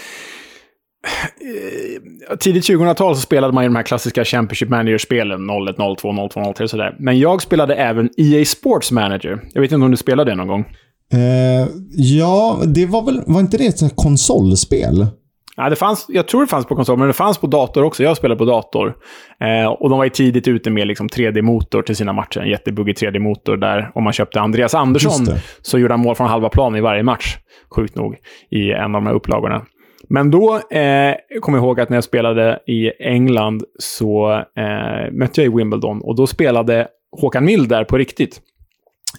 [2.39, 5.49] tidigt 2000-tal så spelade man ju de här klassiska Championship Manager-spelen.
[5.69, 6.95] 01, 02, 02, 03 och sådär.
[6.99, 9.41] Men jag spelade även EA Sports Manager.
[9.53, 10.65] Jag vet inte om du spelade det någon gång?
[11.13, 13.21] Eh, ja, det var väl...
[13.25, 15.07] Var inte det ett konsolspel?
[15.55, 18.03] Ja, det fanns, jag tror det fanns på konsol, men det fanns på dator också.
[18.03, 18.95] Jag spelade på dator.
[19.39, 22.39] Eh, och de var ju tidigt ute med liksom 3D-motor till sina matcher.
[22.39, 25.27] En jättebuggig 3D-motor där om man köpte Andreas Andersson
[25.61, 27.37] så gjorde han mål från halva plan i varje match.
[27.75, 28.15] Sjukt nog.
[28.49, 29.65] I en av de här upplagorna.
[30.13, 35.41] Men då eh, kommer jag ihåg att när jag spelade i England så eh, mötte
[35.41, 36.87] jag i Wimbledon och då spelade
[37.21, 38.41] Håkan Mild där på riktigt.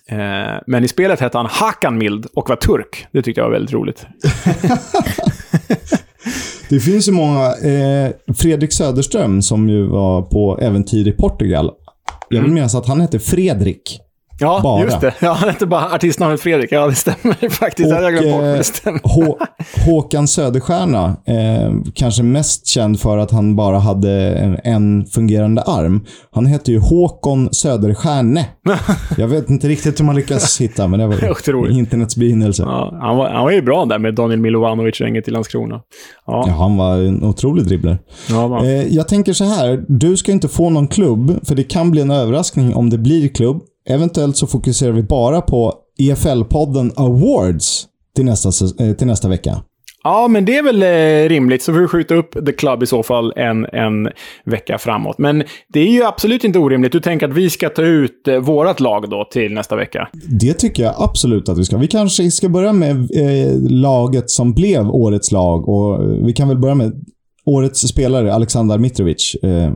[0.09, 3.07] Eh, men i spelet hette han Hakan Mild och var turk.
[3.13, 4.07] Det tyckte jag var väldigt roligt.
[6.69, 7.47] Det finns ju många.
[7.47, 11.71] Eh, Fredrik Söderström som ju var på äventyr i Portugal.
[12.29, 14.01] Jag vill minnas att han hette Fredrik.
[14.43, 14.83] Ja, bara.
[14.85, 15.15] just det.
[15.21, 16.73] Ja, han hette bara artistnamnet Fredrik.
[16.73, 17.93] Ja, det stämmer faktiskt.
[17.93, 18.43] hade jag glömt bort.
[18.43, 19.01] Det stämmer.
[19.05, 19.39] Hå
[19.87, 26.05] Håkan Söderstjärna, eh, kanske mest känd för att han bara hade en, en fungerande arm.
[26.33, 28.47] Han hette ju Håkon Söderstjärne.
[29.19, 31.77] Jag vet inte riktigt hur man lyckas hitta, men det var Otroligt.
[31.77, 32.63] internets begynnelse.
[32.63, 35.81] Ja, han, var, han var ju bra där med Daniel Milovanovic-gänget i Landskrona.
[36.27, 36.45] Ja.
[36.47, 37.99] Ja, han var en otrolig dribbler.
[38.31, 38.65] Ja.
[38.65, 42.01] Eh, jag tänker så här, du ska inte få någon klubb, för det kan bli
[42.01, 43.61] en överraskning om det blir klubb.
[43.89, 47.87] Eventuellt så fokuserar vi bara på EFL-podden Awards
[48.17, 49.63] till nästa, eh, till nästa vecka.
[50.05, 51.63] Ja, men det är väl eh, rimligt.
[51.63, 54.09] Så får vi skjuta upp The Club i så fall en, en
[54.45, 55.19] vecka framåt.
[55.19, 56.93] Men det är ju absolut inte orimligt.
[56.93, 60.09] Du tänker att vi ska ta ut eh, vårat lag då till nästa vecka?
[60.41, 61.77] Det tycker jag absolut att vi ska.
[61.77, 66.59] Vi kanske ska börja med eh, laget som blev årets lag och vi kan väl
[66.59, 66.93] börja med
[67.47, 69.37] årets spelare, Alexander Mitrovic.
[69.43, 69.73] Eh, eh,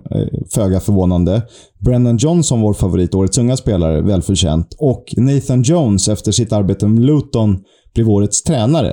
[0.54, 1.42] föga förvånande.
[1.78, 4.76] Brendan Johnson, vår favorit, årets unga spelare, välförtjänt.
[4.78, 7.58] Och Nathan Jones, efter sitt arbete med Luton,
[7.94, 8.92] blev årets tränare.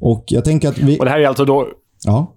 [0.00, 0.98] Och jag tänker att vi...
[0.98, 1.66] Och det här är alltså då...
[2.04, 2.34] Ja.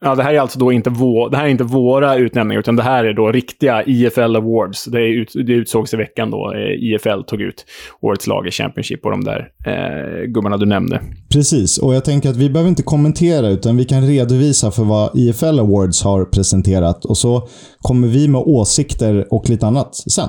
[0.00, 2.76] Ja, det här är alltså då inte, vå, det här är inte våra utnämningar, utan
[2.76, 4.84] det här är då riktiga IFL Awards.
[4.84, 6.52] Det, ut, det utsågs i veckan då.
[6.54, 7.64] Eh, IFL tog ut
[8.00, 11.00] årets lag i Championship och de där eh, gubbarna du nämnde.
[11.32, 15.10] Precis, och jag tänker att vi behöver inte kommentera utan vi kan redovisa för vad
[15.14, 17.48] IFL Awards har presenterat och så
[17.78, 20.28] kommer vi med åsikter och lite annat sen.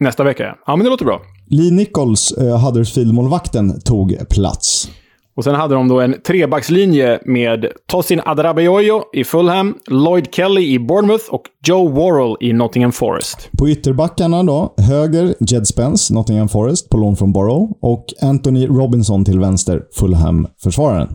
[0.00, 0.54] Nästa vecka, ja.
[0.66, 1.20] Ja, men det låter bra.
[1.50, 4.90] Lee Nichols, eh, Huddersfield-målvakten, tog plats.
[5.38, 10.78] Och sen hade de då en trebackslinje med Tosin Adrabayoyo i Fulham, Lloyd Kelly i
[10.78, 13.50] Bournemouth och Joe Worrell i Nottingham Forest.
[13.58, 17.72] På ytterbackarna då, höger Jed Spence, Nottingham Forest, på lån från Borough.
[17.82, 21.08] Och Anthony Robinson till vänster, Fulham-försvararen.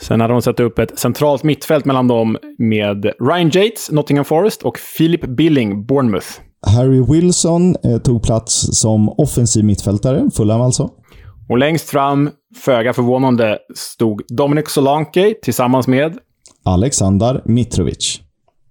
[0.00, 4.62] Sen hade de satt upp ett centralt mittfält mellan dem med Ryan Yates, Nottingham Forest
[4.62, 6.28] och Philip Billing, Bournemouth.
[6.66, 10.90] Harry Wilson eh, tog plats som offensiv mittfältare, Fulham alltså.
[11.50, 16.18] Och längst fram, föga förvånande, stod Dominic Solanke tillsammans med
[16.64, 18.20] Alexander Mitrovic.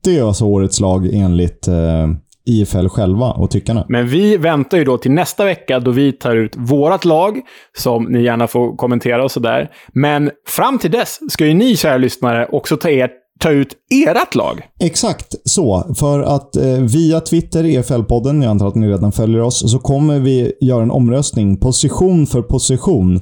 [0.04, 2.08] Det är alltså årets lag enligt eh,
[2.46, 3.86] IFL själva och tyckarna.
[3.90, 7.42] Men vi väntar ju då till nästa vecka då vi tar ut vårat lag,
[7.78, 9.72] som ni gärna får kommentera och sådär.
[9.94, 13.10] Men fram till dess ska ju ni, kära lyssnare, också ta, er,
[13.40, 13.76] ta ut
[14.08, 14.62] ert lag.
[14.80, 15.94] Exakt så.
[15.96, 20.20] För att eh, via Twitter, EFL-podden, jag antar att ni redan följer oss, så kommer
[20.20, 23.22] vi göra en omröstning position för position.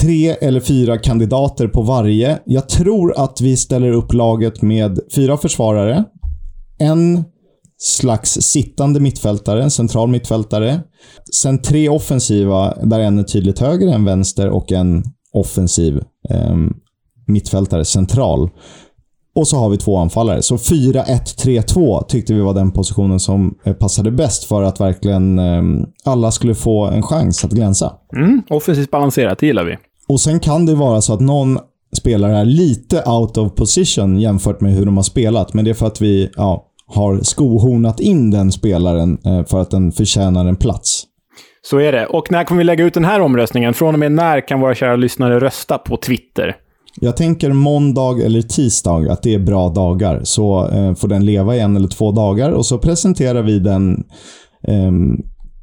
[0.00, 2.38] Tre eller fyra kandidater på varje.
[2.44, 6.04] Jag tror att vi ställer upp laget med fyra försvarare,
[6.78, 7.24] en
[7.78, 10.80] slags sittande mittfältare, en central mittfältare.
[11.34, 16.56] Sen tre offensiva, där en är tydligt höger än vänster och en offensiv eh,
[17.26, 18.50] mittfältare central.
[19.36, 20.42] Och så har vi två anfallare.
[20.42, 25.62] Så 4-1-3-2 tyckte vi var den positionen som eh, passade bäst för att verkligen eh,
[26.04, 27.92] alla skulle få en chans att glänsa.
[28.16, 29.76] Mm, offensivt balanserat, det gillar vi.
[30.08, 31.58] Och sen kan det vara så att någon
[31.96, 35.54] spelare är lite out of position jämfört med hur de har spelat.
[35.54, 39.70] Men det är för att vi ja, har skohornat in den spelaren eh, för att
[39.70, 41.04] den förtjänar en plats.
[41.62, 42.06] Så är det.
[42.06, 43.74] Och när kommer vi lägga ut den här omröstningen?
[43.74, 46.56] Från och med när kan våra kära lyssnare rösta på Twitter?
[47.00, 50.20] Jag tänker måndag eller tisdag, att det är bra dagar.
[50.24, 54.04] Så eh, får den leva i en eller två dagar och så presenterar vi den
[54.68, 54.92] eh,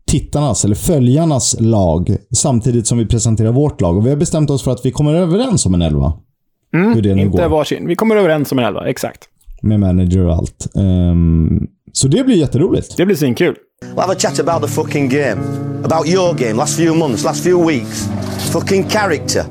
[0.07, 3.97] tittarnas eller följarnas lag samtidigt som vi presenterar vårt lag.
[3.97, 6.13] Och vi har bestämt oss för att vi kommer överens om en elva.
[6.75, 7.49] Mm, Hur det nu inte går.
[7.49, 7.87] varsin.
[7.87, 9.19] Vi kommer överens om en elva, exakt.
[9.61, 10.67] med manager och allt.
[10.75, 11.59] Ehm,
[11.93, 12.97] så det blir jätteroligt.
[12.97, 13.55] Det blir svinkul.
[13.95, 15.41] We'll have a chat about the fucking game.
[15.83, 18.09] About your game, last few months, last few weeks.
[18.51, 19.43] Fucking character.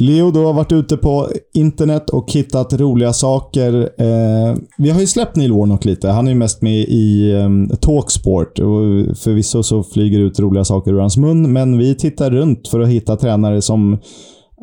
[0.00, 3.90] Leo du har varit ute på internet och hittat roliga saker.
[3.98, 6.08] Eh, vi har ju släppt Neil Warnock lite.
[6.08, 8.58] Han är ju mest med i eh, Talksport.
[8.58, 12.80] Och förvisso så flyger ut roliga saker ur hans mun, men vi tittar runt för
[12.80, 13.98] att hitta tränare som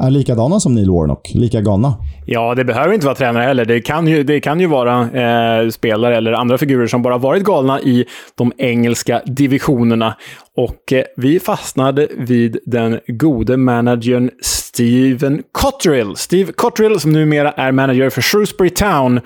[0.07, 1.31] är likadana som Neil Warnock.
[1.33, 1.93] Lika galna.
[2.25, 3.65] Ja, det behöver inte vara tränare heller.
[3.65, 7.43] Det kan ju, det kan ju vara eh, spelare eller andra figurer som bara varit
[7.43, 8.05] galna i
[8.35, 10.15] de engelska divisionerna.
[10.57, 16.15] Och eh, vi fastnade vid den gode managern Steven Cotterill.
[16.15, 19.17] Steve Cotterill, som numera är manager för Shrewsbury Town,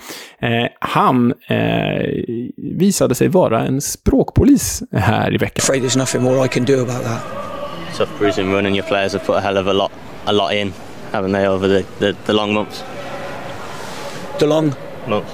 [0.41, 0.49] eh,
[0.79, 1.57] han eh,
[2.57, 5.63] visade sig vara en språkpolis här i veckan.
[5.63, 7.21] afraid there's nothing more I can do about that.
[7.97, 9.91] tough bruising run, and your players have put a hell of a lot,
[10.27, 10.73] a lot in,
[11.11, 12.83] haven't they, over the, the, the long months?
[14.39, 14.73] The long
[15.07, 15.31] Months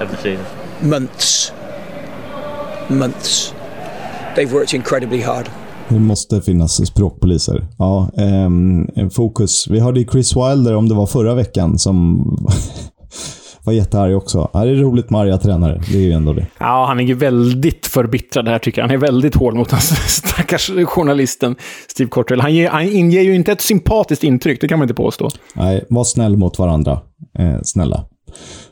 [0.00, 0.44] of the season.
[0.80, 1.52] months,
[2.88, 3.54] months,
[4.36, 5.48] they've worked incredibly hard.
[5.88, 7.66] Det måste finnas språkpoliser.
[7.78, 9.66] Ja, ehm, en fokus.
[9.70, 12.24] Vi hörde Chris Wilder, om det var förra veckan, som
[13.64, 14.50] var jättearg också.
[14.52, 15.82] Ja, det är roligt med arga tränare.
[15.92, 16.46] Det är ju ändå det.
[16.58, 18.88] Ja, han är ju väldigt förbittrad här tycker jag.
[18.88, 21.56] Han är väldigt hård mot den stackars journalisten
[21.88, 22.40] Steve Cottrell.
[22.40, 25.30] Han, ger, han inger ju inte ett sympatiskt intryck, det kan man inte påstå.
[25.54, 27.00] Nej, var snäll mot varandra.
[27.38, 28.04] Eh, snälla.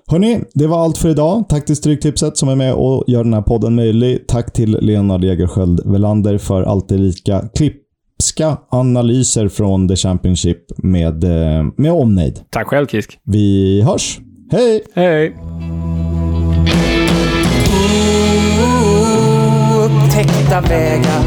[0.07, 1.45] Hörni, det var allt för idag.
[1.49, 4.27] Tack till Stryktipset som är med och gör den här podden möjlig.
[4.29, 11.65] Tack till Leonard Jägerskiöld Velander för alltid lika klippska analyser från The Championship med, eh,
[11.77, 12.41] med omnejd.
[12.51, 13.19] Tack själv, Kisk.
[13.25, 14.21] Vi hörs.
[14.53, 14.83] Hej!
[14.95, 15.33] Hej!
[19.85, 21.25] upptäckta vägar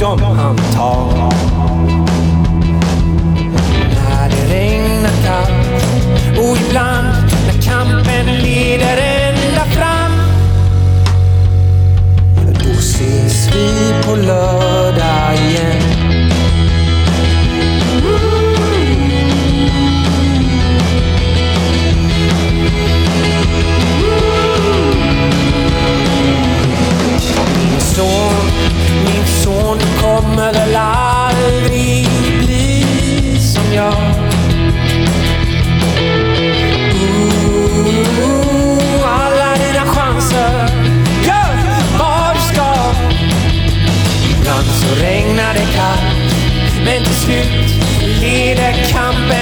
[0.00, 1.32] de han tar.
[3.94, 5.84] När det regnar kallt
[6.38, 7.08] och ibland
[7.46, 10.12] när kampen leder ända fram.
[12.64, 15.79] Då ses vi på lördag igen.
[45.60, 46.00] det.
[46.84, 47.84] Men till slut
[48.22, 49.39] är det kampen